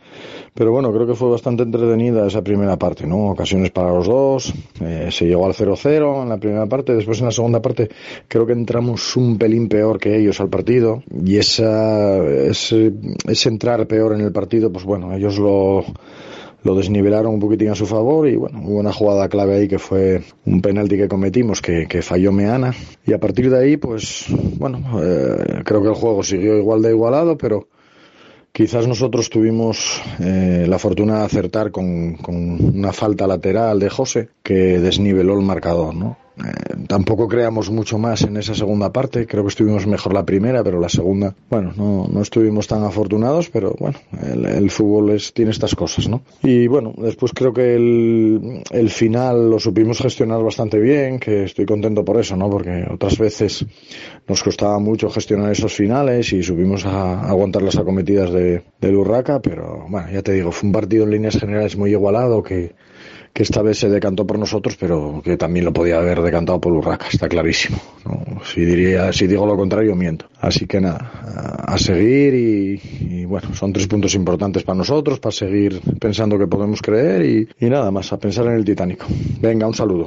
Pero 0.53 0.71
bueno, 0.71 0.93
creo 0.93 1.07
que 1.07 1.15
fue 1.15 1.31
bastante 1.31 1.63
entretenida 1.63 2.27
esa 2.27 2.43
primera 2.43 2.77
parte, 2.77 3.07
¿no? 3.07 3.31
Ocasiones 3.31 3.71
para 3.71 3.93
los 3.93 4.07
dos, 4.07 4.53
eh, 4.83 5.09
se 5.11 5.25
llegó 5.27 5.47
al 5.47 5.55
0-0 5.55 6.23
en 6.23 6.29
la 6.29 6.37
primera 6.37 6.67
parte, 6.67 6.95
después 6.95 7.21
en 7.21 7.27
la 7.27 7.33
segunda 7.33 7.63
parte 7.63 7.89
creo 8.29 8.45
que 8.45 8.53
entramos 8.53 9.17
un 9.17 9.39
pelín 9.39 9.69
peor 9.69 9.99
que 9.99 10.17
ellos 10.17 10.41
al 10.41 10.51
partido 10.51 11.03
y 11.25 11.39
esa, 11.39 12.19
ese, 12.19 12.93
ese 13.27 13.49
entrar 13.49 13.87
peor 13.87 14.13
en 14.13 14.21
el 14.21 14.33
partido, 14.33 14.71
pues 14.71 14.85
bueno, 14.85 15.15
ellos 15.15 15.39
lo 15.39 15.85
lo 16.65 16.75
desnivelaron 16.75 17.35
un 17.35 17.41
poquitín 17.41 17.69
a 17.69 17.75
su 17.75 17.87
favor 17.87 18.27
y 18.27 18.37
bueno, 18.37 18.61
hubo 18.65 18.81
una 18.81 18.93
jugada 18.93 19.29
clave 19.29 19.57
ahí 19.57 19.69
que 19.69 19.79
fue 19.79 20.23
un 20.47 20.61
penalti 20.61 20.97
que 20.97 21.09
cometimos 21.09 21.61
que, 21.61 21.87
que 21.87 22.03
falló 22.03 22.33
Meana 22.33 22.75
y 23.07 23.13
a 23.13 23.21
partir 23.21 23.51
de 23.51 23.59
ahí 23.59 23.77
pues 23.77 24.27
bueno, 24.59 24.79
eh, 25.03 25.63
creo 25.65 25.83
que 25.83 25.89
el 25.89 25.95
juego 25.95 26.23
siguió 26.23 26.57
igual 26.57 26.83
de 26.83 26.91
igualado 26.91 27.37
pero 27.37 27.69
quizás 28.51 28.89
nosotros 28.89 29.29
tuvimos 29.29 30.01
eh, 30.21 30.65
la 30.67 30.79
fortuna 30.79 31.19
de 31.19 31.25
acertar 31.27 31.71
con, 31.71 32.15
con 32.15 32.77
una 32.77 32.93
falta 32.93 33.27
lateral 33.27 33.79
de 33.79 33.91
José 33.91 34.31
que 34.43 34.81
desniveló 34.81 35.35
el 35.35 35.45
marcador, 35.45 35.95
¿no? 35.95 36.24
Eh, 36.37 36.85
tampoco 36.89 37.29
creamos 37.29 37.71
mucho 37.71 37.97
más 37.97 38.23
en 38.23 38.37
esa 38.37 38.55
segunda 38.55 38.93
parte. 38.93 39.27
Creo 39.27 39.45
que 39.45 39.51
estuvimos 39.51 39.87
mejor 39.87 40.13
la 40.15 40.25
primera, 40.25 40.65
pero 40.65 40.81
la 40.81 40.89
segunda, 40.89 41.35
bueno, 41.49 41.73
no, 41.77 42.09
no 42.11 42.23
estuvimos 42.23 42.67
tan 42.67 42.83
afortunados, 42.83 43.51
pero 43.51 43.75
bueno, 43.79 43.99
el, 44.21 44.71
fútbol 44.71 45.11
es, 45.11 45.33
tiene 45.33 45.53
estas 45.53 45.75
cosas, 45.77 46.09
¿no? 46.09 46.23
Y 46.43 46.67
bueno, 46.67 46.93
después 46.97 47.33
creo 47.33 47.53
que 47.53 47.75
el, 47.77 48.91
final 48.91 49.51
lo 49.51 49.59
supimos 49.59 49.99
gestionar 49.99 50.43
bastante 50.43 50.79
bien, 50.79 51.19
que 51.19 51.45
estoy 51.45 51.67
contento 51.67 52.05
por 52.05 52.19
eso, 52.19 52.37
¿no? 52.37 52.51
Porque 52.51 52.85
otras 52.91 53.19
veces 53.19 53.65
nos 54.27 54.43
costaba 54.43 54.79
mucho 54.79 55.11
gestionar 55.11 55.53
esos 55.53 55.73
finales 55.73 56.33
y 56.33 56.43
supimos 56.43 56.85
a 56.85 57.29
aguantar 57.29 57.63
las 57.63 57.77
acometidas 57.77 58.33
de, 58.33 58.63
del 58.81 58.97
Urraca, 58.97 59.41
pero 59.41 59.87
bueno, 59.89 60.09
ya 60.13 60.23
te 60.23 60.33
digo, 60.33 60.51
fue 60.51 60.69
un 60.69 60.73
partido 60.73 61.05
en 61.05 61.11
líneas 61.11 61.39
generales 61.39 61.77
muy 61.77 61.91
igualado 61.91 62.43
que 62.43 62.75
que 63.35 63.43
esta 63.43 63.63
vez 63.63 63.81
se 63.81 63.91
decantó 63.91 64.25
por 64.25 64.39
nosotros, 64.39 64.77
pero 64.79 65.21
que 65.23 65.37
también 65.37 65.65
lo 65.65 65.73
podía 65.73 65.99
haber 65.99 66.23
decantado 66.23 66.61
por 66.61 66.73
Urraca, 66.73 67.09
está 67.13 67.29
clarísimo. 67.29 67.79
¿no? 68.05 68.41
Si 68.45 68.65
diría, 68.65 69.13
si 69.13 69.27
digo 69.27 69.45
lo 69.45 69.57
contrario, 69.57 69.97
miento. 69.97 70.27
Así 70.41 70.67
que 70.67 70.81
nada, 70.81 71.11
a, 71.67 71.77
seguir 71.77 72.33
y, 72.33 72.81
y, 73.01 73.25
bueno, 73.25 73.53
son 73.53 73.73
tres 73.73 73.89
puntos 73.89 74.15
importantes 74.15 74.63
para 74.63 74.79
nosotros, 74.79 75.19
para 75.19 75.33
seguir 75.33 75.81
pensando 75.99 76.39
que 76.39 76.47
podemos 76.47 76.81
creer 76.81 77.27
y, 77.27 77.49
y 77.59 77.69
nada 77.69 77.91
más, 77.91 78.13
a 78.13 78.19
pensar 78.19 78.47
en 78.47 78.53
el 78.53 78.65
Titánico. 78.65 79.07
Venga, 79.41 79.67
un 79.67 79.75
saludo. 79.75 80.07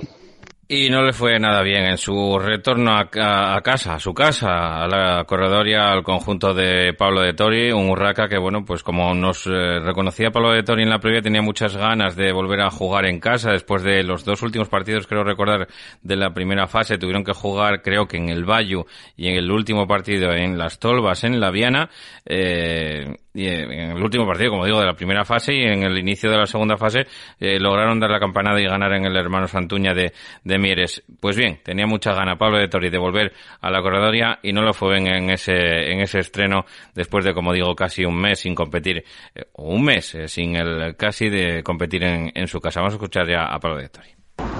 Y 0.69 0.89
no 0.89 1.01
le 1.01 1.13
fue 1.13 1.39
nada 1.39 1.61
bien 1.61 1.85
en 1.85 1.97
su 1.97 2.37
retorno 2.39 2.91
a, 2.97 3.09
casa, 3.09 3.93
a 3.93 3.99
su 4.01 4.13
casa, 4.13 4.83
a 4.83 4.87
la 4.89 5.23
corredoria, 5.23 5.93
al 5.93 6.03
conjunto 6.03 6.53
de 6.53 6.93
Pablo 6.93 7.21
de 7.21 7.31
Tori, 7.31 7.71
un 7.71 7.89
Urraca 7.89 8.27
que, 8.27 8.37
bueno, 8.37 8.65
pues 8.65 8.83
como 8.83 9.13
nos 9.13 9.47
eh, 9.47 9.79
reconocía 9.79 10.29
Pablo 10.29 10.51
de 10.51 10.63
Tori 10.63 10.83
en 10.83 10.89
la 10.89 10.99
previa, 10.99 11.21
tenía 11.21 11.41
muchas 11.41 11.77
ganas 11.77 12.17
de 12.17 12.33
volver 12.33 12.59
a 12.59 12.69
jugar 12.69 13.05
en 13.05 13.21
casa. 13.21 13.51
Después 13.51 13.81
de 13.81 14.03
los 14.03 14.25
dos 14.25 14.41
últimos 14.41 14.67
partidos, 14.67 15.07
creo 15.07 15.23
recordar, 15.23 15.69
de 16.01 16.15
la 16.17 16.33
primera 16.33 16.67
fase, 16.67 16.97
tuvieron 16.97 17.23
que 17.23 17.31
jugar, 17.31 17.81
creo 17.81 18.05
que 18.05 18.17
en 18.17 18.27
el 18.27 18.43
Bayo 18.43 18.87
y 19.15 19.29
en 19.29 19.37
el 19.37 19.49
último 19.49 19.87
partido 19.87 20.33
en 20.33 20.57
Las 20.57 20.79
Tolvas, 20.79 21.23
en 21.23 21.39
la 21.39 21.49
Viana, 21.49 21.89
eh, 22.25 23.15
y 23.37 23.47
en 23.47 23.91
el 23.91 24.03
último 24.03 24.25
partido, 24.25 24.49
como 24.49 24.65
digo, 24.65 24.79
de 24.79 24.87
la 24.87 24.95
primera 24.95 25.23
fase 25.23 25.53
y 25.53 25.61
en 25.61 25.83
el 25.83 25.95
inicio 25.97 26.31
de 26.31 26.37
la 26.37 26.47
segunda 26.47 26.75
fase 26.75 27.05
lograron 27.39 27.99
dar 27.99 28.09
la 28.09 28.19
campanada 28.19 28.59
y 28.59 28.65
ganar 28.65 28.91
en 28.93 29.05
el 29.05 29.15
hermano 29.15 29.47
Santuña 29.47 29.93
de, 29.93 30.11
de 30.43 30.57
Mieres. 30.57 31.03
Pues 31.19 31.37
bien, 31.37 31.59
tenía 31.63 31.85
mucha 31.85 32.13
gana 32.13 32.35
Pablo 32.35 32.57
de 32.57 32.67
Tori 32.67 32.89
de 32.89 32.97
volver 32.97 33.33
a 33.61 33.69
la 33.69 33.81
corredoria 33.83 34.39
y 34.41 34.53
no 34.53 34.63
lo 34.63 34.73
fue 34.73 34.97
en, 34.97 35.07
en 35.07 35.29
ese, 35.29 35.91
en 35.91 35.99
ese 35.99 36.19
estreno 36.19 36.65
después 36.95 37.23
de, 37.25 37.35
como 37.35 37.53
digo, 37.53 37.75
casi 37.75 38.05
un 38.05 38.19
mes 38.19 38.39
sin 38.39 38.55
competir, 38.55 39.05
un 39.53 39.83
mes 39.83 40.17
sin 40.25 40.55
el 40.55 40.95
casi 40.95 41.29
de 41.29 41.61
competir 41.61 42.03
en, 42.03 42.31
en 42.33 42.47
su 42.47 42.59
casa. 42.59 42.79
Vamos 42.79 42.93
a 42.93 42.97
escuchar 42.97 43.29
ya 43.29 43.45
a 43.45 43.59
Pablo 43.59 43.77
de 43.77 43.89
Tori. 43.89 44.09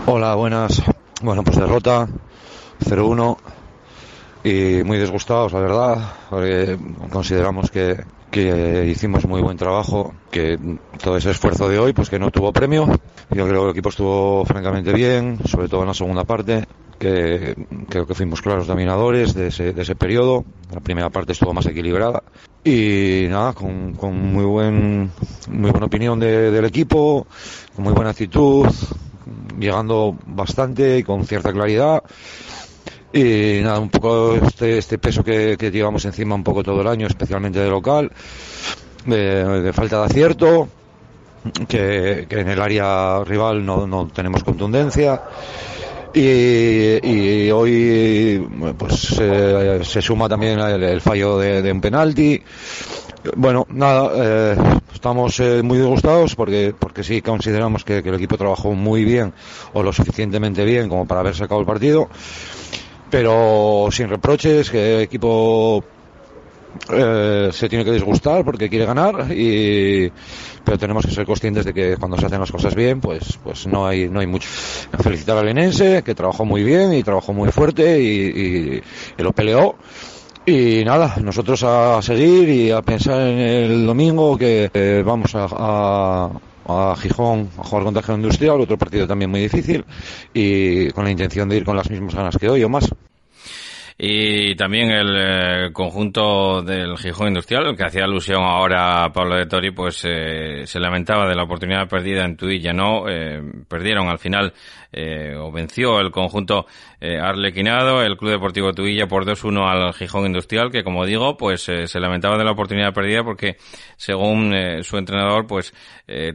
Hola, 0.06 0.36
buenas. 0.36 0.84
Bueno, 1.24 1.44
pues 1.44 1.58
derrota 1.58 2.08
0-1 2.82 3.38
y 4.44 4.84
muy 4.84 5.00
disgustados, 5.00 5.52
la 5.52 5.60
verdad, 5.60 6.13
porque 6.30 6.78
consideramos 7.10 7.72
que, 7.72 7.98
que 8.38 8.86
hicimos 8.86 9.26
muy 9.26 9.41
buen 9.41 9.58
trabajo, 9.58 10.13
que 10.30 10.60
todo 11.02 11.17
ese 11.17 11.32
esfuerzo 11.32 11.67
de 11.67 11.80
hoy, 11.80 11.93
pues 11.93 12.10
que 12.10 12.19
no 12.19 12.30
tuvo 12.30 12.54
premio. 12.54 12.86
Yo 13.32 13.47
creo 13.47 13.62
que 13.62 13.65
el 13.65 13.71
equipo 13.71 13.89
estuvo 13.89 14.45
francamente 14.45 14.93
bien, 14.93 15.39
sobre 15.45 15.67
todo 15.67 15.82
en 15.82 15.88
la 15.88 15.93
segunda 15.95 16.23
parte, 16.23 16.67
que 17.00 17.56
creo 17.89 18.06
que 18.06 18.13
fuimos 18.13 18.41
claros 18.43 18.67
dominadores 18.67 19.34
de 19.34 19.47
ese, 19.47 19.73
de 19.73 19.82
ese 19.82 19.95
periodo. 19.95 20.45
La 20.71 20.82
primera 20.82 21.10
parte 21.10 21.32
estuvo 21.32 21.52
más 21.52 21.65
equilibrada 21.65 22.21
y 22.63 23.26
nada, 23.28 23.54
con, 23.54 23.93
con 23.93 24.15
muy 24.15 24.45
buen, 24.45 25.12
muy 25.50 25.71
buena 25.71 25.88
opinión 25.88 26.19
del 26.19 26.65
equipo, 26.65 27.26
con 27.76 27.86
muy 27.86 27.93
buena 27.93 28.12
actitud, 28.12 28.67
llegando 29.58 30.15
bastante 30.28 31.00
y 31.00 31.04
con 31.04 31.26
cierta 31.26 31.52
claridad. 31.52 32.04
Y 33.17 33.63
nada, 33.63 33.80
un 33.80 33.89
poco 33.89 34.36
este, 34.36 34.77
este 34.77 34.99
peso 34.99 35.23
que, 35.23 35.58
llevamos 35.73 36.06
encima 36.06 36.36
un 36.36 36.43
poco 36.43 36.62
todo 36.62 36.82
el 36.82 36.88
año, 36.88 37.08
especialmente 37.08 37.58
de 37.60 37.67
local, 37.67 38.12
de, 39.08 39.71
falta 39.73 40.01
de 40.01 40.06
acierto, 40.06 40.69
que, 41.67 42.27
en 42.30 42.47
el 42.47 42.62
área 42.62 43.23
rival 43.23 43.65
no, 43.65 44.08
tenemos 44.13 44.43
contundencia. 44.43 45.23
Y, 46.13 47.49
hoy 47.49 48.47
pues 48.77 49.17
se 49.88 50.01
suma 50.03 50.30
también 50.30 50.60
el, 50.60 51.01
fallo 51.01 51.39
de, 51.39 51.71
un 51.71 51.82
penalti. 51.82 52.39
Bueno, 53.36 53.65
nada, 53.71 54.12
eh, 54.13 54.58
estamos 54.93 55.39
eh, 55.39 55.63
muy 55.63 55.80
disgustados 55.80 56.36
porque, 56.36 56.73
porque 56.77 57.03
sí 57.03 57.23
consideramos 57.23 57.84
que, 57.84 57.97
el 57.97 58.13
equipo 58.13 58.38
trabajó 58.38 58.73
muy 58.73 59.03
bien 59.03 59.34
o 59.73 59.82
lo 59.82 59.91
suficientemente 59.91 60.63
bien 60.63 60.88
como 60.88 61.08
para 61.08 61.21
haber 61.21 61.36
sacado 61.36 61.60
el 61.60 61.65
partido 61.65 62.10
pero 63.10 63.88
sin 63.91 64.10
reproches, 64.10 64.70
que 64.70 64.96
el 64.96 65.02
equipo 65.02 65.84
eh, 66.89 67.50
se 67.52 67.70
tiene 67.70 67.84
que 67.84 67.91
disgustar 67.91 68.46
porque 68.46 68.70
quiere 68.70 68.86
ganar 68.86 69.32
y 69.32 70.12
pero 70.63 70.78
tenemos 70.78 71.06
que 71.06 71.12
ser 71.12 71.26
conscientes 71.26 71.65
de 71.65 71.74
que 71.74 71.98
cuando 71.98 72.17
se 72.17 72.26
hacen 72.26 72.39
las 72.39 72.52
cosas 72.52 72.76
bien 72.76 73.02
pues 73.02 73.39
pues 73.43 73.67
no 73.67 73.88
hay 73.88 74.10
no 74.10 74.20
hay 74.20 74.28
mucho. 74.28 74.48
Felicitar 75.02 75.38
al 75.38 75.46
Lenense 75.46 76.04
que 76.04 76.15
trabajó 76.15 76.46
muy 76.46 76.63
bien 76.63 76.93
y 76.93 77.04
trabajó 77.04 77.34
muy 77.34 77.52
fuerte 77.52 78.02
y, 78.02 78.82
y, 79.17 79.24
lo 79.24 79.32
peleó. 79.34 79.76
Y 80.46 80.84
nada, 80.86 81.15
nosotros 81.22 81.62
a 81.63 82.02
seguir 82.02 82.48
y 82.48 82.72
a 82.72 82.82
pensar 82.82 83.20
en 83.20 83.39
el 83.39 83.86
domingo 83.86 84.38
que 84.38 84.70
eh, 84.74 85.04
vamos 85.06 85.32
a, 85.36 86.30
a, 86.67 86.95
Gijón 86.97 87.49
a 87.58 87.63
jugar 87.63 87.86
contra 87.86 88.03
Gijón 88.03 88.21
Industrial, 88.21 88.62
otro 88.62 88.77
partido 88.77 89.08
también 89.08 89.32
muy 89.32 89.41
difícil 89.41 89.86
y 90.34 90.89
con 90.91 91.06
la 91.06 91.12
intención 91.12 91.49
de 91.49 91.58
ir 91.58 91.65
con 91.65 91.75
las 91.75 91.89
mismas 91.89 92.13
ganas 92.13 92.38
que 92.38 92.49
hoy 92.49 92.63
o 92.63 92.69
más 92.69 92.89
y 94.00 94.56
también 94.56 94.92
el 94.92 95.16
eh, 95.18 95.74
conjunto 95.74 96.62
del 96.62 96.98
Gijón 96.98 97.30
Industrial, 97.30 97.76
que 97.76 97.84
hacía 97.84 98.04
alusión 98.04 98.44
ahora 98.44 99.06
a 99.06 99.12
Pablo 99.12 99.36
de 99.36 99.48
Tori, 99.48 99.72
pues 99.72 100.04
eh, 100.06 100.68
se 100.68 100.80
lamentaba 100.80 101.28
de 101.28 101.34
la 101.34 101.44
oportunidad 101.44 101.90
perdida 101.90 102.24
en 102.24 102.38
Tuilla, 102.38 102.74
¿no? 102.74 103.10
Eh, 103.10 103.42
perdieron 103.68 104.08
al 104.08 104.20
final, 104.20 104.54
eh, 104.92 105.34
o 105.36 105.52
venció 105.52 106.00
el 106.00 106.12
conjunto 106.12 106.68
eh, 107.02 107.18
arlequinado, 107.18 108.04
el 108.04 108.18
Club 108.18 108.34
Deportivo 108.34 108.72
Tuilla 108.72 109.08
por 109.08 109.26
2-1 109.26 109.68
al 109.68 109.94
Gijón 109.96 110.28
Industrial, 110.28 110.70
que 110.70 110.84
como 110.84 111.04
digo, 111.04 111.36
pues 111.36 111.64
se 111.64 112.00
lamentaba 112.00 112.38
de 112.38 112.44
la 112.44 112.52
oportunidad 112.52 112.94
perdida 112.94 113.24
porque 113.24 113.58
según 113.96 114.54
su 114.84 114.98
entrenador, 114.98 115.48
pues 115.48 115.74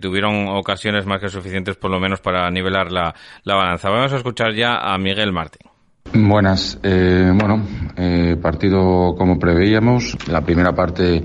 tuvieron 0.01 0.48
ocasiones 0.48 1.07
más 1.07 1.20
que 1.20 1.29
suficientes 1.29 1.77
por 1.77 1.90
lo 1.90 2.01
menos 2.01 2.20
para 2.20 2.51
nivelar 2.51 2.90
la, 2.90 3.14
la 3.44 3.55
balanza. 3.55 3.88
Vamos 3.88 4.12
a 4.12 4.16
escuchar 4.16 4.53
ya 4.53 4.79
a 4.79 4.98
Miguel 4.98 5.33
Martín. 5.33 5.71
Buenas. 6.14 6.78
Eh, 6.82 7.32
bueno, 7.34 7.62
eh, 7.96 8.36
partido 8.40 9.14
como 9.16 9.38
preveíamos. 9.38 10.16
La 10.28 10.42
primera 10.42 10.74
parte 10.74 11.22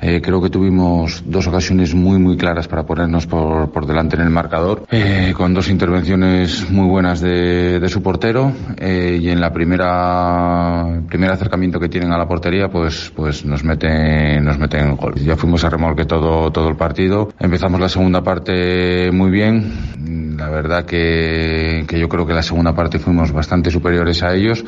eh, 0.00 0.20
creo 0.20 0.40
que 0.40 0.50
tuvimos 0.50 1.22
dos 1.26 1.46
ocasiones 1.46 1.94
muy 1.94 2.18
muy 2.18 2.36
claras 2.36 2.68
para 2.68 2.84
ponernos 2.84 3.26
por, 3.26 3.70
por 3.70 3.86
delante 3.86 4.16
en 4.16 4.22
el 4.22 4.30
marcador, 4.30 4.86
eh, 4.90 5.32
con 5.36 5.54
dos 5.54 5.68
intervenciones 5.68 6.70
muy 6.70 6.88
buenas 6.88 7.20
de, 7.20 7.78
de 7.80 7.88
su 7.88 8.02
portero 8.02 8.52
eh, 8.78 9.18
y 9.20 9.28
en 9.28 9.40
la 9.40 9.52
primera 9.52 11.02
primer 11.08 11.30
acercamiento 11.30 11.78
que 11.78 11.88
tienen 11.88 12.12
a 12.12 12.18
la 12.18 12.26
portería, 12.26 12.68
pues 12.68 13.12
pues 13.14 13.44
nos 13.44 13.64
meten 13.64 14.44
nos 14.44 14.58
meten 14.58 14.96
gol. 14.96 15.14
Ya 15.16 15.36
fuimos 15.36 15.64
a 15.64 15.70
remolque 15.70 16.04
todo 16.04 16.50
todo 16.50 16.68
el 16.68 16.76
partido. 16.76 17.28
Empezamos 17.38 17.80
la 17.80 17.88
segunda 17.88 18.22
parte 18.22 19.10
muy 19.12 19.30
bien 19.30 20.30
la 20.40 20.48
verdad 20.48 20.86
que, 20.86 21.84
que, 21.86 21.98
yo 21.98 22.08
creo 22.08 22.26
que 22.26 22.32
la 22.32 22.42
segunda 22.42 22.74
parte 22.74 22.98
fuimos 22.98 23.30
bastante 23.30 23.70
superiores 23.70 24.22
a 24.22 24.34
ellos, 24.34 24.64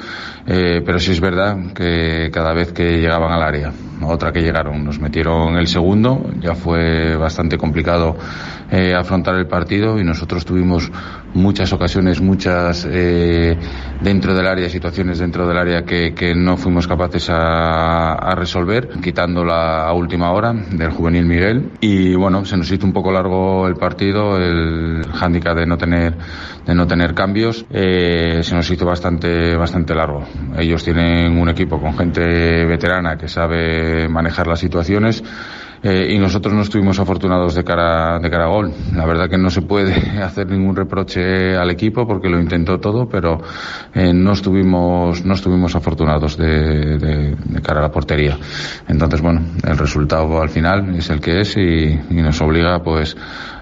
eh, 0.47 0.83
pero 0.85 0.99
sí 0.99 1.13
es 1.13 1.21
verdad 1.21 1.73
que 1.73 2.31
cada 2.31 2.53
vez 2.53 2.73
que 2.73 2.99
llegaban 2.99 3.33
al 3.33 3.43
área, 3.43 3.73
otra 4.03 4.33
que 4.33 4.43
llegaron, 4.43 4.85
nos 4.85 5.01
metieron 5.01 5.22
el 5.23 5.67
segundo, 5.67 6.25
ya 6.41 6.55
fue 6.55 7.17
bastante 7.17 7.59
complicado 7.59 8.17
eh, 8.71 8.95
afrontar 8.95 9.35
el 9.35 9.47
partido 9.47 9.99
y 9.99 10.05
nosotros 10.05 10.47
tuvimos 10.47 10.91
muchas 11.35 11.73
ocasiones, 11.75 12.23
muchas 12.23 12.87
eh, 12.91 13.55
dentro 14.01 14.35
del 14.35 14.47
área, 14.47 14.69
situaciones 14.71 15.19
dentro 15.19 15.47
del 15.47 15.59
área 15.59 15.83
que, 15.83 16.15
que 16.15 16.35
no 16.35 16.57
fuimos 16.57 16.87
capaces 16.87 17.29
a, 17.29 18.15
a, 18.15 18.35
resolver, 18.35 18.89
quitando 19.03 19.45
la 19.45 19.93
última 19.93 20.33
hora 20.33 20.55
del 20.55 20.91
juvenil 20.91 21.27
Miguel. 21.27 21.71
Y 21.81 22.15
bueno, 22.15 22.47
se 22.47 22.57
nos 22.57 22.71
hizo 22.73 22.87
un 22.87 22.95
poco 22.95 23.13
largo 23.13 23.69
el 23.69 23.75
partido, 23.75 24.39
el 24.39 25.05
hándicap 25.13 25.55
de 25.55 25.67
no 25.67 25.77
tener, 25.77 26.15
de 26.65 26.75
no 26.75 26.87
tener 26.87 27.13
cambios, 27.13 27.67
eh, 27.71 28.41
se 28.43 28.55
nos 28.55 28.71
hizo 28.71 28.87
bastante, 28.87 29.55
bastante 29.55 29.95
largo. 29.95 30.25
Ellos 30.57 30.83
tienen 30.83 31.39
un 31.39 31.51
equipo 31.51 31.79
con 31.79 31.95
gente 31.95 32.65
veterana 32.65 33.19
que 33.19 33.29
sabe 33.29 34.09
manejar 34.09 34.47
las 34.47 34.61
situaciones 34.61 35.12
eh, 35.85 36.13
y 36.15 36.19
nosotros 36.19 36.55
no 36.55 36.63
estuvimos 36.63 37.01
afortunados 37.01 37.57
de 37.57 37.65
cara, 37.65 38.21
de 38.21 38.31
cara 38.31 38.45
a 38.45 38.49
gol. 38.49 38.73
La 38.95 39.05
verdad 39.05 39.29
que 39.29 39.37
no 39.37 39.51
se 39.51 39.63
puede 39.63 39.95
hacer 40.23 40.49
ningún 40.49 40.77
reproche 40.77 41.57
al 41.57 41.71
equipo 41.71 42.07
porque 42.07 42.29
lo 42.29 42.39
intentó 42.39 42.79
todo, 42.79 43.09
pero 43.09 43.41
eh, 43.93 44.13
no 44.15 44.33
estuvimos, 44.33 45.25
no 45.25 45.35
estuvimos 45.35 45.75
afortunados 45.75 46.37
de, 46.37 47.37
cara 47.65 47.81
a 47.81 47.83
la 47.83 47.91
portería. 47.91 48.39
Entonces, 48.87 49.21
bueno, 49.21 49.43
el 49.65 49.77
resultado 49.77 50.41
al 50.41 50.51
final 50.51 50.95
es 50.95 51.11
el 51.11 51.21
que 51.21 51.41
es 51.41 51.57
y, 51.57 52.01
y 52.11 52.23
nos 52.23 52.41
obliga, 52.41 52.81
pues, 52.83 53.17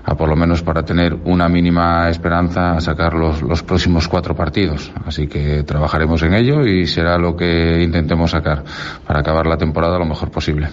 a 0.05 0.15
por 0.15 0.29
lo 0.29 0.37
menos 0.37 0.63
para 0.63 0.83
tener 0.83 1.15
una 1.25 1.49
mínima 1.49 2.09
esperanza 2.09 2.73
a 2.73 2.81
sacar 2.81 3.15
los, 3.15 3.43
los 3.43 3.63
próximos 3.63 4.09
cuatro 4.09 4.35
partidos. 4.35 4.93
Así 5.05 5.27
que 5.27 5.63
trabajaremos 5.63 6.23
en 6.23 6.35
ello 6.35 6.67
y 6.67 6.87
será 6.87 7.19
lo 7.19 7.37
que 7.37 7.83
intentemos 7.83 8.31
sacar 8.31 8.65
para 9.07 9.21
acabar 9.21 9.47
la 9.47 9.57
temporada 9.57 9.99
lo 9.99 10.07
mejor 10.07 10.31
posible 10.31 10.71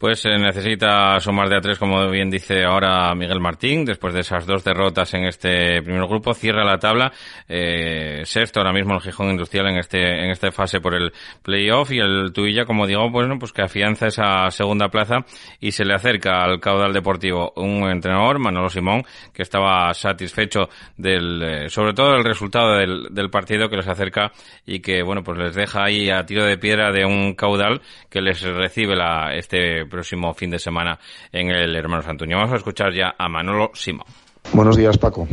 pues 0.00 0.24
eh, 0.24 0.38
necesita 0.38 1.20
sumar 1.20 1.50
de 1.50 1.58
a 1.58 1.60
tres, 1.60 1.78
como 1.78 2.08
bien 2.08 2.30
dice 2.30 2.64
ahora 2.64 3.14
Miguel 3.14 3.38
Martín, 3.38 3.84
después 3.84 4.14
de 4.14 4.20
esas 4.20 4.46
dos 4.46 4.64
derrotas 4.64 5.12
en 5.12 5.26
este 5.26 5.82
primer 5.82 6.06
grupo, 6.06 6.32
cierra 6.32 6.64
la 6.64 6.78
tabla, 6.78 7.12
eh, 7.46 8.22
sexto 8.24 8.60
ahora 8.60 8.72
mismo 8.72 8.94
el 8.94 9.02
Gijón 9.02 9.28
Industrial 9.28 9.68
en 9.68 9.76
este 9.76 10.24
en 10.24 10.30
esta 10.30 10.50
fase 10.52 10.80
por 10.80 10.94
el 10.94 11.12
playoff 11.42 11.92
y 11.92 11.98
el 11.98 12.32
Tuilla, 12.32 12.64
como 12.64 12.86
digo, 12.86 13.12
pues, 13.12 13.28
pues 13.38 13.52
que 13.52 13.60
afianza 13.60 14.06
esa 14.06 14.50
segunda 14.50 14.88
plaza 14.88 15.18
y 15.60 15.72
se 15.72 15.84
le 15.84 15.92
acerca 15.92 16.44
al 16.44 16.60
caudal 16.60 16.94
deportivo 16.94 17.52
un 17.56 17.86
entrenador, 17.90 18.38
Manolo 18.60 18.70
Simón, 18.70 19.02
que 19.32 19.42
estaba 19.42 19.92
satisfecho 19.94 20.68
del, 20.96 21.42
eh, 21.42 21.68
sobre 21.70 21.94
todo 21.94 22.12
del 22.12 22.24
resultado 22.24 22.76
del, 22.76 23.30
partido 23.30 23.68
que 23.68 23.76
les 23.76 23.88
acerca 23.88 24.32
y 24.66 24.80
que, 24.80 25.02
bueno, 25.02 25.22
pues 25.22 25.38
les 25.38 25.54
deja 25.54 25.84
ahí 25.84 26.10
a 26.10 26.26
tiro 26.26 26.44
de 26.44 26.58
piedra 26.58 26.90
de 26.92 27.04
un 27.04 27.34
caudal 27.34 27.80
que 28.08 28.20
les 28.20 28.42
recibe 28.42 28.96
la, 28.96 29.34
este 29.34 29.86
próximo 29.86 30.34
fin 30.34 30.50
de 30.50 30.58
semana 30.58 30.98
en 31.32 31.50
el 31.50 31.74
Hermano 31.76 32.02
Antonio. 32.06 32.36
Vamos 32.36 32.52
a 32.52 32.56
escuchar 32.56 32.92
ya 32.92 33.14
a 33.16 33.28
Manolo 33.28 33.70
Simón. 33.74 34.06
Buenos 34.52 34.76
días, 34.76 34.98
Paco. 34.98 35.28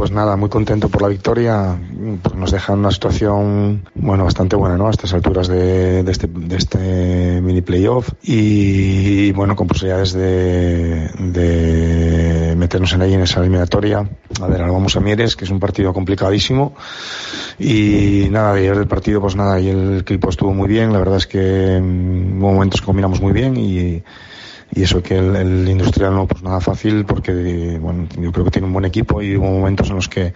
Pues 0.00 0.12
nada, 0.12 0.34
muy 0.34 0.48
contento 0.48 0.88
por 0.88 1.02
la 1.02 1.08
victoria. 1.08 1.78
Pues 2.22 2.34
nos 2.34 2.50
deja 2.50 2.72
en 2.72 2.78
una 2.78 2.90
situación, 2.90 3.86
bueno, 3.94 4.24
bastante 4.24 4.56
buena, 4.56 4.78
¿no? 4.78 4.86
A 4.86 4.92
estas 4.92 5.12
alturas 5.12 5.46
de, 5.46 6.02
de, 6.02 6.10
este, 6.10 6.26
de 6.26 6.56
este 6.56 7.42
mini 7.42 7.60
playoff. 7.60 8.08
Y, 8.22 9.30
bueno, 9.32 9.54
con 9.54 9.66
posibilidades 9.66 10.14
de, 10.14 11.10
de 11.18 12.54
meternos 12.56 12.94
en 12.94 13.02
ahí 13.02 13.12
en 13.12 13.20
esa 13.20 13.40
eliminatoria. 13.40 13.98
A 14.40 14.46
ver, 14.46 14.62
ahora 14.62 14.72
vamos 14.72 14.96
a 14.96 15.00
Mieres, 15.00 15.36
que 15.36 15.44
es 15.44 15.50
un 15.50 15.60
partido 15.60 15.92
complicadísimo. 15.92 16.74
Y 17.58 18.28
nada, 18.30 18.54
ayer 18.54 18.78
del 18.78 18.88
partido, 18.88 19.20
pues 19.20 19.36
nada, 19.36 19.60
y 19.60 19.68
el 19.68 19.98
equipo 19.98 20.30
estuvo 20.30 20.54
muy 20.54 20.68
bien. 20.68 20.94
La 20.94 20.98
verdad 21.00 21.18
es 21.18 21.26
que 21.26 21.76
en 21.76 22.38
momentos 22.38 22.80
combinamos 22.80 23.20
muy 23.20 23.34
bien 23.34 23.54
y 23.58 24.02
y 24.72 24.82
eso 24.82 25.02
que 25.02 25.18
el, 25.18 25.68
industrial 25.68 26.14
no 26.14 26.26
pues 26.26 26.42
nada 26.42 26.60
fácil 26.60 27.04
porque 27.04 27.78
bueno 27.80 28.06
yo 28.18 28.32
creo 28.32 28.44
que 28.44 28.50
tiene 28.50 28.66
un 28.66 28.72
buen 28.72 28.84
equipo 28.84 29.20
y 29.22 29.36
hubo 29.36 29.46
momentos 29.46 29.88
en 29.90 29.96
los 29.96 30.08
que 30.08 30.32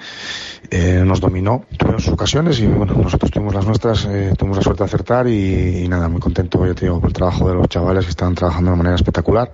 eh, 0.71 1.03
nos 1.05 1.21
dominó 1.21 1.65
tuvimos 1.77 2.05
sus 2.05 2.13
ocasiones 2.13 2.59
y 2.61 2.67
bueno 2.67 2.95
nosotros 2.95 3.31
tuvimos 3.31 3.55
las 3.55 3.67
nuestras 3.67 4.07
eh, 4.07 4.33
tuvimos 4.37 4.59
la 4.59 4.63
suerte 4.63 4.83
de 4.83 4.87
acertar 4.87 5.29
y, 5.29 5.87
nada 5.89 6.09
muy 6.09 6.21
contento 6.21 6.67
ya 6.67 6.75
te 6.75 6.87
digo 6.87 7.01
por 7.01 7.11
el 7.11 7.15
trabajo 7.15 7.49
de 7.49 7.55
los 7.55 7.69
chavales 7.69 8.05
que 8.05 8.11
están 8.11 8.35
trabajando 8.35 8.71
de 8.71 8.77
manera 8.77 8.97
espectacular 8.97 9.51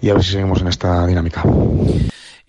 y 0.00 0.10
a 0.10 0.14
ver 0.14 0.22
si 0.22 0.32
seguimos 0.32 0.60
en 0.60 0.68
esta 0.68 1.06
dinámica. 1.06 1.42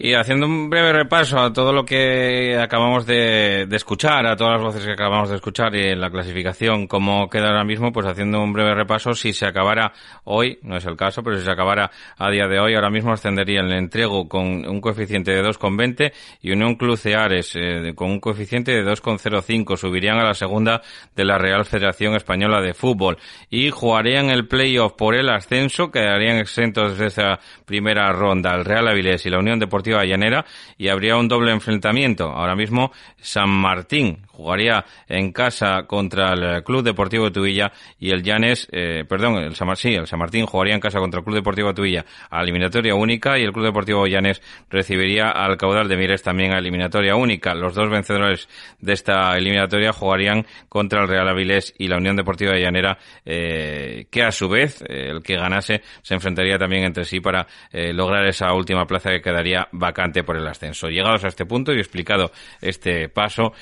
Y 0.02 0.14
haciendo 0.14 0.46
un 0.46 0.70
breve 0.70 0.94
repaso 0.94 1.38
a 1.38 1.52
todo 1.52 1.74
lo 1.74 1.84
que 1.84 2.58
acabamos 2.58 3.06
de, 3.06 3.68
escuchar, 3.70 4.26
a 4.28 4.38
todas 4.38 4.54
las 4.54 4.62
voces 4.62 4.86
que 4.86 4.94
acabamos 4.94 5.28
de 5.28 5.36
escuchar 5.36 5.76
y 5.76 5.90
en 5.90 6.00
la 6.00 6.10
clasificación, 6.10 6.88
cómo 6.88 7.30
queda 7.30 7.48
ahora 7.48 7.66
mismo, 7.66 7.92
pues 7.92 8.08
haciendo 8.08 8.42
un 8.42 8.54
breve 8.54 8.74
repaso, 8.76 9.12
si 9.12 9.34
se 9.34 9.46
acabara 9.46 9.92
hoy, 10.24 10.58
no 10.62 10.78
es 10.78 10.86
el 10.86 10.96
caso, 10.96 11.22
pero 11.22 11.36
si 11.38 11.44
se 11.44 11.52
acabara 11.52 11.92
a 12.18 12.32
día 12.32 12.48
de 12.48 12.62
hoy, 12.62 12.76
ahora 12.76 12.90
mismo 12.90 13.12
ascendería 13.12 13.60
el 13.60 13.74
entrego 13.74 14.30
con 14.30 14.66
un 14.66 14.80
coeficiente 14.80 15.34
de 15.34 15.44
2,20 15.44 16.14
y 16.44 16.54
Unión 16.54 16.76
Cluceares 16.76 17.52
eh, 17.58 17.92
con 17.94 18.10
un 18.10 18.22
coeficiente 18.22 18.72
de 18.72 18.90
2,05. 18.90 19.76
Subirían 19.76 20.18
a 20.18 20.24
la 20.24 20.34
segunda 20.34 20.82
de 21.14 21.26
la 21.26 21.38
Real 21.38 21.66
Federación 21.66 22.16
Española 22.16 22.62
de 22.62 22.74
Fútbol 22.74 23.18
y 23.50 23.70
jugarían 23.70 24.30
el 24.30 24.48
playoff 24.48 24.94
por 24.94 25.14
el 25.14 25.28
ascenso, 25.28 25.92
quedarían 25.92 26.38
exentos 26.38 26.98
de 26.98 27.08
esa 27.08 27.42
primera 27.66 28.14
ronda 28.14 28.56
el 28.56 28.64
Real 28.64 28.88
Avilés 28.88 29.26
y 29.26 29.30
la 29.30 29.40
Unión 29.40 29.60
Deportiva 29.60 29.89
Deportiva 29.90 30.44
y 30.78 30.88
habría 30.88 31.18
un 31.18 31.28
doble 31.28 31.52
enfrentamiento. 31.52 32.26
Ahora 32.26 32.56
mismo 32.56 32.92
San 33.22 33.50
Martín 33.50 34.20
jugaría 34.40 34.86
en 35.08 35.34
casa 35.34 35.84
contra 35.86 36.34
el 36.34 36.64
Club 36.64 36.82
Deportivo 36.82 37.26
de 37.26 37.32
Tuvilla 37.32 37.74
y 38.00 38.12
el 38.12 38.24
Llanes, 38.24 38.70
eh, 38.72 39.04
perdón, 39.08 39.36
el 39.36 39.54
San, 39.54 39.76
sí, 39.76 39.94
el 39.94 40.08
San 40.08 40.18
Martín 40.18 40.46
jugaría 40.46 40.76
en 40.76 40.80
casa 40.80 41.00
contra 41.00 41.20
el 41.20 41.26
Club 41.26 41.36
Deportivo 41.36 41.68
de 41.68 41.74
Tuvilla 41.74 42.06
a 42.30 42.42
eliminatoria 42.42 42.96
única 42.96 43.38
y 43.38 43.44
el 43.44 43.52
Club 43.52 43.66
Deportivo 43.66 44.08
Llanes 44.08 44.42
recibiría 44.70 45.30
al 45.30 45.58
Caudal 45.58 45.90
de 45.90 45.98
Mires 45.98 46.24
también 46.24 46.54
a 46.54 46.58
eliminatoria 46.58 47.16
única. 47.16 47.54
Los 47.54 47.76
dos 47.76 47.90
vencedores 47.90 48.48
de 48.80 48.94
esta 48.94 49.36
eliminatoria 49.36 49.92
jugarían 49.92 50.46
contra 50.70 51.02
el 51.02 51.10
Real 51.10 51.28
Avilés 51.28 51.74
y 51.78 51.88
la 51.88 51.98
Unión 51.98 52.16
Deportiva 52.16 52.54
de 52.54 52.62
Llanera, 52.62 52.98
eh, 53.26 54.06
que 54.10 54.24
a 54.24 54.32
su 54.32 54.48
vez 54.48 54.82
eh, 54.84 55.10
el 55.10 55.22
que 55.22 55.36
ganase 55.36 55.82
se 56.02 56.14
enfrentaría 56.14 56.58
también 56.58 56.86
entre 56.86 57.04
sí 57.04 57.20
para 57.20 57.46
lograr 57.72 58.26
esa 58.26 58.54
última 58.54 58.86
plaza 58.86 59.10
que 59.10 59.22
quedaría 59.22 59.68
vacante 59.72 60.24
por 60.24 60.38
el 60.38 60.48
ascenso. 60.48 60.88
Llegados 60.88 61.24
a 61.26 61.28
este 61.28 61.46
punto 61.46 61.74
y 61.74 61.80
explicado 61.80 62.32
este 62.62 63.10
paso, 63.10 63.54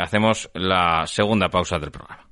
hacemos 0.00 0.21
la 0.54 1.04
segunda 1.06 1.48
pausa 1.48 1.78
del 1.78 1.90
programa. 1.90 2.31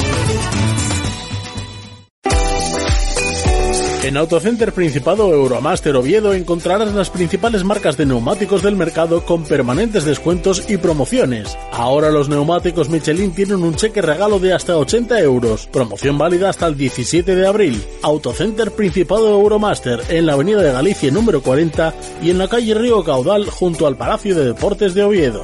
En 4.03 4.17
Autocenter 4.17 4.73
Principado 4.73 5.31
Euromaster 5.31 5.95
Oviedo 5.95 6.33
encontrarás 6.33 6.91
las 6.95 7.11
principales 7.11 7.63
marcas 7.63 7.97
de 7.97 8.07
neumáticos 8.07 8.63
del 8.63 8.75
mercado 8.75 9.23
con 9.23 9.43
permanentes 9.43 10.05
descuentos 10.05 10.63
y 10.67 10.77
promociones. 10.77 11.55
Ahora 11.71 12.09
los 12.09 12.27
neumáticos 12.27 12.89
Michelin 12.89 13.31
tienen 13.31 13.61
un 13.61 13.75
cheque 13.75 14.01
regalo 14.01 14.39
de 14.39 14.53
hasta 14.53 14.75
80 14.75 15.19
euros. 15.19 15.67
Promoción 15.67 16.17
válida 16.17 16.49
hasta 16.49 16.65
el 16.65 16.75
17 16.75 17.35
de 17.35 17.45
abril. 17.45 17.85
Autocenter 18.01 18.71
Principado 18.71 19.29
Euromaster 19.29 20.01
en 20.09 20.25
la 20.25 20.33
Avenida 20.33 20.63
de 20.63 20.71
Galicia 20.71 21.11
número 21.11 21.43
40 21.43 21.93
y 22.23 22.31
en 22.31 22.39
la 22.39 22.47
calle 22.47 22.73
Río 22.73 23.03
Caudal 23.03 23.45
junto 23.45 23.85
al 23.85 23.97
Palacio 23.97 24.33
de 24.33 24.45
Deportes 24.45 24.95
de 24.95 25.03
Oviedo. 25.03 25.43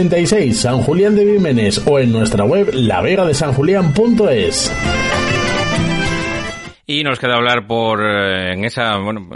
86, 0.09 0.57
San 0.57 0.81
Julián 0.81 1.15
de 1.15 1.25
Vímenes 1.25 1.79
o 1.85 1.99
en 1.99 2.11
nuestra 2.11 2.43
web 2.43 2.71
lavegadesanjulián.es. 2.73 4.71
Y 6.85 7.03
nos 7.03 7.19
queda 7.19 7.35
hablar 7.35 7.67
por 7.67 8.03
eh, 8.03 8.53
en 8.53 8.65
esa 8.65 8.97
bueno 8.97 9.29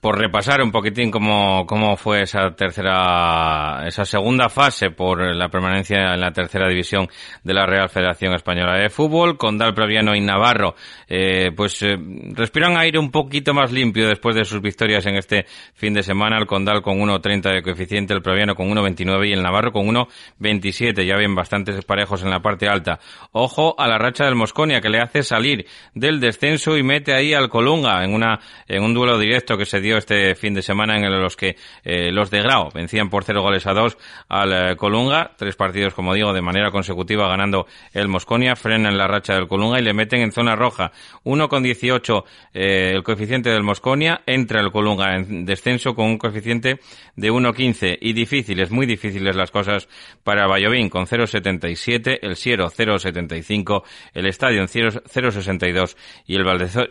por 0.00 0.18
repasar 0.18 0.60
un 0.60 0.72
poquitín 0.72 1.10
cómo, 1.10 1.64
cómo 1.66 1.96
fue 1.96 2.22
esa 2.22 2.50
tercera 2.56 3.84
esa 3.86 4.04
segunda 4.04 4.48
fase 4.48 4.90
por 4.90 5.20
la 5.34 5.48
permanencia 5.48 6.14
en 6.14 6.20
la 6.20 6.32
tercera 6.32 6.68
división 6.68 7.08
de 7.44 7.54
la 7.54 7.64
Real 7.64 7.88
Federación 7.88 8.34
Española 8.34 8.76
de 8.76 8.90
Fútbol. 8.90 9.38
Con 9.38 9.56
Dal 9.56 9.74
Praviano 9.74 10.14
y 10.14 10.20
Navarro 10.20 10.74
eh, 11.08 11.52
pues 11.56 11.82
eh, 11.82 11.96
respiran 12.32 12.76
aire 12.76 12.98
un 12.98 13.10
poquito 13.10 13.54
más 13.54 13.70
limpio 13.72 14.08
después 14.08 14.34
de 14.34 14.44
sus 14.44 14.60
victorias 14.60 15.06
en 15.06 15.16
este 15.16 15.46
fin 15.74 15.94
de 15.94 16.02
semana. 16.02 16.38
El 16.38 16.46
Condal 16.46 16.82
con 16.82 16.98
1.30 16.98 17.54
de 17.54 17.62
coeficiente 17.62 18.14
el 18.14 18.22
Praviano 18.22 18.54
con 18.54 18.68
1.29 18.68 19.28
y 19.28 19.32
el 19.32 19.42
Navarro 19.42 19.72
con 19.72 19.86
1.27 19.86 21.06
ya 21.06 21.16
ven 21.16 21.34
bastantes 21.34 21.84
parejos 21.84 22.22
en 22.22 22.30
la 22.30 22.40
parte 22.40 22.68
alta. 22.68 22.98
Ojo 23.32 23.74
a 23.78 23.86
la 23.86 23.98
racha 23.98 24.24
del 24.24 24.34
Mosconia 24.34 24.80
que 24.80 24.88
le 24.88 25.00
hace 25.00 25.22
salir 25.22 25.66
del 25.94 26.20
descenso 26.20 26.76
y 26.76 26.82
mete 26.90 27.14
ahí 27.14 27.34
al 27.34 27.48
Colunga 27.48 28.02
en 28.02 28.12
una 28.12 28.40
en 28.66 28.82
un 28.82 28.92
duelo 28.92 29.16
directo 29.16 29.56
que 29.56 29.64
se 29.64 29.80
dio 29.80 29.96
este 29.96 30.34
fin 30.34 30.54
de 30.54 30.60
semana 30.60 30.96
en 30.96 31.08
los 31.22 31.36
que 31.36 31.54
eh, 31.84 32.10
los 32.10 32.32
de 32.32 32.42
Grau 32.42 32.68
vencían 32.74 33.08
por 33.08 33.22
cero 33.22 33.42
goles 33.42 33.64
a 33.68 33.74
dos 33.74 33.96
al 34.28 34.52
eh, 34.52 34.76
Colunga, 34.76 35.30
tres 35.36 35.54
partidos 35.54 35.94
como 35.94 36.14
digo 36.14 36.32
de 36.32 36.42
manera 36.42 36.72
consecutiva 36.72 37.28
ganando 37.28 37.68
el 37.92 38.08
Mosconia, 38.08 38.56
frenan 38.56 38.98
la 38.98 39.06
racha 39.06 39.34
del 39.34 39.46
Colunga 39.46 39.78
y 39.78 39.84
le 39.84 39.94
meten 39.94 40.20
en 40.20 40.32
zona 40.32 40.56
roja, 40.56 40.90
1,18 41.24 42.24
eh, 42.54 42.92
el 42.92 43.04
coeficiente 43.04 43.50
del 43.50 43.62
Mosconia, 43.62 44.22
entra 44.26 44.60
el 44.60 44.72
Colunga 44.72 45.14
en 45.14 45.46
descenso 45.46 45.94
con 45.94 46.06
un 46.06 46.18
coeficiente 46.18 46.80
de 47.14 47.30
1,15 47.30 47.98
y 48.00 48.14
difíciles, 48.14 48.72
muy 48.72 48.86
difíciles 48.86 49.36
las 49.36 49.52
cosas 49.52 49.88
para 50.24 50.48
Vallovín 50.48 50.88
con 50.88 51.06
0,77, 51.06 52.18
el 52.20 52.34
Siero 52.34 52.68
0,75, 52.68 53.84
el 54.12 54.26
Estadio 54.26 54.60
en 54.60 54.66
0,62 54.66 55.96
y 56.26 56.34
el 56.34 56.42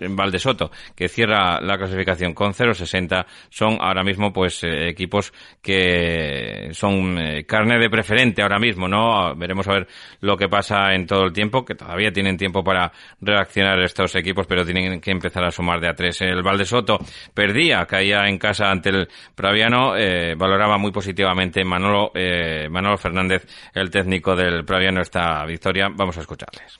Valdesoto 0.09 0.71
que 0.95 1.07
cierra 1.07 1.59
la 1.61 1.77
clasificación 1.77 2.33
con 2.33 2.53
0,60 2.53 3.25
son 3.49 3.77
ahora 3.79 4.03
mismo 4.03 4.31
pues 4.31 4.63
eh, 4.63 4.89
equipos 4.89 5.33
que 5.61 6.69
son 6.71 7.17
eh, 7.17 7.45
carne 7.45 7.79
de 7.79 7.89
preferente 7.89 8.41
ahora 8.41 8.59
mismo, 8.59 8.87
¿no? 8.87 9.35
Veremos 9.35 9.67
a 9.67 9.73
ver 9.73 9.87
lo 10.21 10.37
que 10.37 10.47
pasa 10.47 10.93
en 10.93 11.05
todo 11.05 11.25
el 11.25 11.33
tiempo, 11.33 11.65
que 11.65 11.75
todavía 11.75 12.11
tienen 12.11 12.37
tiempo 12.37 12.63
para 12.63 12.91
reaccionar 13.21 13.79
estos 13.81 14.15
equipos, 14.15 14.47
pero 14.47 14.65
tienen 14.65 14.99
que 14.99 15.11
empezar 15.11 15.43
a 15.43 15.51
sumar 15.51 15.79
de 15.79 15.89
a 15.89 15.93
tres. 15.93 16.21
El 16.21 16.43
Valdesoto 16.43 16.99
perdía, 17.33 17.85
caía 17.85 18.27
en 18.27 18.37
casa 18.37 18.69
ante 18.69 18.89
el 18.89 19.07
Praviano, 19.35 19.95
eh, 19.97 20.35
valoraba 20.35 20.77
muy 20.77 20.91
positivamente 20.91 21.63
Manolo, 21.63 22.11
Manolo 22.69 22.97
Fernández, 22.97 23.45
el 23.73 23.89
técnico 23.89 24.35
del 24.35 24.65
Praviano, 24.65 25.01
esta 25.01 25.45
victoria. 25.45 25.87
Vamos 25.93 26.17
a 26.17 26.21
escucharles. 26.21 26.79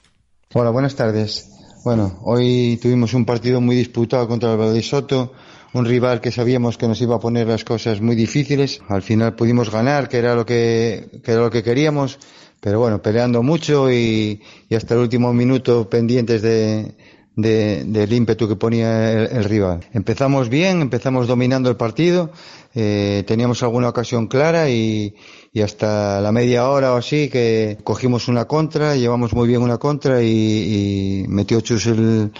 Hola, 0.52 0.70
buenas 0.70 0.96
tardes. 0.96 1.48
Bueno, 1.82 2.18
hoy 2.24 2.78
tuvimos 2.82 3.14
un 3.14 3.24
partido 3.24 3.60
muy 3.60 3.74
disputado 3.74 4.28
contra 4.28 4.52
el 4.52 4.58
Valdesoto 4.58 5.32
un 5.72 5.84
rival 5.84 6.20
que 6.20 6.30
sabíamos 6.30 6.76
que 6.76 6.88
nos 6.88 7.00
iba 7.00 7.16
a 7.16 7.20
poner 7.20 7.46
las 7.46 7.64
cosas 7.64 8.00
muy 8.00 8.16
difíciles. 8.16 8.80
Al 8.88 9.02
final 9.02 9.34
pudimos 9.34 9.70
ganar, 9.70 10.08
que 10.08 10.18
era 10.18 10.34
lo 10.34 10.44
que, 10.44 11.20
que 11.22 11.32
era 11.32 11.42
lo 11.42 11.50
que 11.50 11.62
queríamos, 11.62 12.18
pero 12.60 12.80
bueno, 12.80 13.00
peleando 13.00 13.42
mucho 13.42 13.90
y, 13.90 14.42
y 14.68 14.74
hasta 14.74 14.94
el 14.94 15.00
último 15.00 15.32
minuto 15.32 15.88
pendientes 15.88 16.42
de, 16.42 16.92
de, 17.36 17.84
del 17.84 18.12
ímpetu 18.12 18.48
que 18.48 18.56
ponía 18.56 19.12
el, 19.12 19.44
rival. 19.44 19.80
Empezamos 19.92 20.48
bien, 20.48 20.82
empezamos 20.82 21.28
dominando 21.28 21.70
el 21.70 21.76
partido, 21.76 22.30
eh, 22.74 23.24
teníamos 23.26 23.62
alguna 23.62 23.88
ocasión 23.88 24.26
clara 24.26 24.68
y, 24.68 25.14
y, 25.52 25.62
hasta 25.62 26.20
la 26.20 26.32
media 26.32 26.68
hora 26.68 26.94
o 26.94 26.96
así 26.96 27.28
que 27.28 27.78
cogimos 27.84 28.28
una 28.28 28.46
contra, 28.46 28.96
llevamos 28.96 29.32
muy 29.32 29.48
bien 29.48 29.62
una 29.62 29.78
contra 29.78 30.22
y, 30.22 31.24
y 31.24 31.28
metió 31.28 31.60
Chus 31.60 31.86
el, 31.86 32.32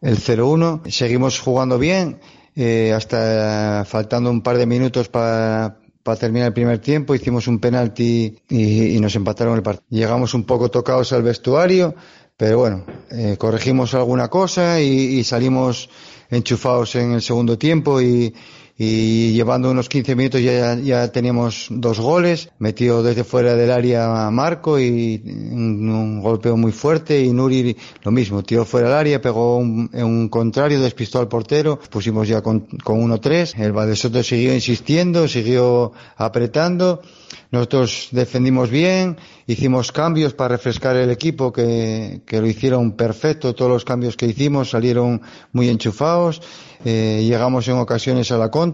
el 0.00 0.18
0-1. 0.18 0.90
Seguimos 0.90 1.40
jugando 1.40 1.78
bien 1.78 2.18
eh, 2.56 2.92
hasta 2.92 3.84
faltando 3.86 4.30
un 4.30 4.42
par 4.42 4.58
de 4.58 4.66
minutos 4.66 5.08
para 5.08 5.76
terminar 6.18 6.48
el 6.48 6.52
primer 6.52 6.80
tiempo, 6.80 7.14
hicimos 7.14 7.46
un 7.46 7.60
penalti 7.60 8.36
y, 8.48 8.98
nos 9.00 9.14
empataron 9.14 9.56
el 9.56 9.62
partido. 9.62 9.86
Llegamos 9.88 10.34
un 10.34 10.44
poco 10.44 10.68
tocados 10.70 11.12
al 11.12 11.22
vestuario, 11.22 11.94
pero 12.36 12.58
bueno, 12.58 12.84
eh, 13.10 13.36
corregimos 13.38 13.94
alguna 13.94 14.28
cosa 14.28 14.80
y, 14.80 15.22
salimos 15.22 15.88
enchufados 16.28 16.96
en 16.96 17.12
el 17.12 17.22
segundo 17.22 17.56
tiempo 17.56 18.00
y, 18.00 18.34
y 18.82 19.34
llevando 19.34 19.70
unos 19.70 19.90
15 19.90 20.16
minutos 20.16 20.40
ya, 20.40 20.74
ya 20.74 21.12
teníamos 21.12 21.66
dos 21.68 22.00
goles, 22.00 22.48
metió 22.58 23.02
desde 23.02 23.24
fuera 23.24 23.54
del 23.54 23.70
área 23.70 24.30
Marco 24.30 24.80
y 24.80 25.20
un, 25.26 26.22
golpeo 26.22 26.56
muy 26.56 26.72
fuerte 26.72 27.20
y 27.20 27.30
Nuri 27.30 27.76
lo 28.02 28.10
mismo, 28.10 28.42
tiró 28.42 28.64
fuera 28.64 28.88
del 28.88 28.96
área, 28.96 29.20
pegó 29.20 29.58
un, 29.58 29.90
un 29.92 30.30
contrario, 30.30 30.80
despistó 30.80 31.18
al 31.18 31.28
portero, 31.28 31.78
pusimos 31.90 32.26
ya 32.26 32.40
con, 32.40 32.60
con 32.82 33.06
1-3, 33.06 33.58
el 33.58 33.72
Valdesoto 33.72 34.22
siguió 34.22 34.54
insistiendo, 34.54 35.28
siguió 35.28 35.92
apretando, 36.16 37.02
nosotros 37.50 38.08
defendimos 38.12 38.70
bien, 38.70 39.18
hicimos 39.46 39.92
cambios 39.92 40.32
para 40.32 40.56
refrescar 40.56 40.96
el 40.96 41.10
equipo 41.10 41.52
que, 41.52 42.22
que 42.24 42.40
lo 42.40 42.46
hicieron 42.46 42.92
perfecto, 42.92 43.54
todos 43.54 43.70
los 43.70 43.84
cambios 43.84 44.16
que 44.16 44.24
hicimos 44.24 44.70
salieron 44.70 45.20
muy 45.52 45.68
enchufados. 45.68 46.40
Eh, 46.82 47.22
llegamos 47.28 47.68
en 47.68 47.76
ocasiones 47.76 48.30
a 48.32 48.38
la 48.38 48.50
contra 48.50 48.69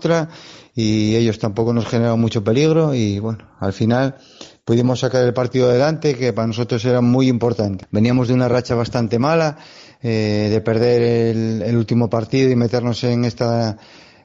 y 0.75 1.17
ellos 1.17 1.39
tampoco 1.39 1.73
nos 1.73 1.87
generaron 1.87 2.21
mucho 2.21 2.45
peligro 2.45 2.95
y 2.95 3.19
bueno, 3.19 3.47
al 3.61 3.73
final 3.73 4.17
pudimos 4.65 5.01
sacar 5.01 5.25
el 5.25 5.33
partido 5.33 5.71
adelante 5.71 6.15
que 6.15 6.33
para 6.33 6.47
nosotros 6.47 6.85
era 6.85 7.01
muy 7.01 7.29
importante. 7.29 7.87
Veníamos 7.91 8.29
de 8.29 8.35
una 8.35 8.49
racha 8.49 8.75
bastante 8.75 9.19
mala, 9.19 9.57
eh, 10.03 10.49
de 10.51 10.61
perder 10.61 11.03
el, 11.03 11.63
el, 11.63 11.77
último 11.77 12.11
partido 12.11 12.51
y 12.51 12.57
meternos 12.57 13.03
en 13.05 13.25
esta 13.25 13.79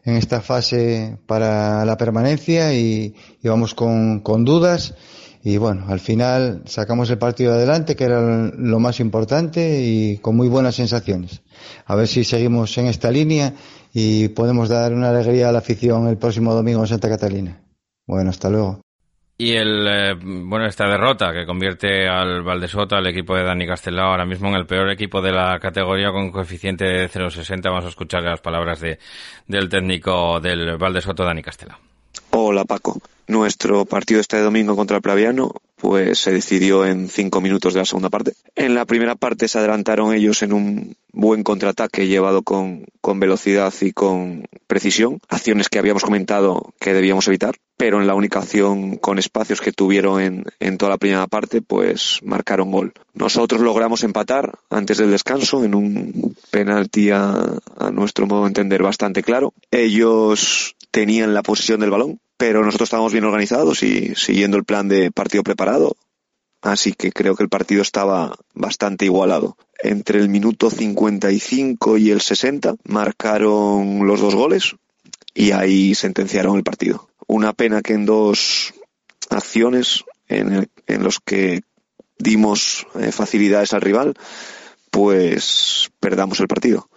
en 0.03 0.15
esta 0.15 0.41
fase 0.41 1.17
para 1.27 1.85
la 1.85 1.97
permanencia 1.97 2.73
y 2.73 3.13
íbamos 3.43 3.75
con, 3.75 4.21
con 4.21 4.43
dudas 4.43 4.95
y 5.43 5.57
bueno, 5.57 5.85
al 5.87 5.99
final 5.99 6.61
sacamos 6.65 7.09
el 7.09 7.17
partido 7.17 7.53
adelante, 7.53 7.95
que 7.95 8.03
era 8.03 8.21
lo 8.21 8.79
más 8.79 8.99
importante 8.99 9.81
y 9.81 10.17
con 10.17 10.35
muy 10.35 10.47
buenas 10.47 10.75
sensaciones. 10.75 11.41
A 11.85 11.95
ver 11.95 12.07
si 12.07 12.23
seguimos 12.23 12.77
en 12.77 12.85
esta 12.85 13.09
línea 13.09 13.53
y 13.93 14.29
podemos 14.29 14.69
dar 14.69 14.93
una 14.93 15.09
alegría 15.09 15.49
a 15.49 15.51
la 15.51 15.59
afición 15.59 16.07
el 16.07 16.17
próximo 16.17 16.53
domingo 16.53 16.81
en 16.81 16.87
Santa 16.87 17.09
Catalina. 17.09 17.61
Bueno, 18.07 18.29
hasta 18.29 18.49
luego. 18.49 18.81
Y 19.37 19.53
el, 19.53 19.87
eh, 19.87 20.13
bueno, 20.21 20.67
esta 20.67 20.87
derrota 20.87 21.33
que 21.33 21.47
convierte 21.47 22.07
al 22.07 22.43
Valdesoto, 22.43 22.95
al 22.95 23.07
equipo 23.07 23.35
de 23.35 23.43
Dani 23.43 23.65
Castelao, 23.65 24.11
ahora 24.11 24.25
mismo 24.25 24.49
en 24.49 24.55
el 24.55 24.67
peor 24.67 24.91
equipo 24.91 25.19
de 25.19 25.31
la 25.31 25.59
categoría 25.59 26.11
con 26.11 26.31
coeficiente 26.31 26.85
de 26.85 27.09
0,60. 27.09 27.63
Vamos 27.63 27.85
a 27.85 27.89
escuchar 27.89 28.21
las 28.21 28.39
palabras 28.39 28.79
de, 28.79 28.99
del 29.47 29.67
técnico 29.67 30.39
del 30.39 30.77
Valdesoto, 30.77 31.23
Dani 31.23 31.41
Castelao. 31.41 31.79
Hola 32.29 32.65
Paco. 32.65 33.01
Nuestro 33.27 33.85
partido 33.85 34.19
este 34.19 34.39
domingo 34.39 34.75
contra 34.75 34.97
el 34.97 35.03
Praviano 35.03 35.53
pues 35.81 36.19
se 36.19 36.31
decidió 36.31 36.85
en 36.85 37.09
cinco 37.09 37.41
minutos 37.41 37.73
de 37.73 37.79
la 37.79 37.85
segunda 37.85 38.09
parte. 38.09 38.33
En 38.55 38.75
la 38.75 38.85
primera 38.85 39.15
parte 39.15 39.47
se 39.47 39.57
adelantaron 39.57 40.13
ellos 40.13 40.43
en 40.43 40.53
un 40.53 40.95
buen 41.11 41.43
contraataque 41.43 42.07
llevado 42.07 42.43
con, 42.43 42.85
velocidad 43.15 43.73
y 43.81 43.91
con 43.91 44.45
precisión, 44.67 45.19
acciones 45.27 45.69
que 45.69 45.79
habíamos 45.79 46.03
comentado 46.03 46.73
que 46.79 46.93
debíamos 46.93 47.27
evitar, 47.27 47.55
pero 47.77 47.99
en 47.99 48.05
la 48.05 48.13
única 48.13 48.39
acción 48.39 48.97
con 48.97 49.17
espacios 49.17 49.59
que 49.59 49.71
tuvieron 49.71 50.21
en, 50.21 50.45
en 50.59 50.77
toda 50.77 50.91
la 50.91 50.97
primera 50.97 51.25
parte, 51.25 51.63
pues 51.63 52.19
marcaron 52.23 52.71
gol. 52.71 52.93
Nosotros 53.15 53.61
logramos 53.61 54.03
empatar 54.03 54.59
antes 54.69 54.99
del 54.99 55.09
descanso 55.09 55.63
en 55.63 55.73
un 55.73 56.35
penalti 56.51 57.09
a, 57.09 57.33
a 57.77 57.91
nuestro 57.91 58.27
modo 58.27 58.41
de 58.43 58.49
entender 58.49 58.83
bastante 58.83 59.23
claro. 59.23 59.53
Ellos 59.71 60.75
tenían 60.91 61.33
la 61.33 61.41
posesión 61.41 61.79
del 61.79 61.89
balón, 61.89 62.19
pero 62.41 62.65
nosotros 62.65 62.87
estábamos 62.87 63.11
bien 63.13 63.23
organizados 63.23 63.83
y 63.83 64.15
siguiendo 64.15 64.57
el 64.57 64.63
plan 64.63 64.87
de 64.87 65.11
partido 65.11 65.43
preparado. 65.43 65.95
Así 66.63 66.91
que 66.93 67.11
creo 67.11 67.35
que 67.35 67.43
el 67.43 67.49
partido 67.49 67.83
estaba 67.83 68.35
bastante 68.55 69.05
igualado. 69.05 69.57
Entre 69.77 70.17
el 70.17 70.27
minuto 70.27 70.71
55 70.71 71.97
y 71.99 72.09
el 72.09 72.19
60 72.19 72.77
marcaron 72.85 74.07
los 74.07 74.21
dos 74.21 74.33
goles 74.33 74.75
y 75.35 75.51
ahí 75.51 75.93
sentenciaron 75.93 76.57
el 76.57 76.63
partido. 76.63 77.09
Una 77.27 77.53
pena 77.53 77.83
que 77.83 77.93
en 77.93 78.07
dos 78.07 78.73
acciones 79.29 80.03
en, 80.27 80.67
en 80.87 81.03
los 81.03 81.19
que 81.19 81.61
dimos 82.17 82.87
eh, 82.95 83.11
facilidades 83.11 83.73
al 83.73 83.81
rival, 83.81 84.15
pues 84.89 85.91
perdamos 85.99 86.39
el 86.39 86.47
partido 86.47 86.89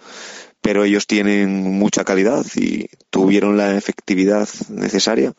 pero 0.64 0.82
ellos 0.82 1.06
tienen 1.06 1.62
mucha 1.78 2.04
calidad 2.04 2.42
y 2.56 2.86
tuvieron 3.10 3.58
la 3.58 3.76
efectividad 3.76 4.48
necesaria 4.70 5.34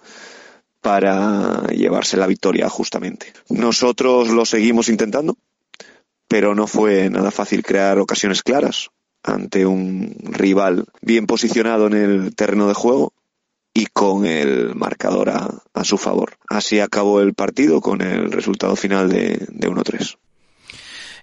para 0.82 1.66
llevarse 1.70 2.16
la 2.16 2.28
victoria 2.28 2.70
justamente. 2.70 3.34
Nosotros 3.50 4.30
lo 4.30 4.46
seguimos 4.46 4.88
intentando, 4.88 5.36
pero 6.28 6.54
no 6.54 6.68
fue 6.68 7.10
nada 7.10 7.32
fácil 7.32 7.64
crear 7.64 7.98
ocasiones 7.98 8.44
claras 8.44 8.92
ante 9.24 9.66
un 9.66 10.16
rival 10.26 10.86
bien 11.02 11.26
posicionado 11.26 11.88
en 11.88 11.94
el 11.96 12.36
terreno 12.36 12.68
de 12.68 12.76
juego 12.76 13.12
y 13.74 13.88
con 13.88 14.28
el 14.28 14.76
marcador 14.76 15.32
a, 15.32 15.84
su 15.84 15.98
favor. 15.98 16.38
Así 16.48 16.80
acabó 16.80 17.20
el 17.20 17.34
partido 17.34 17.82
con 17.82 18.02
el 18.02 18.32
resultado 18.32 18.76
final 18.76 19.10
de, 19.10 19.44
de 19.50 19.68
1-3. 19.72 20.18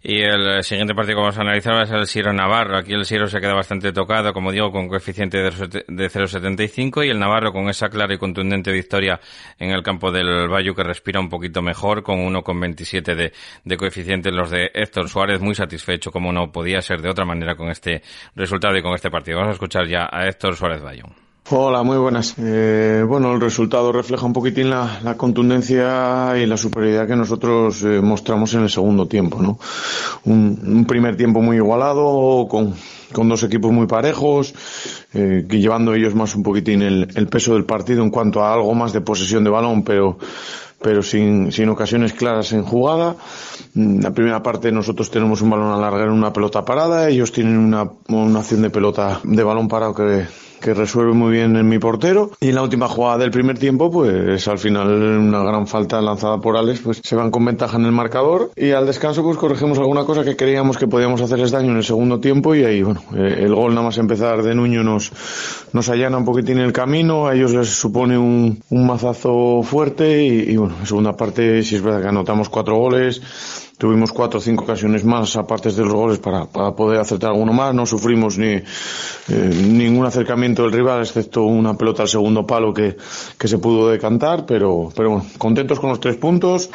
Y 0.05 0.21
el 0.21 0.65
siguiente 0.65 0.97
partido 0.97 1.19
que 1.19 1.21
vamos 1.21 1.39
a 1.39 1.43
analizar 1.43 1.81
es 1.81 1.91
el 1.93 2.07
Siro 2.09 2.33
Navarro. 2.33 2.77
Aquí 2.77 2.93
el 2.93 3.05
Siro 3.05 3.29
se 3.29 3.41
queda 3.41 3.55
bastante 3.55 3.93
tocado, 3.93 4.33
como 4.33 4.51
digo, 4.51 4.73
con 4.73 4.89
coeficiente 4.89 5.39
de 5.39 5.51
0,75 5.51 7.07
y 7.07 7.11
el 7.11 7.21
Navarro 7.21 7.53
con 7.53 7.69
esa 7.69 7.89
clara 7.89 8.13
y 8.13 8.19
contundente 8.19 8.73
victoria 8.73 9.21
en 9.61 9.71
el 9.71 9.85
campo 9.85 10.11
del 10.11 10.49
Bayo 10.49 10.75
que 10.75 10.83
respira 10.83 11.21
un 11.21 11.29
poquito 11.29 11.63
mejor 11.63 12.03
con 12.03 12.19
1,27 12.19 13.15
de, 13.15 13.33
de 13.65 13.77
coeficiente. 13.77 14.33
Los 14.33 14.51
de 14.51 14.73
Héctor 14.75 15.09
Suárez 15.09 15.41
muy 15.41 15.55
satisfecho, 15.55 16.11
como 16.11 16.33
no 16.33 16.51
podía 16.51 16.81
ser 16.81 17.01
de 17.01 17.09
otra 17.09 17.25
manera 17.25 17.55
con 17.55 17.71
este 17.71 18.03
resultado 18.35 18.77
y 18.77 18.83
con 18.83 18.95
este 18.95 19.09
partido. 19.09 19.39
Vamos 19.39 19.53
a 19.53 19.55
escuchar 19.55 19.87
ya 19.87 20.09
a 20.11 20.27
Héctor 20.27 20.57
Suárez 20.57 20.83
Bayo. 20.83 21.05
Hola, 21.51 21.83
muy 21.83 21.99
buenas. 21.99 22.35
Eh, 22.39 23.05
bueno, 23.07 23.35
el 23.35 23.41
resultado 23.41 23.91
refleja 23.91 24.25
un 24.25 24.33
poquitín 24.33 24.71
la, 24.71 25.17
contundencia 25.17 26.35
y 26.39 26.47
la 26.47 26.57
superioridad 26.57 27.07
que 27.09 27.17
nosotros 27.17 27.83
eh, 27.83 28.01
mostramos 28.01 28.55
en 28.55 28.63
el 28.63 28.71
segundo 28.71 29.07
tiempo, 29.07 29.43
¿no? 29.43 29.59
Un, 30.25 30.59
un 30.65 30.85
primer 30.87 31.17
tiempo 31.17 31.43
muy 31.43 31.57
igualado, 31.57 32.47
con, 32.49 32.75
con 33.13 33.29
dos 33.29 33.43
equipos 33.43 33.73
muy 33.73 33.89
parejos, 33.89 34.55
eh, 35.15 35.45
que 35.49 35.59
llevando 35.59 35.95
ellos 35.95 36.15
más 36.15 36.35
un 36.37 36.45
poquitín 36.45 36.81
el, 36.81 37.09
el 37.15 37.27
peso 37.27 37.55
del 37.55 37.65
partido 37.65 38.05
en 38.05 38.11
cuanto 38.11 38.43
a 38.43 38.55
algo 38.55 38.73
más 38.75 38.93
de 38.93 39.01
posesión 39.01 39.43
de 39.43 39.51
balón, 39.51 39.83
pero 39.83 40.19
pero 40.83 41.03
sin, 41.03 41.53
sin 41.53 41.69
ocasiones 41.69 42.13
claras 42.13 42.53
en 42.53 42.65
jugada. 42.65 43.17
La 43.75 44.11
primera 44.11 44.43
parte 44.43 44.73
nosotros 44.73 45.11
tenemos 45.11 45.41
un 45.43 45.51
balón 45.51 45.73
a 45.73 45.77
largar 45.77 46.09
en 46.09 46.15
una 46.15 46.33
pelota 46.33 46.65
parada, 46.65 47.09
ellos 47.09 47.33
tienen 47.33 47.59
una, 47.59 47.89
una 48.09 48.41
acción 48.41 48.63
de 48.63 48.71
pelota 48.71 49.21
de 49.25 49.43
balón 49.43 49.69
parado 49.69 49.95
que, 49.95 50.27
que 50.63 50.75
resuelve 50.75 51.13
muy 51.13 51.33
bien 51.33 51.57
en 51.57 51.69
mi 51.69 51.79
portero. 51.79 52.31
Y 52.41 52.49
en 52.51 52.55
la 52.55 52.63
última 52.63 52.89
jugada 52.89 53.19
del 53.19 53.31
primer 53.31 53.59
tiempo, 53.59 53.91
pues 53.91 54.47
al 54.49 54.59
final 54.59 54.89
una 55.19 55.43
gran 55.43 55.67
falta 55.67 56.01
lanzada 56.01 56.39
por 56.41 56.57
Alex, 56.57 56.81
pues 56.81 57.01
se 57.03 57.17
van 57.17 57.31
con 57.31 57.45
ventaja 57.45 57.77
en 57.77 57.85
el 57.85 57.93
marcador. 57.93 58.51
Y 58.57 58.71
al 58.71 58.87
descanso, 58.87 59.23
pues 59.23 59.37
corregimos 59.37 59.79
alguna 59.79 60.05
cosa 60.05 60.25
que 60.25 60.37
creíamos 60.37 60.79
que 60.79 60.87
podíamos 60.87 61.21
hacerles 61.21 61.51
daño 61.51 61.73
en 61.73 61.79
el 61.79 61.85
segundo 61.85 62.21
tiempo. 62.21 62.55
Y 62.55 62.65
ahí, 62.65 62.83
bueno, 62.83 63.03
eh, 63.17 63.41
el 63.41 63.55
gol 63.55 63.75
nada 63.75 63.87
más 63.87 63.99
empezar 63.99 64.43
de 64.43 64.55
Nuño 64.55 64.83
nos, 64.83 65.13
nos 65.73 65.89
allana 65.89 66.17
un 66.17 66.25
poquitín 66.25 66.59
el 66.59 66.73
camino. 66.73 67.27
A 67.27 67.35
ellos 67.35 67.53
les 67.53 67.69
supone 67.69 68.17
un, 68.17 68.63
un 68.71 68.87
mazazo 68.87 69.63
fuerte. 69.65 70.25
Y, 70.25 70.53
y 70.53 70.57
bueno, 70.57 70.72
en 70.81 70.87
segunda 70.87 71.17
parte, 71.17 71.63
si 71.63 71.77
es 71.77 71.83
verdad 71.83 72.03
que 72.03 72.09
anotamos 72.09 72.49
cuatro 72.49 72.77
goles 72.77 73.21
tuvimos 73.83 74.13
cuatro 74.13 74.39
o 74.39 74.41
cinco 74.41 74.63
ocasiones 74.63 75.05
más 75.05 75.35
aparte 75.35 75.73
de 75.73 75.83
los 75.83 75.93
goles 75.93 76.19
para, 76.21 76.47
para 76.47 76.71
poder 76.71 77.01
acertar 77.01 77.31
alguno 77.31 77.53
más. 77.53 77.75
No 77.75 77.85
sufrimos 77.85 78.39
ni 78.39 78.53
eh, 78.53 78.63
ningún 79.29 80.07
acercamiento 80.07 80.63
del 80.63 80.71
rival 80.71 81.01
excepto 81.01 81.43
una 81.43 81.77
pelota 81.77 82.03
al 82.03 82.09
segundo 82.09 82.47
palo 82.47 82.73
que, 82.73 82.97
que 83.37 83.49
se 83.49 83.59
pudo 83.59 83.89
decantar 83.89 84.47
pero 84.47 84.93
pero 84.95 85.11
bueno 85.11 85.27
contentos 85.37 85.81
con 85.81 85.91
los 85.91 85.99
tres 85.99 86.17
puntos 86.17 86.71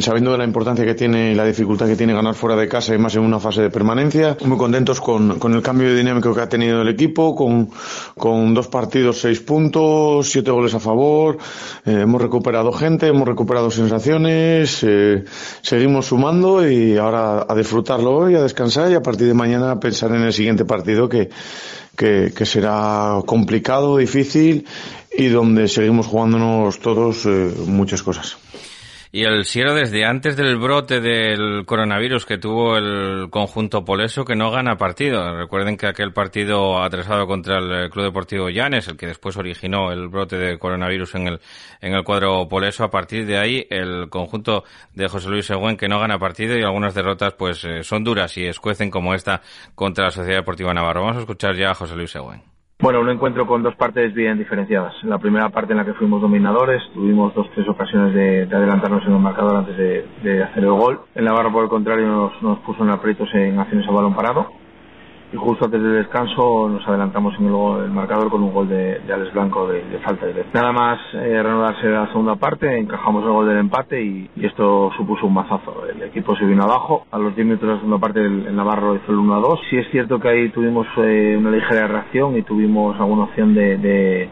sabiendo 0.00 0.32
de 0.32 0.38
la 0.38 0.44
importancia 0.44 0.84
que 0.84 0.94
tiene 0.94 1.32
y 1.32 1.34
la 1.34 1.44
dificultad 1.44 1.86
que 1.86 1.96
tiene 1.96 2.14
ganar 2.14 2.34
fuera 2.34 2.56
de 2.56 2.68
casa 2.68 2.94
y 2.94 2.98
más 2.98 3.14
en 3.16 3.22
una 3.22 3.40
fase 3.40 3.62
de 3.62 3.70
permanencia. 3.70 4.36
Muy 4.44 4.56
contentos 4.56 5.00
con, 5.00 5.38
con 5.38 5.52
el 5.54 5.62
cambio 5.62 5.88
de 5.88 5.96
dinámico 5.96 6.34
que 6.34 6.40
ha 6.40 6.48
tenido 6.48 6.82
el 6.82 6.88
equipo, 6.88 7.34
con, 7.34 7.70
con 8.16 8.54
dos 8.54 8.68
partidos, 8.68 9.20
seis 9.20 9.40
puntos, 9.40 10.30
siete 10.30 10.50
goles 10.50 10.74
a 10.74 10.80
favor. 10.80 11.38
Eh, 11.84 12.00
hemos 12.02 12.20
recuperado 12.20 12.72
gente, 12.72 13.08
hemos 13.08 13.26
recuperado 13.26 13.70
sensaciones, 13.70 14.80
eh, 14.82 15.24
seguimos 15.62 16.06
sumando 16.06 16.68
y 16.68 16.96
ahora 16.96 17.46
a 17.48 17.54
disfrutarlo 17.54 18.16
hoy, 18.16 18.34
a 18.34 18.42
descansar 18.42 18.90
y 18.90 18.94
a 18.94 19.02
partir 19.02 19.26
de 19.26 19.34
mañana 19.34 19.72
a 19.72 19.80
pensar 19.80 20.12
en 20.12 20.22
el 20.22 20.32
siguiente 20.32 20.64
partido 20.64 21.08
que, 21.08 21.30
que, 21.96 22.32
que 22.36 22.46
será 22.46 23.20
complicado, 23.26 23.96
difícil 23.96 24.66
y 25.16 25.28
donde 25.28 25.68
seguimos 25.68 26.06
jugándonos 26.06 26.78
todos 26.78 27.26
eh, 27.26 27.52
muchas 27.66 28.02
cosas. 28.02 28.36
Y 29.14 29.24
el 29.24 29.44
Siero 29.44 29.74
desde 29.74 30.06
antes 30.06 30.38
del 30.38 30.56
brote 30.56 31.02
del 31.02 31.66
coronavirus 31.66 32.24
que 32.24 32.38
tuvo 32.38 32.78
el 32.78 33.28
conjunto 33.28 33.84
poleso 33.84 34.24
que 34.24 34.34
no 34.34 34.50
gana 34.50 34.78
partido. 34.78 35.36
Recuerden 35.36 35.76
que 35.76 35.86
aquel 35.86 36.14
partido 36.14 36.82
atrasado 36.82 37.26
contra 37.26 37.58
el 37.58 37.90
Club 37.90 38.06
Deportivo 38.06 38.48
Llanes, 38.48 38.88
el 38.88 38.96
que 38.96 39.08
después 39.08 39.36
originó 39.36 39.92
el 39.92 40.08
brote 40.08 40.38
de 40.38 40.58
coronavirus 40.58 41.16
en 41.16 41.28
el, 41.28 41.40
en 41.82 41.92
el 41.92 42.04
cuadro 42.04 42.48
poleso, 42.48 42.84
a 42.84 42.90
partir 42.90 43.26
de 43.26 43.36
ahí 43.36 43.66
el 43.68 44.08
conjunto 44.08 44.64
de 44.94 45.06
José 45.08 45.28
Luis 45.28 45.44
Següen 45.44 45.76
que 45.76 45.88
no 45.88 46.00
gana 46.00 46.18
partido 46.18 46.56
y 46.56 46.62
algunas 46.62 46.94
derrotas 46.94 47.34
pues 47.34 47.62
eh, 47.66 47.84
son 47.84 48.04
duras 48.04 48.34
y 48.38 48.46
escuecen 48.46 48.90
como 48.90 49.12
esta 49.12 49.42
contra 49.74 50.06
la 50.06 50.10
Sociedad 50.10 50.38
Deportiva 50.38 50.72
Navarro. 50.72 51.02
Vamos 51.02 51.18
a 51.18 51.20
escuchar 51.20 51.54
ya 51.54 51.72
a 51.72 51.74
José 51.74 51.96
Luis 51.96 52.12
Següen. 52.12 52.51
Bueno, 52.82 53.00
un 53.00 53.08
encuentro 53.10 53.46
con 53.46 53.62
dos 53.62 53.76
partes 53.76 54.12
bien 54.12 54.38
diferenciadas. 54.38 54.92
En 55.04 55.10
la 55.10 55.18
primera 55.18 55.48
parte 55.50 55.70
en 55.70 55.78
la 55.78 55.84
que 55.84 55.94
fuimos 55.94 56.20
dominadores, 56.20 56.82
tuvimos 56.92 57.32
dos 57.32 57.48
tres 57.54 57.68
ocasiones 57.68 58.12
de, 58.12 58.46
de 58.46 58.56
adelantarnos 58.56 59.06
en 59.06 59.12
el 59.12 59.20
marcador 59.20 59.54
antes 59.54 59.76
de, 59.76 60.04
de, 60.24 60.42
hacer 60.42 60.64
el 60.64 60.72
gol. 60.72 61.00
El 61.14 61.24
Navarro, 61.24 61.52
por 61.52 61.62
el 61.62 61.70
contrario, 61.70 62.08
nos, 62.08 62.42
nos 62.42 62.58
puso 62.58 62.82
en 62.82 62.90
aprietos 62.90 63.32
en 63.34 63.60
acciones 63.60 63.86
a 63.86 63.92
balón 63.92 64.16
parado. 64.16 64.48
Y 65.32 65.36
justo 65.36 65.64
antes 65.64 65.82
del 65.82 65.94
descanso 65.94 66.68
nos 66.68 66.86
adelantamos 66.86 67.34
en 67.38 67.46
el, 67.46 67.84
el 67.84 67.90
marcador 67.90 68.30
con 68.30 68.42
un 68.42 68.52
gol 68.52 68.68
de, 68.68 69.00
de 69.00 69.12
Alex 69.12 69.32
Blanco 69.32 69.66
de, 69.66 69.82
de 69.84 69.98
falta 70.00 70.26
directa. 70.26 70.60
Nada 70.60 70.72
más 70.72 71.00
eh, 71.14 71.42
reanudarse 71.42 71.88
la 71.88 72.06
segunda 72.08 72.36
parte, 72.36 72.78
encajamos 72.78 73.24
el 73.24 73.30
gol 73.30 73.48
del 73.48 73.58
empate 73.58 74.02
y, 74.02 74.30
esto 74.42 74.90
supuso 74.96 75.26
un 75.26 75.34
mazazo. 75.34 75.86
El 75.86 76.02
equipo 76.02 76.36
se 76.36 76.44
vino 76.44 76.64
abajo. 76.64 77.06
A 77.10 77.18
los 77.18 77.34
10 77.34 77.46
minutos 77.46 77.68
de 77.68 77.74
la 77.74 77.80
segunda 77.80 77.98
parte 77.98 78.20
el, 78.20 78.46
el 78.46 78.56
Navarro 78.56 78.96
hizo 78.96 79.12
el 79.12 79.18
1 79.18 79.34
a 79.34 79.40
2. 79.40 79.60
Sí 79.70 79.76
es 79.78 79.90
cierto 79.90 80.18
que 80.18 80.28
ahí 80.28 80.48
tuvimos 80.50 80.86
eh, 80.98 81.36
una 81.38 81.50
ligera 81.50 81.86
reacción 81.86 82.36
y 82.36 82.42
tuvimos 82.42 82.98
alguna 83.00 83.24
opción 83.24 83.54
de, 83.54 83.78
de 83.78 84.28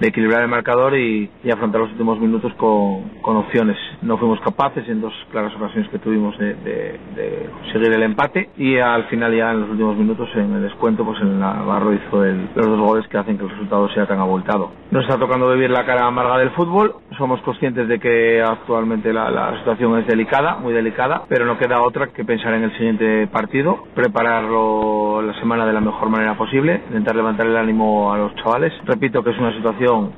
de 0.00 0.08
equilibrar 0.08 0.42
el 0.42 0.48
marcador 0.48 0.96
y, 0.96 1.30
y, 1.42 1.50
afrontar 1.50 1.80
los 1.82 1.90
últimos 1.92 2.18
minutos 2.18 2.52
con, 2.54 3.08
con, 3.22 3.36
opciones. 3.36 3.76
No 4.02 4.18
fuimos 4.18 4.40
capaces 4.40 4.88
en 4.88 5.00
dos 5.00 5.12
claras 5.30 5.54
ocasiones 5.54 5.88
que 5.90 5.98
tuvimos 5.98 6.36
de, 6.38 6.54
de, 6.54 7.00
de, 7.14 7.50
conseguir 7.60 7.92
el 7.92 8.02
empate 8.02 8.50
y 8.56 8.78
al 8.78 9.04
final 9.04 9.36
ya 9.36 9.52
en 9.52 9.60
los 9.60 9.70
últimos 9.70 9.96
minutos 9.96 10.28
en 10.34 10.52
el 10.54 10.62
descuento 10.62 11.04
pues 11.04 11.20
el 11.20 11.38
Navarro 11.38 11.92
hizo 11.92 12.24
el, 12.24 12.48
los 12.54 12.66
dos 12.66 12.80
goles 12.80 13.08
que 13.08 13.18
hacen 13.18 13.38
que 13.38 13.44
el 13.44 13.50
resultado 13.50 13.88
sea 13.90 14.06
tan 14.06 14.18
abultado. 14.18 14.70
Nos 14.90 15.04
está 15.04 15.18
tocando 15.18 15.50
vivir 15.52 15.70
la 15.70 15.84
cara 15.84 16.06
amarga 16.06 16.38
del 16.38 16.50
fútbol, 16.50 16.96
somos 17.16 17.40
conscientes 17.42 17.88
de 17.88 17.98
que 17.98 18.42
actualmente 18.42 19.12
la, 19.12 19.30
la 19.30 19.58
situación 19.58 19.98
es 19.98 20.06
delicada, 20.06 20.56
muy 20.56 20.72
delicada, 20.72 21.22
pero 21.28 21.44
no 21.44 21.58
queda 21.58 21.82
otra 21.82 22.08
que 22.08 22.24
pensar 22.24 22.54
en 22.54 22.64
el 22.64 22.72
siguiente 22.76 23.26
partido, 23.28 23.84
prepararlo 23.94 25.22
la 25.22 25.34
semana 25.40 25.66
de 25.66 25.72
la 25.72 25.80
mejor 25.80 26.08
manera 26.08 26.36
posible, 26.36 26.82
intentar 26.88 27.16
levantar 27.16 27.46
el 27.46 27.56
ánimo 27.56 28.12
a 28.12 28.18
los 28.18 28.34
chavales. 28.36 28.72
Repito 28.84 29.22
que 29.22 29.30
es 29.30 29.38
una 29.38 29.54
situación 29.54 30.12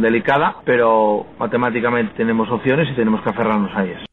delicada, 0.00 0.56
pero 0.64 1.26
matemáticamente 1.38 2.14
tenemos 2.16 2.50
opciones 2.50 2.88
y 2.90 2.94
tenemos 2.94 3.22
que 3.22 3.30
aferrarnos 3.30 3.74
a 3.76 3.84
ellas. 3.84 4.07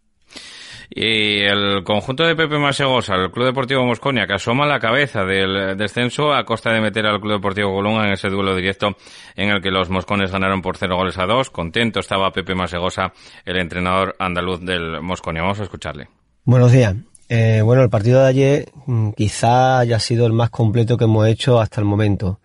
Y 0.89 1.41
el 1.41 1.83
conjunto 1.83 2.23
de 2.23 2.35
Pepe 2.35 2.57
Masegosa, 2.57 3.15
el 3.15 3.31
Club 3.31 3.45
Deportivo 3.45 3.85
Mosconia, 3.85 4.27
que 4.27 4.33
asoma 4.33 4.65
la 4.65 4.79
cabeza 4.79 5.23
del 5.23 5.77
descenso 5.77 6.33
a 6.33 6.45
costa 6.45 6.71
de 6.71 6.81
meter 6.81 7.05
al 7.05 7.19
Club 7.19 7.33
Deportivo 7.33 7.73
Colunga 7.73 8.05
en 8.05 8.13
ese 8.13 8.29
duelo 8.29 8.55
directo 8.55 8.95
en 9.35 9.49
el 9.49 9.61
que 9.61 9.71
los 9.71 9.89
moscones 9.89 10.31
ganaron 10.31 10.61
por 10.61 10.77
cero 10.77 10.97
goles 10.97 11.17
a 11.17 11.25
dos. 11.25 11.49
Contento 11.49 11.99
estaba 11.99 12.31
Pepe 12.31 12.55
Masegosa, 12.55 13.13
el 13.45 13.57
entrenador 13.57 14.15
andaluz 14.19 14.61
del 14.61 15.01
Mosconia. 15.01 15.41
Vamos 15.41 15.59
a 15.59 15.63
escucharle. 15.63 16.07
Buenos 16.43 16.71
días. 16.71 16.95
Eh, 17.27 17.61
bueno, 17.63 17.81
el 17.81 17.89
partido 17.89 18.21
de 18.21 18.27
ayer 18.27 18.69
quizá 19.17 19.79
haya 19.79 19.99
sido 19.99 20.27
el 20.27 20.33
más 20.33 20.51
completo 20.51 20.95
que 20.95 21.05
hemos 21.05 21.27
hecho 21.27 21.59
hasta 21.59 21.81
el 21.81 21.85
momento 21.85 22.39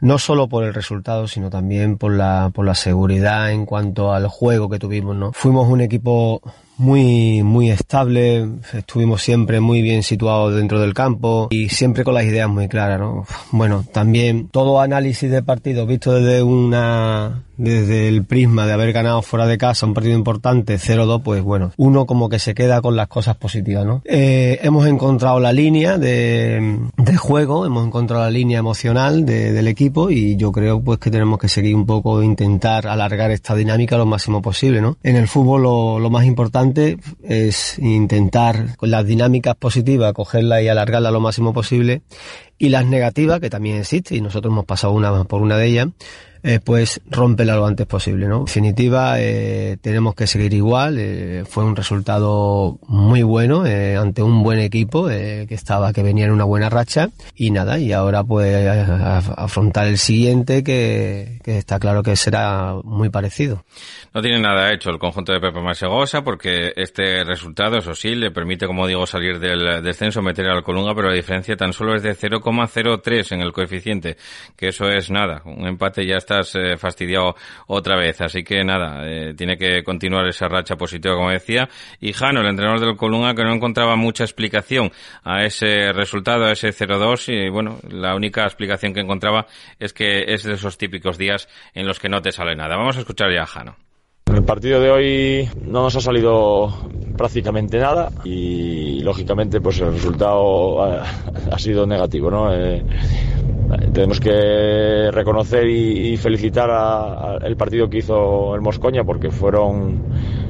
no 0.00 0.18
solo 0.18 0.48
por 0.48 0.64
el 0.64 0.74
resultado, 0.74 1.26
sino 1.26 1.50
también 1.50 1.98
por 1.98 2.14
la, 2.14 2.50
por 2.54 2.64
la 2.64 2.74
seguridad 2.74 3.50
en 3.50 3.66
cuanto 3.66 4.12
al 4.12 4.28
juego 4.28 4.68
que 4.68 4.78
tuvimos, 4.78 5.16
¿no? 5.16 5.32
Fuimos 5.32 5.68
un 5.68 5.80
equipo 5.80 6.40
muy, 6.78 7.42
muy 7.42 7.70
estable, 7.70 8.48
estuvimos 8.72 9.20
siempre 9.22 9.60
muy 9.60 9.82
bien 9.82 10.02
situados 10.02 10.54
dentro 10.54 10.80
del 10.80 10.94
campo 10.94 11.48
y 11.50 11.68
siempre 11.68 12.04
con 12.04 12.14
las 12.14 12.24
ideas 12.24 12.48
muy 12.48 12.68
claras, 12.68 13.00
¿no? 13.00 13.26
Bueno, 13.50 13.84
también 13.92 14.48
todo 14.48 14.80
análisis 14.80 15.30
de 15.30 15.42
partido 15.42 15.86
visto 15.86 16.12
desde 16.12 16.42
una, 16.42 17.42
desde 17.58 18.08
el 18.08 18.24
prisma 18.24 18.66
de 18.66 18.72
haber 18.72 18.92
ganado 18.92 19.20
fuera 19.20 19.46
de 19.46 19.58
casa 19.58 19.84
un 19.84 19.94
partido 19.94 20.16
importante 20.16 20.78
0-2, 20.78 21.22
pues 21.22 21.42
bueno, 21.42 21.72
uno 21.76 22.06
como 22.06 22.28
que 22.28 22.38
se 22.38 22.54
queda 22.54 22.80
con 22.80 22.96
las 22.96 23.08
cosas 23.08 23.36
positivas, 23.36 23.84
¿no? 23.84 24.00
Eh, 24.04 24.60
hemos 24.62 24.86
encontrado 24.86 25.40
la 25.40 25.52
línea 25.52 25.98
de, 25.98 26.78
juego, 27.18 27.66
hemos 27.66 27.86
encontrado 27.86 28.22
la 28.22 28.30
línea 28.30 28.60
emocional 28.60 29.26
de, 29.26 29.52
del 29.52 29.68
equipo 29.68 30.10
y 30.10 30.36
yo 30.36 30.52
creo 30.52 30.80
pues 30.80 30.98
que 30.98 31.10
tenemos 31.10 31.38
que 31.38 31.48
seguir 31.48 31.74
un 31.74 31.84
poco, 31.84 32.22
intentar 32.22 32.86
alargar 32.86 33.30
esta 33.32 33.54
dinámica 33.54 33.98
lo 33.98 34.06
máximo 34.06 34.40
posible, 34.40 34.80
¿no? 34.80 34.96
En 35.02 35.16
el 35.16 35.26
fútbol 35.26 35.62
lo, 35.62 35.98
lo 35.98 36.10
más 36.10 36.24
importante 36.24 36.98
es 37.22 37.78
intentar 37.80 38.76
con 38.76 38.90
las 38.90 39.04
dinámicas 39.04 39.56
positivas 39.56 40.12
cogerla 40.12 40.62
y 40.62 40.68
alargarla 40.68 41.10
lo 41.10 41.20
máximo 41.20 41.52
posible 41.52 42.02
y 42.58 42.68
las 42.68 42.86
negativas 42.86 43.40
que 43.40 43.50
también 43.50 43.78
existen 43.78 44.18
y 44.18 44.20
nosotros 44.20 44.52
hemos 44.52 44.64
pasado 44.64 44.92
una 44.92 45.24
por 45.24 45.42
una 45.42 45.56
de 45.56 45.66
ellas 45.66 45.88
eh, 46.42 46.60
pues 46.64 47.00
rómpela 47.10 47.56
lo 47.56 47.66
antes 47.66 47.86
posible, 47.86 48.26
¿no? 48.26 48.40
En 48.40 48.44
definitiva, 48.44 49.20
eh, 49.20 49.76
tenemos 49.80 50.14
que 50.14 50.26
seguir 50.26 50.54
igual. 50.54 50.96
Eh, 50.98 51.44
fue 51.48 51.64
un 51.64 51.76
resultado 51.76 52.78
muy 52.86 53.22
bueno 53.22 53.66
eh, 53.66 53.96
ante 53.96 54.22
un 54.22 54.42
buen 54.42 54.58
equipo 54.58 55.08
que 55.08 55.46
estaba, 55.50 55.92
que 55.92 56.02
venía 56.02 56.26
en 56.26 56.32
una 56.32 56.44
buena 56.44 56.68
racha 56.68 57.08
y 57.34 57.50
nada. 57.50 57.78
Y 57.78 57.92
ahora 57.92 58.24
pues 58.24 58.66
afrontar 59.36 59.86
el 59.86 59.98
siguiente 59.98 60.62
que, 60.62 61.40
que, 61.42 61.58
está 61.58 61.78
claro 61.78 62.02
que 62.02 62.16
será 62.16 62.74
muy 62.84 63.10
parecido. 63.10 63.64
No 64.14 64.22
tiene 64.22 64.40
nada 64.40 64.72
hecho 64.72 64.90
el 64.90 64.98
conjunto 64.98 65.32
de 65.32 65.40
Pepe 65.40 65.60
Masegosa 65.60 66.22
porque 66.22 66.72
este 66.76 67.24
resultado, 67.24 67.78
eso 67.78 67.94
sí, 67.94 68.14
le 68.14 68.30
permite, 68.30 68.66
como 68.66 68.86
digo, 68.86 69.06
salir 69.06 69.38
del 69.38 69.82
descenso, 69.82 70.22
meter 70.22 70.46
al 70.46 70.62
Colunga, 70.62 70.94
pero 70.94 71.08
la 71.08 71.14
diferencia 71.14 71.56
tan 71.56 71.72
solo 71.72 71.94
es 71.94 72.02
de 72.02 72.16
0,5 72.16 72.68
1,03 72.68 73.32
en 73.32 73.40
el 73.40 73.52
coeficiente, 73.52 74.16
que 74.56 74.68
eso 74.68 74.88
es 74.88 75.10
nada. 75.10 75.42
Un 75.44 75.66
empate 75.66 76.06
ya 76.06 76.16
estás 76.28 76.54
eh, 76.56 76.76
fastidiado 76.76 77.34
otra 77.66 77.96
vez. 77.96 78.20
Así 78.20 78.44
que 78.44 78.62
nada, 78.64 79.08
eh, 79.08 79.34
tiene 79.34 79.56
que 79.56 79.82
continuar 79.82 80.26
esa 80.26 80.48
racha 80.48 80.76
positiva, 80.76 81.14
como 81.14 81.30
decía. 81.30 81.68
Y 82.00 82.12
Jano, 82.12 82.40
el 82.40 82.48
entrenador 82.48 82.80
del 82.80 82.96
Colunga, 82.96 83.34
que 83.34 83.44
no 83.44 83.54
encontraba 83.54 83.96
mucha 83.96 84.24
explicación 84.24 84.92
a 85.24 85.44
ese 85.44 85.92
resultado, 85.92 86.44
a 86.44 86.52
ese 86.52 86.68
0-2. 86.68 87.46
Y 87.46 87.48
bueno, 87.48 87.78
la 87.88 88.14
única 88.14 88.44
explicación 88.44 88.92
que 88.92 89.00
encontraba 89.00 89.46
es 89.78 89.92
que 89.92 90.34
es 90.34 90.42
de 90.44 90.54
esos 90.54 90.76
típicos 90.76 91.16
días 91.16 91.48
en 91.72 91.86
los 91.86 91.98
que 91.98 92.08
no 92.08 92.20
te 92.20 92.32
sale 92.32 92.54
nada. 92.54 92.76
Vamos 92.76 92.96
a 92.96 93.00
escuchar 93.00 93.32
ya 93.32 93.42
a 93.42 93.46
Jano. 93.46 93.76
El 94.34 94.44
partido 94.44 94.78
de 94.80 94.90
hoy 94.90 95.48
no 95.62 95.84
nos 95.84 95.96
ha 95.96 96.02
salido 96.02 96.68
prácticamente 97.16 97.78
nada 97.78 98.10
y 98.24 99.00
lógicamente 99.00 99.58
pues 99.60 99.80
el 99.80 99.92
resultado 99.92 100.82
ha, 100.82 101.58
sido 101.58 101.86
negativo, 101.86 102.30
¿no? 102.30 102.54
Eh, 102.54 102.84
tenemos 103.92 104.20
que 104.20 105.10
reconocer 105.12 105.68
y, 105.68 106.16
felicitar 106.16 106.70
al 106.70 107.56
partido 107.56 107.88
que 107.88 107.98
hizo 107.98 108.54
el 108.54 108.60
Moscoña 108.60 109.04
porque 109.04 109.30
fueron 109.30 109.92
eh, 109.92 110.47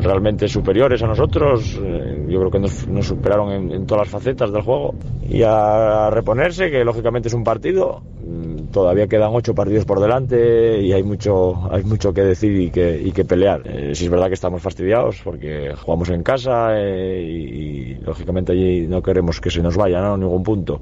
realmente 0.00 0.48
superiores 0.48 1.02
a 1.02 1.06
nosotros. 1.06 1.78
Eh, 1.82 2.26
yo 2.28 2.38
creo 2.38 2.50
que 2.50 2.58
nos, 2.58 3.06
superaron 3.06 3.72
en, 3.72 3.86
todas 3.86 4.06
las 4.06 4.10
facetas 4.10 4.52
del 4.52 4.62
juego. 4.62 4.94
Y 5.28 5.42
a 5.42 6.10
reponerse, 6.10 6.70
que 6.70 6.84
lógicamente 6.84 7.28
es 7.28 7.34
un 7.34 7.44
partido 7.44 8.02
todavía 8.70 9.06
quedan 9.06 9.30
ocho 9.32 9.54
partidos 9.54 9.84
por 9.84 10.00
delante 10.00 10.80
y 10.80 10.92
hay 10.92 11.02
mucho, 11.02 11.72
hay 11.72 11.84
mucho 11.84 12.12
que 12.12 12.22
decir 12.22 12.52
y 12.60 12.70
que, 12.70 13.00
y 13.00 13.12
que 13.12 13.24
pelear. 13.24 13.62
Eh, 13.64 13.94
si 13.94 14.04
es 14.04 14.10
verdad 14.10 14.28
que 14.28 14.34
estamos 14.34 14.62
fastidiados 14.62 15.20
porque 15.22 15.74
jugamos 15.74 16.10
en 16.10 16.22
casa 16.22 16.78
eh, 16.78 17.22
y, 17.22 17.94
lógicamente 18.04 18.52
allí 18.52 18.86
no 18.86 19.02
queremos 19.02 19.40
que 19.40 19.50
se 19.50 19.62
nos 19.62 19.76
vaya 19.76 20.00
¿no? 20.00 20.16
ningún 20.16 20.42
punto. 20.42 20.80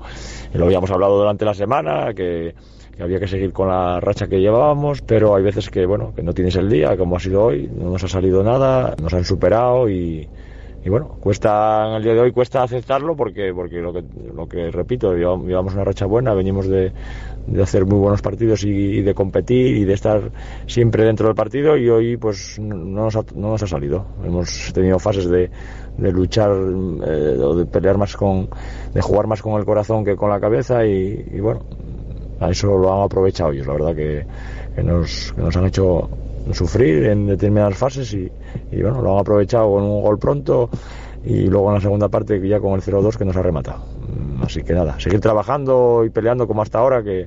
lo 0.52 0.66
habíamos 0.66 0.90
hablado 0.90 1.18
durante 1.18 1.44
la 1.44 1.54
semana 1.54 2.12
que 2.14 2.54
había 3.00 3.20
que 3.20 3.28
seguir 3.28 3.52
con 3.52 3.68
la 3.68 4.00
racha 4.00 4.26
que 4.26 4.40
llevábamos, 4.40 5.02
pero 5.02 5.34
hay 5.34 5.42
veces 5.42 5.70
que 5.70 5.86
bueno, 5.86 6.12
que 6.14 6.22
no 6.22 6.32
tienes 6.32 6.56
el 6.56 6.68
día, 6.68 6.96
como 6.96 7.16
ha 7.16 7.20
sido 7.20 7.44
hoy, 7.44 7.70
no 7.74 7.90
nos 7.90 8.04
ha 8.04 8.08
salido 8.08 8.42
nada, 8.42 8.94
nos 9.00 9.12
han 9.12 9.24
superado 9.24 9.88
y, 9.88 10.28
y 10.84 10.88
bueno, 10.88 11.16
cuesta 11.20 11.88
en 11.88 11.96
el 11.96 12.02
día 12.04 12.14
de 12.14 12.20
hoy 12.20 12.32
cuesta 12.32 12.62
aceptarlo 12.62 13.16
porque 13.16 13.52
porque 13.52 13.80
lo 13.80 13.92
que 13.92 14.04
lo 14.34 14.46
que 14.46 14.70
repito, 14.70 15.14
llevamos 15.14 15.74
una 15.74 15.82
racha 15.82 16.06
buena, 16.06 16.32
venimos 16.32 16.68
de, 16.68 16.92
de 17.46 17.62
hacer 17.62 17.86
muy 17.86 17.98
buenos 17.98 18.22
partidos 18.22 18.64
y, 18.64 19.02
de 19.02 19.14
competir 19.14 19.76
y 19.76 19.84
de 19.84 19.94
estar 19.94 20.30
siempre 20.66 21.04
dentro 21.04 21.26
del 21.26 21.34
partido 21.34 21.76
y 21.76 21.88
hoy 21.88 22.16
pues 22.16 22.58
no 22.60 22.76
nos 22.76 23.16
ha, 23.16 23.24
no 23.34 23.50
nos 23.50 23.62
ha 23.62 23.66
salido. 23.66 24.06
Hemos 24.24 24.72
tenido 24.72 24.98
fases 24.98 25.28
de, 25.28 25.50
de 25.98 26.12
luchar 26.12 26.50
eh, 26.52 27.38
o 27.40 27.56
de 27.56 27.66
pelear 27.66 27.98
más 27.98 28.16
con 28.16 28.48
de 28.92 29.00
jugar 29.00 29.26
más 29.26 29.42
con 29.42 29.58
el 29.58 29.64
corazón 29.64 30.04
que 30.04 30.16
con 30.16 30.30
la 30.30 30.40
cabeza 30.40 30.84
y, 30.86 31.40
bueno, 31.40 31.62
a 32.40 32.50
eso 32.50 32.76
lo 32.76 32.94
han 32.94 33.02
aprovechado 33.04 33.52
ellos, 33.52 33.66
la 33.66 33.72
verdad 33.74 33.94
que, 33.94 34.26
que 34.74 34.82
nos, 34.82 35.32
que 35.32 35.42
nos 35.42 35.56
han 35.56 35.66
hecho 35.66 36.08
sufrir 36.52 37.04
en 37.06 37.26
determinadas 37.26 37.76
fases 37.76 38.12
y, 38.14 38.30
bueno, 38.80 39.02
lo 39.02 39.14
han 39.14 39.20
aprovechado 39.20 39.72
con 39.72 39.82
un 39.82 40.02
gol 40.02 40.18
pronto 40.18 40.70
y 41.24 41.46
luego 41.48 41.68
en 41.68 41.74
la 41.74 41.80
segunda 41.80 42.08
parte 42.08 42.40
ya 42.46 42.60
con 42.60 42.74
el 42.74 42.82
0-2 42.82 43.16
que 43.16 43.24
nos 43.24 43.36
ha 43.36 43.42
rematado. 43.42 43.84
Mm, 44.08 44.42
así 44.42 44.62
que 44.62 44.72
nada, 44.72 44.98
seguir 45.00 45.20
trabajando 45.20 46.04
y 46.04 46.10
peleando 46.10 46.46
como 46.46 46.62
hasta 46.62 46.78
ahora 46.78 47.02
que, 47.02 47.26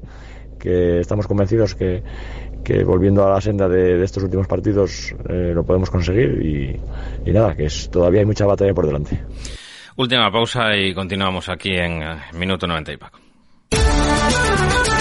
estamos 0.62 1.26
convencidos 1.26 1.74
que, 1.74 2.03
que, 2.66 2.84
volviendo 2.84 3.26
a 3.26 3.30
la 3.30 3.39
senda 3.39 3.70
de, 3.70 4.03
estos 4.03 4.24
últimos 4.24 4.45
partidos 4.45 5.16
eh, 5.30 5.53
lo 5.53 5.64
podemos 5.64 5.89
conseguir 5.89 6.78
y, 7.26 7.32
nada, 7.32 7.55
que 7.55 7.66
es, 7.66 7.89
todavía 7.89 8.20
hay 8.20 8.26
mucha 8.26 8.45
batalla 8.45 8.74
por 8.74 8.86
delante. 8.86 9.20
Última 9.95 10.32
pausa 10.32 10.76
y 10.76 10.93
continuamos 10.93 11.49
aquí 11.49 11.72
en 11.72 12.03
eh, 12.03 12.18
minuto 12.34 12.68
90 12.68 12.91
y 12.93 12.97
Paco. 12.97 13.29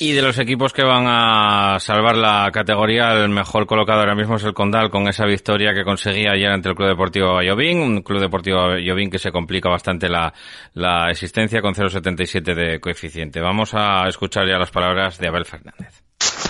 Y 0.00 0.12
de 0.12 0.22
los 0.22 0.38
equipos 0.38 0.72
que 0.72 0.84
van 0.84 1.06
a 1.08 1.78
salvar 1.80 2.16
la 2.16 2.48
categoría, 2.52 3.12
el 3.14 3.30
mejor 3.30 3.66
colocado 3.66 3.98
ahora 3.98 4.14
mismo 4.14 4.36
es 4.36 4.44
el 4.44 4.54
Condal 4.54 4.90
con 4.90 5.08
esa 5.08 5.24
victoria 5.24 5.74
que 5.74 5.82
conseguía 5.82 6.30
ayer 6.32 6.52
ante 6.52 6.68
el 6.68 6.76
Club 6.76 6.90
Deportivo 6.90 7.34
Vallovín, 7.34 7.80
un 7.80 8.02
Club 8.02 8.20
Deportivo 8.20 8.58
Vallovín 8.58 9.10
que 9.10 9.18
se 9.18 9.32
complica 9.32 9.68
bastante 9.68 10.08
la, 10.08 10.32
la 10.74 11.10
existencia 11.10 11.60
con 11.60 11.74
0,77 11.74 12.54
de 12.54 12.78
coeficiente. 12.78 13.40
Vamos 13.40 13.74
a 13.74 14.06
escuchar 14.06 14.46
ya 14.46 14.56
las 14.56 14.70
palabras 14.70 15.18
de 15.18 15.26
Abel 15.26 15.44
Fernández. 15.44 16.02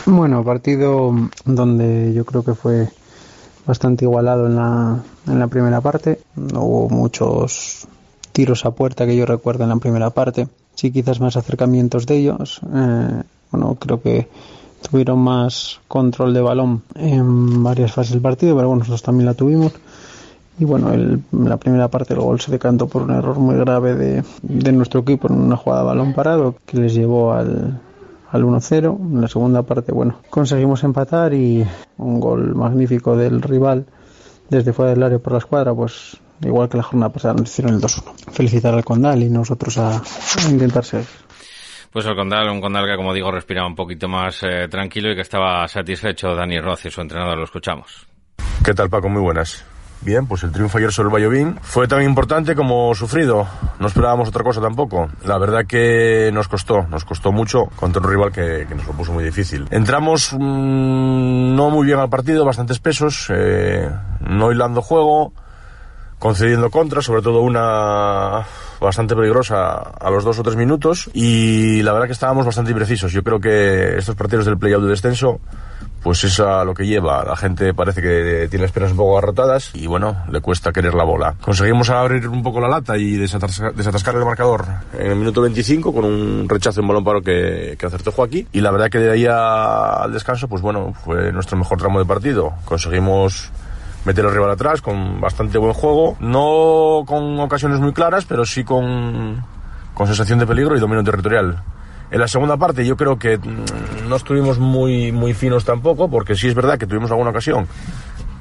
Bueno, 0.04 0.44
partido 0.44 1.14
donde 1.46 2.12
yo 2.12 2.26
creo 2.26 2.44
que 2.44 2.54
fue 2.54 2.88
bastante 3.64 4.04
igualado 4.04 4.46
en 4.46 4.56
la, 4.56 5.02
en 5.26 5.38
la 5.38 5.46
primera 5.46 5.80
parte. 5.80 6.20
No 6.36 6.64
hubo 6.64 6.90
muchos 6.90 7.88
tiros 8.32 8.66
a 8.66 8.72
puerta 8.72 9.06
que 9.06 9.16
yo 9.16 9.24
recuerdo 9.24 9.64
en 9.64 9.70
la 9.70 9.76
primera 9.76 10.10
parte. 10.10 10.48
Sí, 10.74 10.92
quizás 10.92 11.18
más 11.18 11.36
acercamientos 11.36 12.06
de 12.06 12.16
ellos. 12.18 12.60
Eh, 12.74 13.22
bueno, 13.50 13.76
creo 13.78 14.00
que 14.00 14.28
tuvieron 14.88 15.18
más 15.18 15.80
control 15.88 16.34
de 16.34 16.40
balón 16.40 16.82
en 16.94 17.62
varias 17.62 17.92
fases 17.92 18.12
del 18.12 18.22
partido, 18.22 18.56
pero 18.56 18.68
bueno, 18.68 18.80
nosotros 18.80 19.02
también 19.02 19.26
la 19.26 19.34
tuvimos. 19.34 19.72
Y 20.58 20.64
bueno, 20.64 20.92
el, 20.92 21.22
la 21.32 21.56
primera 21.56 21.88
parte 21.88 22.14
del 22.14 22.22
gol 22.22 22.40
se 22.40 22.50
decantó 22.50 22.88
por 22.88 23.02
un 23.02 23.10
error 23.10 23.38
muy 23.38 23.56
grave 23.56 23.94
de, 23.94 24.24
de 24.42 24.72
nuestro 24.72 25.00
equipo 25.00 25.28
en 25.28 25.34
una 25.34 25.56
jugada 25.56 25.82
de 25.82 25.88
balón 25.88 26.14
parado 26.14 26.56
que 26.66 26.78
les 26.78 26.94
llevó 26.94 27.32
al, 27.32 27.80
al 28.30 28.44
1-0. 28.44 28.98
En 28.98 29.20
la 29.20 29.28
segunda 29.28 29.62
parte, 29.62 29.92
bueno, 29.92 30.16
conseguimos 30.30 30.82
empatar 30.82 31.32
y 31.32 31.64
un 31.96 32.18
gol 32.18 32.56
magnífico 32.56 33.16
del 33.16 33.40
rival 33.40 33.86
desde 34.50 34.72
fuera 34.72 34.90
del 34.92 35.02
área 35.02 35.18
por 35.18 35.32
la 35.34 35.38
escuadra, 35.38 35.74
pues 35.74 36.16
igual 36.42 36.68
que 36.68 36.76
la 36.76 36.82
jornada 36.82 37.12
pasada 37.12 37.34
nos 37.34 37.50
hicieron 37.50 37.74
el 37.74 37.80
2-1. 37.80 38.02
Felicitar 38.32 38.74
al 38.74 38.84
Condal 38.84 39.22
y 39.22 39.30
nosotros 39.30 39.78
a, 39.78 39.98
a 39.98 40.50
intentar 40.50 40.84
ser 40.84 41.04
pues 41.92 42.06
el 42.06 42.14
Condal, 42.14 42.48
un 42.50 42.60
Condal 42.60 42.86
que, 42.86 42.96
como 42.96 43.14
digo, 43.14 43.30
respiraba 43.30 43.66
un 43.66 43.76
poquito 43.76 44.08
más 44.08 44.42
eh, 44.42 44.68
tranquilo 44.68 45.12
y 45.12 45.14
que 45.14 45.22
estaba 45.22 45.66
satisfecho. 45.68 46.34
Dani 46.34 46.60
Rossi, 46.60 46.90
su 46.90 47.00
entrenador, 47.00 47.38
lo 47.38 47.44
escuchamos. 47.44 48.06
¿Qué 48.64 48.74
tal, 48.74 48.90
Paco? 48.90 49.08
Muy 49.08 49.22
buenas. 49.22 49.64
Bien, 50.00 50.26
pues 50.26 50.44
el 50.44 50.52
triunfo 50.52 50.78
ayer 50.78 50.92
sobre 50.92 51.08
el 51.08 51.14
Vallovín 51.14 51.58
fue 51.60 51.88
tan 51.88 52.02
importante 52.02 52.54
como 52.54 52.94
sufrido. 52.94 53.48
No 53.80 53.88
esperábamos 53.88 54.28
otra 54.28 54.44
cosa 54.44 54.60
tampoco. 54.60 55.08
La 55.24 55.38
verdad 55.38 55.66
que 55.66 56.30
nos 56.32 56.46
costó, 56.46 56.86
nos 56.86 57.04
costó 57.04 57.32
mucho 57.32 57.64
contra 57.74 58.00
un 58.00 58.08
rival 58.08 58.30
que, 58.30 58.66
nos 58.74 58.86
lo 58.86 58.92
puso 58.92 59.12
muy 59.12 59.24
difícil. 59.24 59.66
Entramos 59.70 60.32
mmm, 60.34 61.56
no 61.56 61.70
muy 61.70 61.86
bien 61.86 61.98
al 61.98 62.08
partido, 62.08 62.44
bastantes 62.44 62.78
pesos, 62.78 63.26
eh, 63.34 63.90
no 64.20 64.52
hilando 64.52 64.82
juego, 64.82 65.32
concediendo 66.18 66.70
contra, 66.70 67.02
sobre 67.02 67.22
todo 67.22 67.40
una 67.40 68.44
bastante 68.80 69.16
peligrosa 69.16 69.74
a 69.78 70.10
los 70.10 70.24
dos 70.24 70.38
o 70.38 70.42
tres 70.42 70.56
minutos 70.56 71.10
y 71.12 71.82
la 71.82 71.92
verdad 71.92 72.06
que 72.06 72.12
estábamos 72.12 72.46
bastante 72.46 72.70
imprecisos. 72.70 73.12
Yo 73.12 73.22
creo 73.22 73.40
que 73.40 73.98
estos 73.98 74.14
partidos 74.14 74.46
del 74.46 74.58
playout 74.58 74.84
de 74.84 74.90
descenso 74.90 75.40
pues 76.02 76.22
es 76.22 76.38
a 76.38 76.64
lo 76.64 76.74
que 76.74 76.86
lleva. 76.86 77.24
La 77.24 77.36
gente 77.36 77.74
parece 77.74 78.00
que 78.00 78.46
tiene 78.48 78.64
las 78.64 78.72
piernas 78.72 78.92
un 78.92 78.98
poco 78.98 79.18
agarrotadas 79.18 79.72
y 79.74 79.86
bueno, 79.86 80.16
le 80.30 80.40
cuesta 80.40 80.72
querer 80.72 80.94
la 80.94 81.04
bola. 81.04 81.34
Conseguimos 81.40 81.90
abrir 81.90 82.28
un 82.28 82.42
poco 82.42 82.60
la 82.60 82.68
lata 82.68 82.96
y 82.96 83.16
desatascar, 83.16 84.14
el 84.14 84.24
marcador 84.24 84.64
en 84.96 85.10
el 85.10 85.16
minuto 85.16 85.40
25 85.40 85.92
con 85.92 86.04
un 86.04 86.48
rechazo 86.48 86.80
en 86.80 86.88
balón 86.88 87.04
paro 87.04 87.20
que 87.20 87.76
acertó 87.84 88.12
Joaquín 88.12 88.46
y 88.52 88.60
la 88.60 88.70
verdad 88.70 88.90
que 88.90 88.98
de 88.98 89.10
ahí 89.10 89.26
al 89.26 90.12
descanso 90.12 90.48
pues 90.48 90.62
bueno, 90.62 90.94
fue 91.04 91.32
nuestro 91.32 91.58
mejor 91.58 91.78
tramo 91.78 91.98
de 91.98 92.06
partido. 92.06 92.54
Conseguimos 92.64 93.50
meter 94.04 94.24
al 94.24 94.32
rival 94.32 94.50
atrás 94.50 94.80
con 94.80 95.20
bastante 95.20 95.58
buen 95.58 95.72
juego, 95.72 96.16
no 96.20 97.04
con 97.06 97.38
ocasiones 97.40 97.80
muy 97.80 97.92
claras, 97.92 98.24
pero 98.24 98.44
sí 98.44 98.64
con, 98.64 99.44
con 99.94 100.06
sensación 100.06 100.38
de 100.38 100.46
peligro 100.46 100.76
y 100.76 100.80
dominio 100.80 101.04
territorial. 101.04 101.62
En 102.10 102.20
la 102.20 102.28
segunda 102.28 102.56
parte 102.56 102.86
yo 102.86 102.96
creo 102.96 103.18
que 103.18 103.38
no 104.08 104.16
estuvimos 104.16 104.58
muy, 104.58 105.12
muy 105.12 105.34
finos 105.34 105.64
tampoco, 105.64 106.08
porque 106.08 106.34
sí 106.34 106.48
es 106.48 106.54
verdad 106.54 106.78
que 106.78 106.86
tuvimos 106.86 107.10
alguna 107.10 107.30
ocasión 107.30 107.68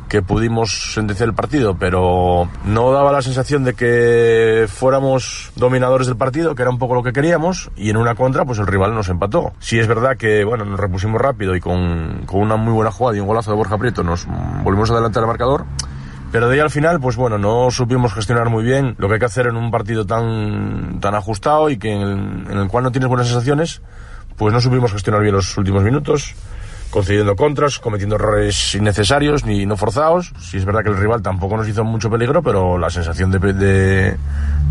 que 0.07 0.21
pudimos 0.21 0.93
sentenciar 0.93 1.29
el 1.29 1.35
partido, 1.35 1.77
pero 1.77 2.49
no 2.65 2.91
daba 2.91 3.11
la 3.11 3.21
sensación 3.21 3.63
de 3.63 3.73
que 3.73 4.65
fuéramos 4.67 5.51
dominadores 5.55 6.07
del 6.07 6.17
partido, 6.17 6.55
que 6.55 6.61
era 6.61 6.71
un 6.71 6.77
poco 6.77 6.95
lo 6.95 7.03
que 7.03 7.13
queríamos, 7.13 7.69
y 7.75 7.89
en 7.89 7.97
una 7.97 8.15
contra, 8.15 8.45
pues 8.45 8.59
el 8.59 8.67
rival 8.67 8.95
nos 8.95 9.09
empató. 9.09 9.53
Sí 9.59 9.79
es 9.79 9.87
verdad 9.87 10.17
que, 10.17 10.43
bueno, 10.43 10.65
nos 10.65 10.79
repusimos 10.79 11.21
rápido 11.21 11.55
y 11.55 11.59
con, 11.59 12.23
con 12.25 12.41
una 12.41 12.55
muy 12.55 12.73
buena 12.73 12.91
jugada 12.91 13.17
y 13.17 13.19
un 13.19 13.27
golazo 13.27 13.51
de 13.51 13.57
Borja 13.57 13.77
Prieto 13.77 14.03
nos 14.03 14.27
volvimos 14.63 14.89
a 14.89 14.93
adelantar 14.93 15.23
el 15.23 15.27
marcador, 15.27 15.65
pero 16.31 16.47
de 16.47 16.55
ahí 16.55 16.59
al 16.59 16.71
final, 16.71 16.99
pues 16.99 17.15
bueno, 17.15 17.37
no 17.37 17.71
supimos 17.71 18.13
gestionar 18.13 18.49
muy 18.49 18.63
bien 18.63 18.95
lo 18.97 19.07
que 19.07 19.15
hay 19.15 19.19
que 19.19 19.25
hacer 19.25 19.47
en 19.47 19.55
un 19.55 19.71
partido 19.71 20.05
tan, 20.05 20.99
tan 20.99 21.15
ajustado 21.15 21.69
y 21.69 21.77
que 21.77 21.93
en 21.93 22.01
el, 22.01 22.51
en 22.51 22.57
el 22.57 22.67
cual 22.67 22.83
no 22.83 22.91
tienes 22.91 23.09
buenas 23.09 23.27
sensaciones, 23.27 23.81
pues 24.37 24.53
no 24.53 24.61
supimos 24.61 24.91
gestionar 24.91 25.21
bien 25.21 25.35
los 25.35 25.57
últimos 25.57 25.83
minutos 25.83 26.35
concediendo 26.89 27.35
contras, 27.35 27.79
cometiendo 27.79 28.15
errores 28.15 28.75
innecesarios 28.75 29.45
ni 29.45 29.65
no 29.65 29.77
forzados. 29.77 30.33
Sí 30.39 30.57
es 30.57 30.65
verdad 30.65 30.83
que 30.83 30.89
el 30.89 30.97
rival 30.97 31.21
tampoco 31.21 31.57
nos 31.57 31.67
hizo 31.67 31.83
mucho 31.83 32.09
peligro, 32.09 32.41
pero 32.41 32.77
la 32.77 32.89
sensación 32.89 33.31
de, 33.31 33.39
de, 33.39 34.17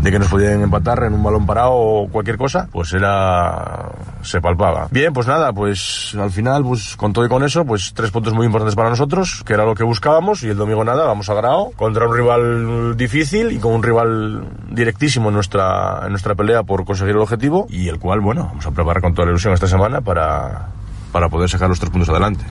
de 0.01 0.11
que 0.11 0.19
nos 0.19 0.27
podían 0.27 0.61
empatar 0.61 1.03
en 1.03 1.13
un 1.13 1.23
balón 1.23 1.45
parado 1.45 1.73
o 1.73 2.09
cualquier 2.09 2.37
cosa, 2.37 2.67
pues 2.71 2.93
era 2.93 3.89
se 4.21 4.41
palpaba. 4.41 4.87
Bien, 4.91 5.13
pues 5.13 5.27
nada, 5.27 5.53
pues 5.53 6.15
al 6.19 6.31
final, 6.31 6.63
pues 6.63 6.95
con 6.97 7.13
todo 7.13 7.25
y 7.25 7.29
con 7.29 7.43
eso, 7.43 7.65
pues 7.65 7.93
tres 7.93 8.11
puntos 8.11 8.33
muy 8.33 8.45
importantes 8.45 8.75
para 8.75 8.89
nosotros, 8.89 9.43
que 9.45 9.53
era 9.53 9.65
lo 9.65 9.75
que 9.75 9.83
buscábamos, 9.83 10.43
y 10.43 10.49
el 10.49 10.57
domingo 10.57 10.83
nada, 10.83 11.05
vamos 11.05 11.29
a 11.29 11.33
Grao, 11.33 11.71
contra 11.75 12.07
un 12.07 12.15
rival 12.15 12.97
difícil 12.97 13.51
y 13.51 13.59
con 13.59 13.73
un 13.73 13.83
rival 13.83 14.43
directísimo 14.69 15.29
en 15.29 15.35
nuestra, 15.35 16.01
en 16.03 16.09
nuestra 16.09 16.35
pelea 16.35 16.63
por 16.63 16.83
conseguir 16.83 17.15
el 17.15 17.21
objetivo, 17.21 17.67
y 17.69 17.87
el 17.87 17.99
cual, 17.99 18.19
bueno, 18.19 18.45
vamos 18.45 18.65
a 18.65 18.71
preparar 18.71 19.01
con 19.01 19.13
toda 19.13 19.27
la 19.27 19.31
ilusión 19.31 19.53
esta 19.53 19.67
semana 19.67 20.01
para, 20.01 20.67
para 21.11 21.29
poder 21.29 21.49
sacar 21.49 21.69
los 21.69 21.79
tres 21.79 21.91
puntos 21.91 22.09
adelante. 22.09 22.45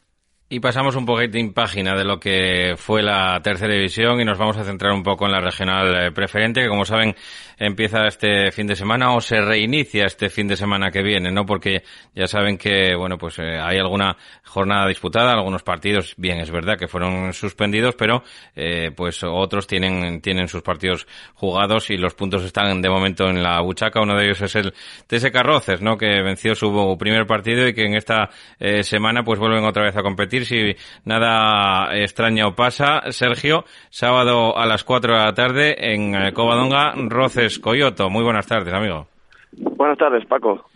Y 0.48 0.60
pasamos 0.60 0.94
un 0.94 1.04
poquitín 1.04 1.52
página 1.52 1.96
de 1.96 2.04
lo 2.04 2.20
que 2.20 2.74
fue 2.76 3.02
la 3.02 3.40
tercera 3.42 3.74
división 3.74 4.20
y 4.20 4.24
nos 4.24 4.38
vamos 4.38 4.56
a 4.56 4.62
centrar 4.62 4.92
un 4.92 5.02
poco 5.02 5.26
en 5.26 5.32
la 5.32 5.40
regional 5.40 6.12
preferente, 6.12 6.62
que 6.62 6.68
como 6.68 6.84
saben 6.84 7.16
empieza 7.58 8.06
este 8.06 8.52
fin 8.52 8.68
de 8.68 8.76
semana 8.76 9.12
o 9.12 9.20
se 9.20 9.40
reinicia 9.40 10.04
este 10.04 10.28
fin 10.28 10.46
de 10.46 10.56
semana 10.56 10.92
que 10.92 11.02
viene, 11.02 11.32
¿no? 11.32 11.44
Porque 11.44 11.82
ya 12.14 12.28
saben 12.28 12.58
que, 12.58 12.94
bueno, 12.94 13.18
pues 13.18 13.40
eh, 13.40 13.58
hay 13.58 13.78
alguna 13.78 14.16
jornada 14.44 14.86
disputada, 14.86 15.32
algunos 15.32 15.64
partidos, 15.64 16.14
bien, 16.16 16.38
es 16.38 16.52
verdad 16.52 16.78
que 16.78 16.86
fueron 16.86 17.32
suspendidos, 17.32 17.96
pero 17.96 18.22
eh, 18.54 18.92
pues 18.94 19.24
otros 19.24 19.66
tienen, 19.66 20.20
tienen 20.20 20.46
sus 20.46 20.62
partidos 20.62 21.08
jugados 21.34 21.90
y 21.90 21.96
los 21.96 22.14
puntos 22.14 22.44
están 22.44 22.80
de 22.80 22.88
momento 22.88 23.28
en 23.28 23.42
la 23.42 23.60
buchaca. 23.62 24.00
Uno 24.00 24.16
de 24.16 24.26
ellos 24.26 24.42
es 24.42 24.54
el 24.54 24.72
TS 25.08 25.32
Carroces, 25.32 25.82
¿no? 25.82 25.98
Que 25.98 26.22
venció 26.22 26.54
su 26.54 26.96
primer 26.96 27.26
partido 27.26 27.66
y 27.66 27.74
que 27.74 27.84
en 27.84 27.96
esta 27.96 28.30
eh, 28.60 28.84
semana 28.84 29.24
pues 29.24 29.40
vuelven 29.40 29.64
otra 29.64 29.82
vez 29.82 29.96
a 29.96 30.02
competir 30.02 30.35
si 30.44 30.74
nada 31.04 31.96
extraño 31.96 32.54
pasa. 32.54 33.10
Sergio, 33.12 33.64
sábado 33.90 34.56
a 34.56 34.66
las 34.66 34.84
4 34.84 35.12
de 35.12 35.24
la 35.24 35.34
tarde 35.34 35.76
en 35.78 36.14
eh, 36.14 36.32
Covadonga, 36.32 36.92
Roces 37.08 37.58
Coyoto. 37.58 38.10
Muy 38.10 38.24
buenas 38.24 38.46
tardes, 38.46 38.72
amigo. 38.74 39.06
Buenas 39.52 39.98
tardes, 39.98 40.26
Paco. 40.26 40.68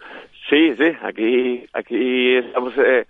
Sí, 0.48 0.74
sí, 0.76 0.90
aquí, 1.02 1.64
aquí 1.72 2.36
estamos 2.36 2.72
eh, 2.78 3.06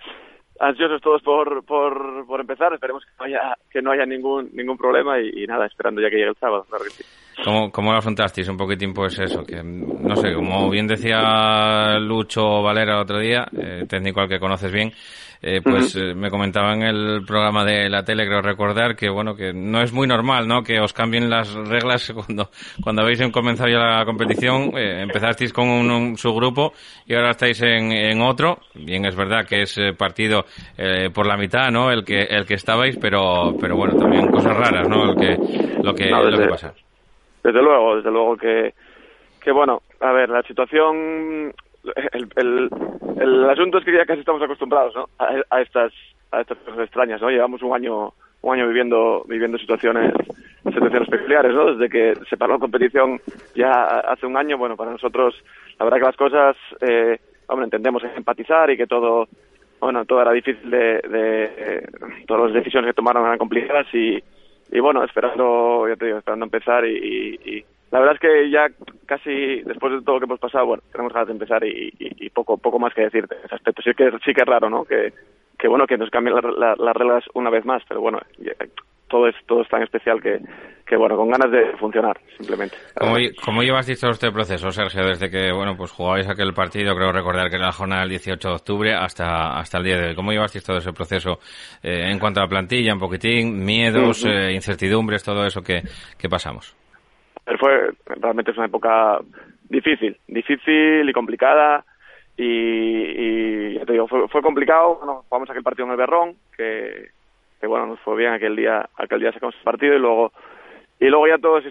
ansiosos 0.58 1.00
todos 1.00 1.22
por, 1.22 1.64
por, 1.64 2.26
por 2.26 2.40
empezar. 2.40 2.72
Esperemos 2.74 3.04
que 3.04 3.10
no 3.18 3.24
haya, 3.24 3.56
que 3.70 3.82
no 3.82 3.90
haya 3.92 4.04
ningún, 4.04 4.50
ningún 4.52 4.76
problema 4.76 5.18
y, 5.20 5.44
y 5.44 5.46
nada, 5.46 5.66
esperando 5.66 6.00
ya 6.00 6.10
que 6.10 6.16
llegue 6.16 6.30
el 6.30 6.36
sábado. 6.36 6.66
Claro 6.68 6.84
que 6.84 6.90
sí. 6.90 7.04
¿Cómo, 7.44 7.70
¿Cómo 7.70 7.92
lo 7.92 7.98
afrontasteis 7.98 8.48
un 8.48 8.56
poquitín 8.56 8.92
pues 8.92 9.18
eso? 9.18 9.42
Que 9.44 9.62
no 9.62 10.14
sé, 10.16 10.34
como 10.34 10.68
bien 10.68 10.86
decía 10.86 11.98
Lucho 11.98 12.62
Valera 12.62 13.00
otro 13.00 13.18
día, 13.18 13.46
eh, 13.58 13.84
técnico 13.88 14.20
al 14.20 14.28
que 14.28 14.38
conoces 14.38 14.70
bien, 14.70 14.92
eh, 15.42 15.60
pues 15.62 15.94
uh 15.96 15.98
-huh. 16.00 16.10
eh, 16.10 16.14
me 16.14 16.30
comentaba 16.30 16.74
en 16.74 16.82
el 16.82 17.24
programa 17.26 17.64
de 17.64 17.88
la 17.88 18.04
tele, 18.04 18.26
creo 18.26 18.42
recordar, 18.42 18.94
que 18.94 19.08
bueno, 19.08 19.34
que 19.34 19.52
no 19.54 19.80
es 19.80 19.92
muy 19.92 20.06
normal, 20.06 20.46
¿no? 20.46 20.62
Que 20.62 20.80
os 20.80 20.92
cambien 20.92 21.30
las 21.30 21.52
reglas 21.54 22.12
cuando, 22.14 22.50
cuando 22.82 23.02
habéis 23.02 23.22
comenzado 23.32 23.70
ya 23.70 23.78
la 23.78 24.04
competición, 24.04 24.72
eh, 24.76 25.02
empezasteis 25.02 25.52
con 25.52 25.68
un, 25.68 25.90
un, 25.90 26.18
subgrupo 26.18 26.72
y 27.06 27.14
ahora 27.14 27.30
estáis 27.30 27.62
en, 27.62 27.90
en 27.92 28.20
otro. 28.20 28.58
Bien, 28.74 29.06
es 29.06 29.16
verdad 29.16 29.46
que 29.46 29.62
es 29.62 29.78
eh, 29.78 29.92
partido 29.96 30.44
eh, 30.76 31.08
por 31.10 31.26
la 31.26 31.36
mitad, 31.36 31.70
¿no? 31.70 31.90
El 31.90 32.04
que, 32.04 32.22
el 32.22 32.44
que 32.44 32.54
estabais, 32.54 32.98
pero, 32.98 33.56
pero 33.58 33.76
bueno, 33.76 33.96
también 33.96 34.26
cosas 34.28 34.54
raras, 34.54 34.86
¿no? 34.88 35.10
El 35.10 35.16
que, 35.16 35.36
lo 35.82 35.94
que, 35.94 36.10
lo 36.10 36.38
que 36.38 36.48
pasa. 36.48 36.74
Desde 37.42 37.62
luego, 37.62 37.96
desde 37.96 38.10
luego 38.10 38.36
que, 38.36 38.74
que 39.40 39.52
bueno, 39.52 39.82
a 40.00 40.12
ver, 40.12 40.28
la 40.28 40.42
situación, 40.42 41.52
el, 42.36 42.70
el, 43.20 43.50
asunto 43.50 43.78
es 43.78 43.84
que 43.84 43.92
ya 43.92 44.04
casi 44.04 44.20
estamos 44.20 44.42
acostumbrados, 44.42 44.94
¿no? 44.94 45.08
A, 45.18 45.36
a 45.48 45.60
estas, 45.62 45.92
a 46.30 46.42
estas 46.42 46.58
cosas 46.58 46.80
extrañas, 46.80 47.20
¿no? 47.20 47.30
Llevamos 47.30 47.62
un 47.62 47.74
año, 47.74 48.12
un 48.42 48.54
año 48.54 48.68
viviendo, 48.68 49.24
viviendo 49.26 49.58
situaciones, 49.58 50.12
situaciones 50.64 51.08
peculiares, 51.08 51.54
¿no? 51.54 51.74
Desde 51.74 51.88
que 51.88 52.14
se 52.28 52.36
paró 52.36 52.54
la 52.54 52.58
competición 52.58 53.20
ya 53.54 53.84
hace 53.84 54.26
un 54.26 54.36
año, 54.36 54.58
bueno, 54.58 54.76
para 54.76 54.90
nosotros, 54.90 55.34
la 55.78 55.84
verdad 55.84 55.98
que 55.98 56.06
las 56.06 56.16
cosas, 56.16 56.56
eh, 56.80 57.18
hombre, 57.46 57.64
entendemos 57.64 58.02
empatizar 58.04 58.70
y 58.70 58.76
que 58.76 58.86
todo, 58.86 59.28
bueno, 59.80 60.04
todo 60.04 60.20
era 60.20 60.32
difícil 60.32 60.70
de, 60.70 61.00
de 61.08 61.44
eh, 61.44 61.86
todas 62.26 62.44
las 62.44 62.54
decisiones 62.54 62.90
que 62.90 62.94
tomaron 62.96 63.24
eran 63.24 63.38
complicadas 63.38 63.86
y, 63.94 64.22
y 64.72 64.80
bueno, 64.80 65.02
esperando, 65.04 65.86
ya 65.88 65.96
te 65.96 66.06
digo, 66.06 66.18
esperando 66.18 66.44
empezar 66.46 66.84
y, 66.86 66.96
y- 66.96 67.50
y 67.56 67.64
la 67.90 67.98
verdad 68.00 68.14
es 68.14 68.20
que 68.20 68.50
ya 68.50 68.68
casi 69.06 69.62
después 69.62 69.92
de 69.92 70.02
todo 70.02 70.14
lo 70.16 70.20
que 70.20 70.26
hemos 70.26 70.38
pasado, 70.38 70.66
bueno, 70.66 70.82
tenemos 70.92 71.12
ganas 71.12 71.26
de 71.26 71.32
empezar 71.32 71.64
y, 71.64 72.30
poco 72.32 72.56
poco 72.56 72.78
más 72.78 72.94
que 72.94 73.02
decirte 73.02 73.34
en 73.36 73.44
ese 73.44 73.54
aspecto. 73.56 73.82
Sí 73.82 73.90
que 73.94 74.10
sí 74.24 74.32
que 74.32 74.42
es 74.42 74.46
raro, 74.46 74.70
¿no? 74.70 74.84
Que, 74.84 75.12
que 75.58 75.66
bueno, 75.68 75.86
que 75.86 75.98
nos 75.98 76.08
cambien 76.10 76.36
la- 76.36 76.52
la- 76.56 76.76
las 76.78 76.96
reglas 76.96 77.24
una 77.34 77.50
vez 77.50 77.64
más, 77.64 77.82
pero 77.88 78.00
bueno, 78.00 78.20
todo 79.10 79.28
es 79.28 79.34
todo 79.46 79.60
es 79.62 79.68
tan 79.68 79.82
especial 79.82 80.22
que, 80.22 80.38
que 80.86 80.96
bueno, 80.96 81.16
con 81.16 81.28
ganas 81.28 81.50
de 81.50 81.76
funcionar, 81.76 82.18
simplemente. 82.36 82.76
¿Cómo, 82.98 83.16
¿Cómo 83.44 83.62
llevasteis 83.62 84.00
todo 84.00 84.12
este 84.12 84.32
proceso, 84.32 84.70
Sergio, 84.70 85.04
desde 85.06 85.30
que, 85.30 85.52
bueno, 85.52 85.76
pues 85.76 85.92
jugabais 85.92 86.28
aquel 86.28 86.54
partido, 86.54 86.96
creo 86.96 87.12
recordar 87.12 87.50
que 87.50 87.56
era 87.56 87.66
la 87.66 87.72
jornada 87.72 88.00
del 88.00 88.10
18 88.10 88.48
de 88.48 88.54
octubre 88.54 88.94
hasta, 88.94 89.58
hasta 89.58 89.78
el 89.78 89.84
día 89.84 89.98
de 89.98 90.08
hoy? 90.08 90.14
¿Cómo 90.14 90.32
llevasteis 90.32 90.64
todo 90.64 90.78
ese 90.78 90.92
proceso 90.92 91.38
eh, 91.82 92.10
en 92.10 92.18
cuanto 92.18 92.40
a 92.40 92.44
la 92.44 92.48
plantilla, 92.48 92.94
un 92.94 93.00
poquitín, 93.00 93.64
miedos, 93.64 94.24
eh, 94.24 94.52
incertidumbres, 94.52 95.22
todo 95.22 95.44
eso 95.44 95.62
que, 95.62 95.82
que 96.18 96.28
pasamos? 96.28 96.76
Pero 97.44 97.58
fue 97.58 97.70
realmente 98.20 98.52
es 98.52 98.56
una 98.56 98.66
época 98.66 99.18
difícil, 99.68 100.16
difícil 100.26 101.08
y 101.08 101.12
complicada 101.12 101.84
y, 102.36 102.44
y 102.44 103.74
ya 103.74 103.84
te 103.84 103.92
digo, 103.92 104.08
fue, 104.08 104.26
fue 104.28 104.42
complicado, 104.42 104.96
bueno, 104.96 105.24
jugamos 105.28 105.50
aquel 105.50 105.62
partido 105.62 105.86
en 105.86 105.92
el 105.92 105.98
Berrón, 105.98 106.34
que, 106.56 107.10
que 107.60 107.66
bueno, 107.66 107.86
nos 107.86 108.00
fue 108.00 108.16
bien 108.16 108.32
aquel 108.32 108.56
día, 108.56 108.88
aquel 108.96 109.20
día 109.20 109.32
sacamos 109.32 109.54
el 109.56 109.62
partido 109.62 109.94
y 109.94 109.98
luego 109.98 110.32
y 111.00 111.06
luego 111.06 111.26
ya 111.26 111.38
todo 111.38 111.58
es 111.58 111.64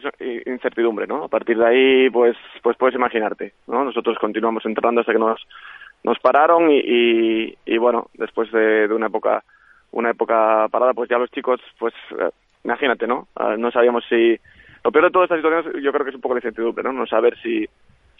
incertidumbre, 0.47 1.05
¿no? 1.05 1.25
A 1.25 1.27
partir 1.27 1.55
de 1.55 1.65
ahí, 1.65 2.09
pues, 2.09 2.35
pues 2.63 2.75
puedes 2.77 2.95
imaginarte, 2.95 3.53
¿no? 3.67 3.85
Nosotros 3.85 4.17
continuamos 4.17 4.65
entrenando 4.65 5.01
hasta 5.01 5.13
que 5.13 5.19
nos, 5.19 5.39
nos 6.03 6.17
pararon 6.17 6.71
y, 6.71 6.79
y, 6.79 7.57
y 7.63 7.77
bueno, 7.77 8.07
después 8.15 8.51
de, 8.51 8.87
de 8.87 8.93
una 8.93 9.05
época, 9.05 9.43
una 9.91 10.09
época 10.09 10.67
parada, 10.71 10.95
pues 10.95 11.11
ya 11.11 11.19
los 11.19 11.29
chicos, 11.29 11.61
pues, 11.77 11.93
eh, 12.19 12.31
imagínate, 12.63 13.05
¿no? 13.05 13.27
Ah, 13.35 13.55
no 13.55 13.69
sabíamos 13.69 14.03
si, 14.09 14.39
lo 14.83 14.91
peor 14.91 15.05
de 15.05 15.11
toda 15.11 15.25
esta 15.25 15.35
situación 15.35 15.79
yo 15.79 15.91
creo 15.91 16.03
que 16.03 16.09
es 16.09 16.15
un 16.15 16.21
poco 16.21 16.33
la 16.33 16.39
incertidumbre, 16.39 16.83
¿no? 16.83 16.91
No 16.91 17.05
saber 17.05 17.37
si, 17.43 17.67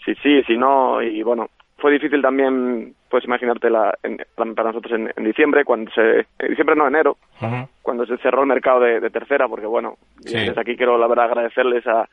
si 0.04 0.14
sí, 0.16 0.44
si 0.44 0.56
no, 0.56 1.02
y 1.02 1.24
bueno, 1.24 1.50
fue 1.80 1.92
difícil 1.92 2.22
también, 2.22 2.94
pues 3.08 3.24
imaginarte 3.24 3.70
la, 3.70 3.96
para 4.34 4.70
nosotros 4.70 5.00
en, 5.16 5.24
diciembre, 5.24 5.64
cuando 5.64 5.90
se, 5.92 6.26
en 6.38 6.48
diciembre 6.48 6.76
no, 6.76 6.86
enero, 6.86 7.16
cuando 7.82 8.06
se 8.06 8.16
cerró 8.18 8.42
el 8.42 8.48
mercado 8.48 8.80
de, 8.80 9.10
tercera, 9.10 9.48
porque 9.48 9.66
bueno, 9.66 9.96
desde 10.18 10.60
aquí 10.60 10.76
quiero 10.76 10.98
la 10.98 11.06
verdad 11.06 11.26
agradecerles 11.26 11.86
a, 11.86 12.08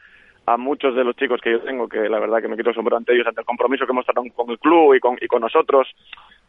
a 0.47 0.57
muchos 0.57 0.95
de 0.95 1.03
los 1.03 1.15
chicos 1.17 1.41
que 1.41 1.51
yo 1.51 1.59
tengo, 1.59 1.89
que 1.89 2.07
la 2.07 2.19
verdad 2.19 2.41
que 2.41 2.47
me 2.47 2.55
quito 2.55 2.69
el 2.69 2.75
sombrero 2.75 2.97
ante 2.97 3.13
ellos, 3.13 3.27
ante 3.27 3.41
el 3.41 3.45
compromiso 3.45 3.85
que 3.85 3.93
mostraron 3.93 4.29
con 4.29 4.49
el 4.49 4.57
club 4.57 4.95
y 4.95 4.99
con, 4.99 5.17
y 5.19 5.27
con 5.27 5.41
nosotros, 5.41 5.93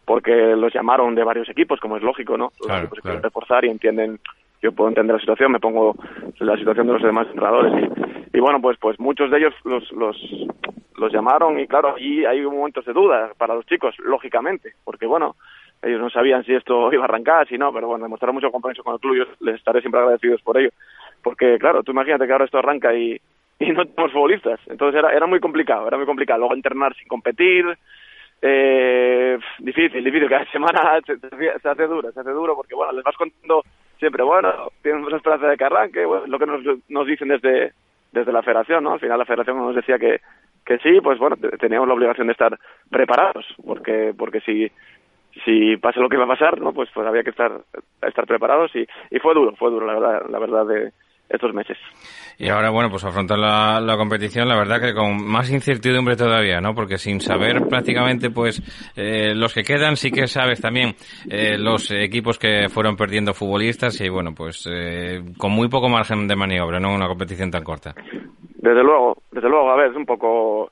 porque 0.04 0.54
los 0.56 0.72
llamaron 0.72 1.16
de 1.16 1.24
varios 1.24 1.48
equipos, 1.48 1.80
como 1.80 1.96
es 1.96 2.02
lógico, 2.02 2.38
¿no? 2.38 2.52
Los 2.60 2.78
equipos 2.78 3.00
quieren 3.00 3.22
reforzar 3.22 3.64
y 3.64 3.70
entienden, 3.70 4.20
yo 4.62 4.72
puedo 4.72 4.88
entender 4.88 5.14
la 5.14 5.20
situación, 5.20 5.52
me 5.52 5.60
pongo 5.60 5.94
la 6.40 6.56
situación 6.56 6.86
de 6.86 6.92
los 6.94 7.02
demás 7.02 7.26
entrenadores 7.28 7.90
y, 8.32 8.40
bueno, 8.40 8.60
pues 8.60 8.76
pues 8.80 8.98
muchos 8.98 9.30
de 9.30 9.38
ellos 9.38 9.54
los, 9.64 9.90
los, 9.92 10.16
los 10.96 11.12
llamaron 11.12 11.58
y 11.58 11.66
claro, 11.66 11.94
ahí 11.96 12.24
hay 12.24 12.40
momentos 12.42 12.84
de 12.84 12.92
duda 12.92 13.32
para 13.36 13.54
los 13.54 13.66
chicos, 13.66 13.94
lógicamente, 13.98 14.74
porque 14.84 15.06
bueno, 15.06 15.36
ellos 15.82 16.00
no 16.00 16.10
sabían 16.10 16.44
si 16.44 16.54
esto 16.54 16.92
iba 16.92 17.02
a 17.02 17.06
arrancar, 17.06 17.46
si 17.48 17.58
no, 17.58 17.72
pero 17.72 17.88
bueno, 17.88 18.04
demostraron 18.04 18.34
mucho 18.34 18.50
compromiso 18.50 18.82
con 18.82 18.94
el 18.94 19.00
club 19.00 19.16
y 19.16 19.44
les 19.44 19.56
estaré 19.56 19.80
siempre 19.80 20.00
agradecidos 20.00 20.42
por 20.42 20.58
ello. 20.58 20.70
Porque 21.22 21.58
claro, 21.58 21.82
tú 21.82 21.92
imagínate 21.92 22.26
que 22.26 22.32
ahora 22.32 22.44
esto 22.44 22.58
arranca 22.58 22.94
y, 22.94 23.20
y 23.58 23.72
no 23.72 23.84
tenemos 23.84 24.12
futbolistas. 24.12 24.60
Entonces 24.66 24.98
era, 24.98 25.12
era 25.12 25.26
muy 25.26 25.40
complicado, 25.40 25.86
era 25.86 25.96
muy 25.96 26.06
complicado. 26.06 26.40
Luego 26.40 26.54
entrenar 26.54 26.94
sin 26.94 27.08
competir, 27.08 27.64
eh, 28.40 29.38
difícil, 29.58 30.04
difícil. 30.04 30.28
Cada 30.28 30.44
semana 30.52 31.00
se, 31.06 31.18
se, 31.18 31.68
hace 31.68 31.86
duro, 31.86 32.12
se 32.12 32.20
hace 32.20 32.30
duro 32.30 32.54
porque, 32.56 32.74
bueno, 32.74 32.92
les 32.92 33.04
vas 33.04 33.16
contando 33.16 33.62
siempre, 33.98 34.22
bueno, 34.22 34.70
tienen 34.82 35.04
la 35.08 35.16
esperanza 35.16 35.46
de 35.46 35.56
que 35.92 36.04
bueno, 36.04 36.26
lo 36.26 36.38
que 36.38 36.46
nos, 36.46 36.60
nos 36.88 37.06
dicen 37.06 37.28
desde, 37.28 37.72
desde 38.12 38.32
la 38.32 38.42
federación, 38.42 38.84
¿no? 38.84 38.94
Al 38.94 39.00
final 39.00 39.18
la 39.18 39.24
federación 39.24 39.58
nos 39.58 39.74
decía 39.74 39.98
que, 39.98 40.20
que 40.64 40.78
sí, 40.78 41.00
pues 41.02 41.18
bueno, 41.18 41.36
teníamos 41.58 41.88
la 41.88 41.94
obligación 41.94 42.26
de 42.26 42.32
estar 42.32 42.58
preparados, 42.90 43.46
porque, 43.64 44.14
porque 44.16 44.40
si, 44.40 44.70
si 45.44 45.76
pasa 45.76 46.00
lo 46.00 46.08
que 46.08 46.16
va 46.16 46.24
a 46.24 46.28
pasar, 46.28 46.60
¿no? 46.60 46.72
Pues, 46.72 46.90
pues 46.92 47.06
había 47.06 47.22
que 47.22 47.30
estar, 47.30 47.52
estar 48.02 48.26
preparados 48.26 48.74
y, 48.74 48.86
y 49.10 49.18
fue 49.18 49.34
duro, 49.34 49.54
fue 49.56 49.70
duro, 49.70 49.86
la 49.86 49.94
verdad, 49.94 50.28
la 50.28 50.38
verdad 50.38 50.66
de 50.66 50.92
estos 51.28 51.52
meses. 51.54 51.76
Y 52.38 52.48
ahora, 52.48 52.70
bueno, 52.70 52.88
pues 52.88 53.04
afrontar 53.04 53.38
la, 53.38 53.80
la, 53.80 53.96
competición, 53.96 54.48
la 54.48 54.56
verdad 54.56 54.80
que 54.80 54.94
con 54.94 55.26
más 55.26 55.50
incertidumbre 55.50 56.16
todavía, 56.16 56.60
¿no? 56.60 56.72
Porque 56.72 56.96
sin 56.96 57.20
saber 57.20 57.66
prácticamente, 57.68 58.30
pues, 58.30 58.62
eh, 58.96 59.34
los 59.34 59.52
que 59.52 59.62
quedan, 59.62 59.96
sí 59.96 60.10
que 60.10 60.26
sabes 60.28 60.60
también 60.60 60.94
eh, 61.28 61.58
los 61.58 61.90
equipos 61.90 62.38
que 62.38 62.68
fueron 62.68 62.96
perdiendo 62.96 63.34
futbolistas 63.34 64.00
y, 64.00 64.08
bueno, 64.08 64.30
pues, 64.36 64.68
eh, 64.70 65.20
con 65.36 65.52
muy 65.52 65.68
poco 65.68 65.88
margen 65.88 66.28
de 66.28 66.36
maniobra, 66.36 66.78
¿no? 66.78 66.94
Una 66.94 67.08
competición 67.08 67.50
tan 67.50 67.64
corta. 67.64 67.92
Desde 68.56 68.82
luego, 68.82 69.16
desde 69.32 69.48
luego, 69.48 69.70
a 69.70 69.76
ver, 69.76 69.90
es 69.90 69.96
un 69.96 70.06
poco, 70.06 70.70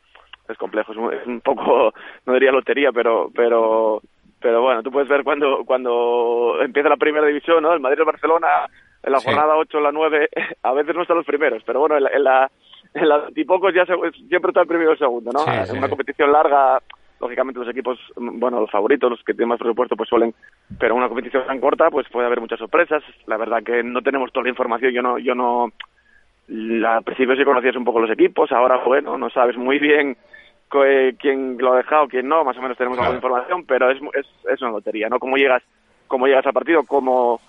es 0.48 0.56
complejo, 0.58 0.92
es 1.10 1.26
un, 1.26 1.40
poco, 1.40 1.92
no 2.26 2.32
diría 2.32 2.52
lotería, 2.52 2.92
pero, 2.92 3.28
pero, 3.34 4.00
pero 4.40 4.62
bueno, 4.62 4.84
tú 4.84 4.92
puedes 4.92 5.08
ver 5.08 5.24
cuando, 5.24 5.64
cuando 5.66 6.62
empieza 6.62 6.88
la 6.88 6.96
primera 6.96 7.26
división, 7.26 7.62
¿no? 7.62 7.72
El 7.72 7.80
Madrid 7.80 7.98
el 7.98 8.06
Barcelona 8.06 8.68
en 9.02 9.12
la 9.12 9.20
jornada 9.20 9.56
8 9.56 9.78
o 9.78 9.80
la 9.80 9.92
9 9.92 10.28
a 10.62 10.72
veces 10.72 10.94
no 10.94 11.02
están 11.02 11.16
los 11.16 11.26
primeros, 11.26 11.62
pero 11.64 11.80
bueno, 11.80 11.96
en 11.96 12.04
la, 12.04 12.10
en 12.10 12.24
la, 12.24 12.50
en 12.94 13.08
la 13.08 13.28
ya 13.74 13.84
siempre 13.84 14.50
está 14.50 14.62
el 14.62 14.66
primero 14.66 14.90
y 14.90 14.92
el 14.92 14.98
segundo, 14.98 15.32
¿no? 15.32 15.44
en 15.46 15.78
una 15.78 15.88
competición 15.88 16.32
larga, 16.32 16.80
lógicamente 17.20 17.60
los 17.60 17.68
equipos, 17.68 17.98
bueno, 18.16 18.60
los 18.60 18.70
favoritos, 18.70 19.10
los 19.10 19.22
que 19.24 19.32
tienen 19.32 19.48
más 19.48 19.58
presupuesto, 19.58 19.96
pues 19.96 20.08
suelen, 20.08 20.34
pero 20.78 20.94
una 20.94 21.08
competición 21.08 21.46
tan 21.46 21.60
corta, 21.60 21.90
pues 21.90 22.06
puede 22.10 22.26
haber 22.26 22.40
muchas 22.40 22.58
sorpresas. 22.58 23.02
La 23.26 23.36
verdad 23.36 23.62
que 23.62 23.82
no 23.82 24.02
tenemos 24.02 24.32
toda 24.32 24.44
la 24.44 24.50
información, 24.50 24.92
yo 24.92 25.02
no, 25.02 25.18
yo 25.18 25.34
no, 25.34 25.72
al 26.86 27.04
principio 27.04 27.36
sí 27.36 27.44
conocías 27.44 27.76
un 27.76 27.84
poco 27.84 28.00
los 28.00 28.10
equipos, 28.10 28.52
ahora, 28.52 28.82
bueno, 28.84 29.16
no 29.16 29.30
sabes 29.30 29.56
muy 29.56 29.78
bien 29.78 30.16
quién 30.68 31.56
lo 31.58 31.72
ha 31.72 31.78
dejado, 31.78 32.08
quién 32.08 32.28
no, 32.28 32.44
más 32.44 32.56
o 32.58 32.62
menos 32.62 32.76
tenemos 32.76 32.98
alguna 32.98 33.16
información, 33.16 33.64
pero 33.66 33.90
es, 33.90 33.98
es, 34.14 34.26
es 34.52 34.60
una 34.60 34.72
lotería, 34.72 35.08
¿no? 35.08 35.18
Cómo 35.18 35.36
llegas, 35.36 35.62
cómo 36.06 36.26
llegas 36.26 36.46
al 36.46 36.52
partido, 36.52 36.84
cómo 36.84 37.40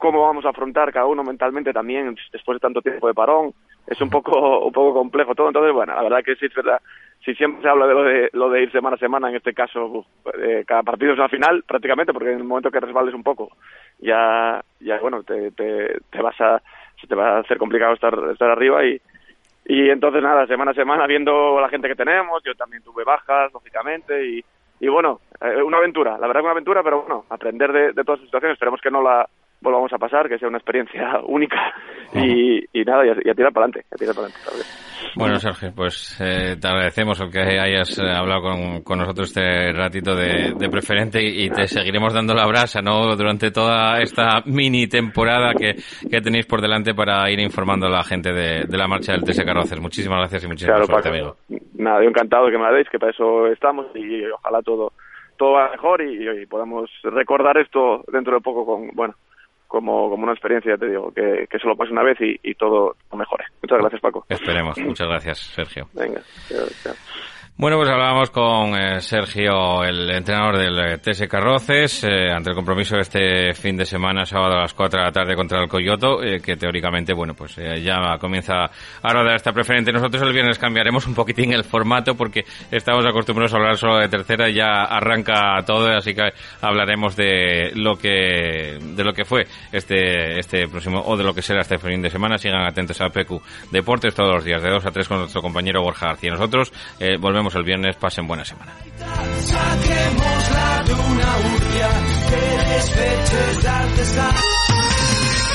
cómo 0.00 0.22
vamos 0.22 0.44
a 0.44 0.48
afrontar 0.48 0.92
cada 0.92 1.06
uno 1.06 1.22
mentalmente 1.22 1.72
también 1.72 2.16
después 2.32 2.56
de 2.56 2.60
tanto 2.60 2.80
tiempo 2.82 3.06
de 3.06 3.14
parón. 3.14 3.52
Es 3.86 4.00
un 4.00 4.10
poco, 4.10 4.66
un 4.66 4.72
poco 4.72 4.94
complejo 4.94 5.34
todo. 5.34 5.48
Entonces, 5.48 5.72
bueno, 5.72 5.94
la 5.94 6.02
verdad 6.02 6.24
que 6.24 6.34
sí 6.36 6.46
es 6.46 6.54
verdad. 6.54 6.80
Si 7.24 7.34
siempre 7.34 7.62
se 7.62 7.68
habla 7.68 7.86
de 7.86 7.94
lo 7.94 8.02
de, 8.02 8.30
lo 8.32 8.48
de 8.48 8.62
ir 8.62 8.72
semana 8.72 8.96
a 8.96 8.98
semana, 8.98 9.28
en 9.28 9.36
este 9.36 9.52
caso, 9.52 10.06
eh, 10.42 10.64
cada 10.66 10.82
partido 10.82 11.12
es 11.12 11.18
una 11.18 11.28
final 11.28 11.62
prácticamente, 11.64 12.14
porque 12.14 12.32
en 12.32 12.38
el 12.38 12.44
momento 12.44 12.70
que 12.70 12.80
resbales 12.80 13.14
un 13.14 13.22
poco, 13.22 13.50
ya, 13.98 14.64
ya 14.80 14.98
bueno, 15.00 15.22
te, 15.22 15.50
te, 15.50 16.22
vas 16.22 16.40
a, 16.40 16.62
se 16.98 17.06
te 17.06 17.14
va 17.14 17.36
a 17.36 17.40
hacer 17.40 17.58
complicado 17.58 17.92
estar, 17.92 18.18
estar 18.32 18.48
arriba 18.48 18.86
y, 18.86 18.98
y 19.66 19.90
entonces 19.90 20.22
nada, 20.22 20.46
semana 20.46 20.70
a 20.70 20.74
semana 20.74 21.06
viendo 21.06 21.60
la 21.60 21.68
gente 21.68 21.88
que 21.88 21.94
tenemos, 21.94 22.42
yo 22.42 22.54
también 22.54 22.82
tuve 22.82 23.04
bajas, 23.04 23.52
lógicamente, 23.52 24.26
y, 24.26 24.42
y 24.80 24.88
bueno, 24.88 25.20
eh, 25.42 25.62
una 25.62 25.76
aventura, 25.76 26.12
la 26.12 26.26
verdad 26.26 26.40
que 26.40 26.44
una 26.44 26.52
aventura, 26.52 26.82
pero 26.82 27.02
bueno, 27.02 27.26
aprender 27.28 27.70
de, 27.70 27.92
de 27.92 28.02
todas 28.02 28.20
las 28.20 28.28
situaciones, 28.28 28.54
esperemos 28.54 28.80
que 28.80 28.90
no 28.90 29.02
la, 29.02 29.28
volvamos 29.60 29.92
a 29.92 29.98
pasar, 29.98 30.28
que 30.28 30.38
sea 30.38 30.48
una 30.48 30.58
experiencia 30.58 31.20
única 31.26 31.74
y, 32.14 32.58
y 32.72 32.84
nada, 32.84 33.04
y 33.06 33.10
a, 33.10 33.34
tirar 33.34 33.52
para 33.52 33.66
adelante, 33.66 33.84
a 33.92 33.96
tirar 33.96 34.14
para 34.14 34.28
adelante. 34.28 34.68
Bueno, 35.16 35.36
Sergio, 35.36 35.72
pues 35.74 36.20
eh, 36.20 36.56
te 36.60 36.68
agradecemos 36.68 37.20
el 37.20 37.30
que 37.30 37.40
hayas 37.40 37.98
eh, 37.98 38.02
hablado 38.10 38.42
con, 38.42 38.82
con, 38.82 38.98
nosotros 38.98 39.28
este 39.28 39.72
ratito 39.72 40.14
de, 40.14 40.54
de 40.56 40.68
preferente 40.68 41.22
y, 41.22 41.48
te 41.50 41.66
seguiremos 41.66 42.12
dando 42.12 42.34
la 42.34 42.46
brasa, 42.46 42.80
¿no? 42.80 43.16
Durante 43.16 43.50
toda 43.50 44.00
esta 44.00 44.42
mini 44.44 44.86
temporada 44.88 45.52
que, 45.54 45.74
que 46.08 46.20
tenéis 46.20 46.46
por 46.46 46.60
delante 46.60 46.94
para 46.94 47.28
ir 47.30 47.40
informando 47.40 47.86
a 47.86 47.90
la 47.90 48.04
gente 48.04 48.32
de, 48.32 48.64
de 48.68 48.78
la 48.78 48.86
marcha 48.86 49.12
del 49.12 49.24
TS 49.24 49.44
Carroces. 49.44 49.80
Muchísimas 49.80 50.18
gracias 50.18 50.44
y 50.44 50.48
muchísimas 50.48 50.86
claro, 50.86 51.08
amigo. 51.08 51.36
Nada, 51.74 52.02
yo 52.02 52.08
encantado 52.08 52.46
que 52.50 52.58
me 52.58 52.64
la 52.64 52.72
deis, 52.72 52.88
que 52.88 52.98
para 52.98 53.12
eso 53.12 53.46
estamos 53.46 53.86
y 53.94 54.24
ojalá 54.26 54.62
todo 54.62 54.92
todo 55.36 55.52
va 55.52 55.70
mejor 55.70 56.02
y, 56.02 56.42
y 56.42 56.44
podamos 56.44 56.90
recordar 57.02 57.56
esto 57.56 58.04
dentro 58.12 58.34
de 58.34 58.42
poco 58.42 58.66
con, 58.66 58.90
bueno, 58.94 59.14
como, 59.70 60.10
como 60.10 60.24
una 60.24 60.32
experiencia, 60.32 60.76
te 60.76 60.88
digo, 60.88 61.12
que, 61.12 61.46
que 61.48 61.58
solo 61.60 61.76
pase 61.76 61.92
una 61.92 62.02
vez 62.02 62.20
y, 62.20 62.40
y 62.42 62.56
todo 62.56 62.96
mejore. 63.14 63.44
Muchas 63.62 63.78
gracias, 63.78 64.00
Paco. 64.00 64.26
Esperemos. 64.28 64.76
Muchas 64.78 65.06
gracias, 65.06 65.38
Sergio. 65.38 65.88
Venga. 65.94 66.20
Bueno, 67.60 67.76
pues 67.76 67.90
hablábamos 67.90 68.30
con 68.30 68.74
eh, 68.74 69.02
Sergio, 69.02 69.84
el 69.84 70.08
entrenador 70.10 70.56
del 70.56 70.78
eh, 70.78 70.96
TS 70.96 71.28
Carroces, 71.28 72.02
eh, 72.04 72.30
ante 72.34 72.48
el 72.48 72.56
compromiso 72.56 72.94
de 72.94 73.02
este 73.02 73.52
fin 73.52 73.76
de 73.76 73.84
semana, 73.84 74.24
sábado 74.24 74.54
a 74.54 74.62
las 74.62 74.72
4 74.72 74.98
de 74.98 75.04
la 75.04 75.12
tarde 75.12 75.36
contra 75.36 75.60
el 75.60 75.68
Coyoto, 75.68 76.20
que 76.42 76.56
teóricamente, 76.56 77.12
bueno, 77.12 77.34
pues 77.34 77.56
ya 77.56 78.16
comienza 78.18 78.64
a 79.02 79.12
rodar 79.12 79.36
esta 79.36 79.52
preferente. 79.52 79.92
Nosotros 79.92 80.22
el 80.22 80.32
viernes 80.32 80.58
cambiaremos 80.58 81.06
un 81.06 81.14
poquitín 81.14 81.52
el 81.52 81.64
formato 81.64 82.14
porque 82.14 82.46
estamos 82.70 83.04
acostumbrados 83.04 83.52
a 83.52 83.58
hablar 83.58 83.76
solo 83.76 83.98
de 83.98 84.08
tercera 84.08 84.48
y 84.48 84.54
ya 84.54 84.84
arranca 84.84 85.62
todo, 85.66 85.86
así 85.90 86.14
que 86.14 86.30
hablaremos 86.62 87.14
de 87.14 87.72
lo 87.74 87.96
que, 87.96 88.78
de 88.80 89.04
lo 89.04 89.12
que 89.12 89.26
fue 89.26 89.46
este, 89.70 90.38
este 90.38 90.66
próximo, 90.66 91.02
o 91.04 91.14
de 91.14 91.24
lo 91.24 91.34
que 91.34 91.42
será 91.42 91.60
este 91.60 91.76
fin 91.76 92.00
de 92.00 92.08
semana. 92.08 92.38
Sigan 92.38 92.62
atentos 92.62 92.98
a 93.02 93.10
PQ 93.10 93.38
Deportes 93.70 94.14
todos 94.14 94.32
los 94.36 94.44
días, 94.44 94.62
de 94.62 94.70
2 94.70 94.86
a 94.86 94.90
3 94.90 95.06
con 95.06 95.18
nuestro 95.18 95.42
compañero 95.42 95.82
Borja 95.82 96.06
García. 96.06 96.30
Nosotros 96.30 96.72
volvemos 97.18 97.49
el 97.54 97.64
viernes. 97.64 97.96
Pasen 97.96 98.26
buena 98.26 98.44
semana. 98.44 98.72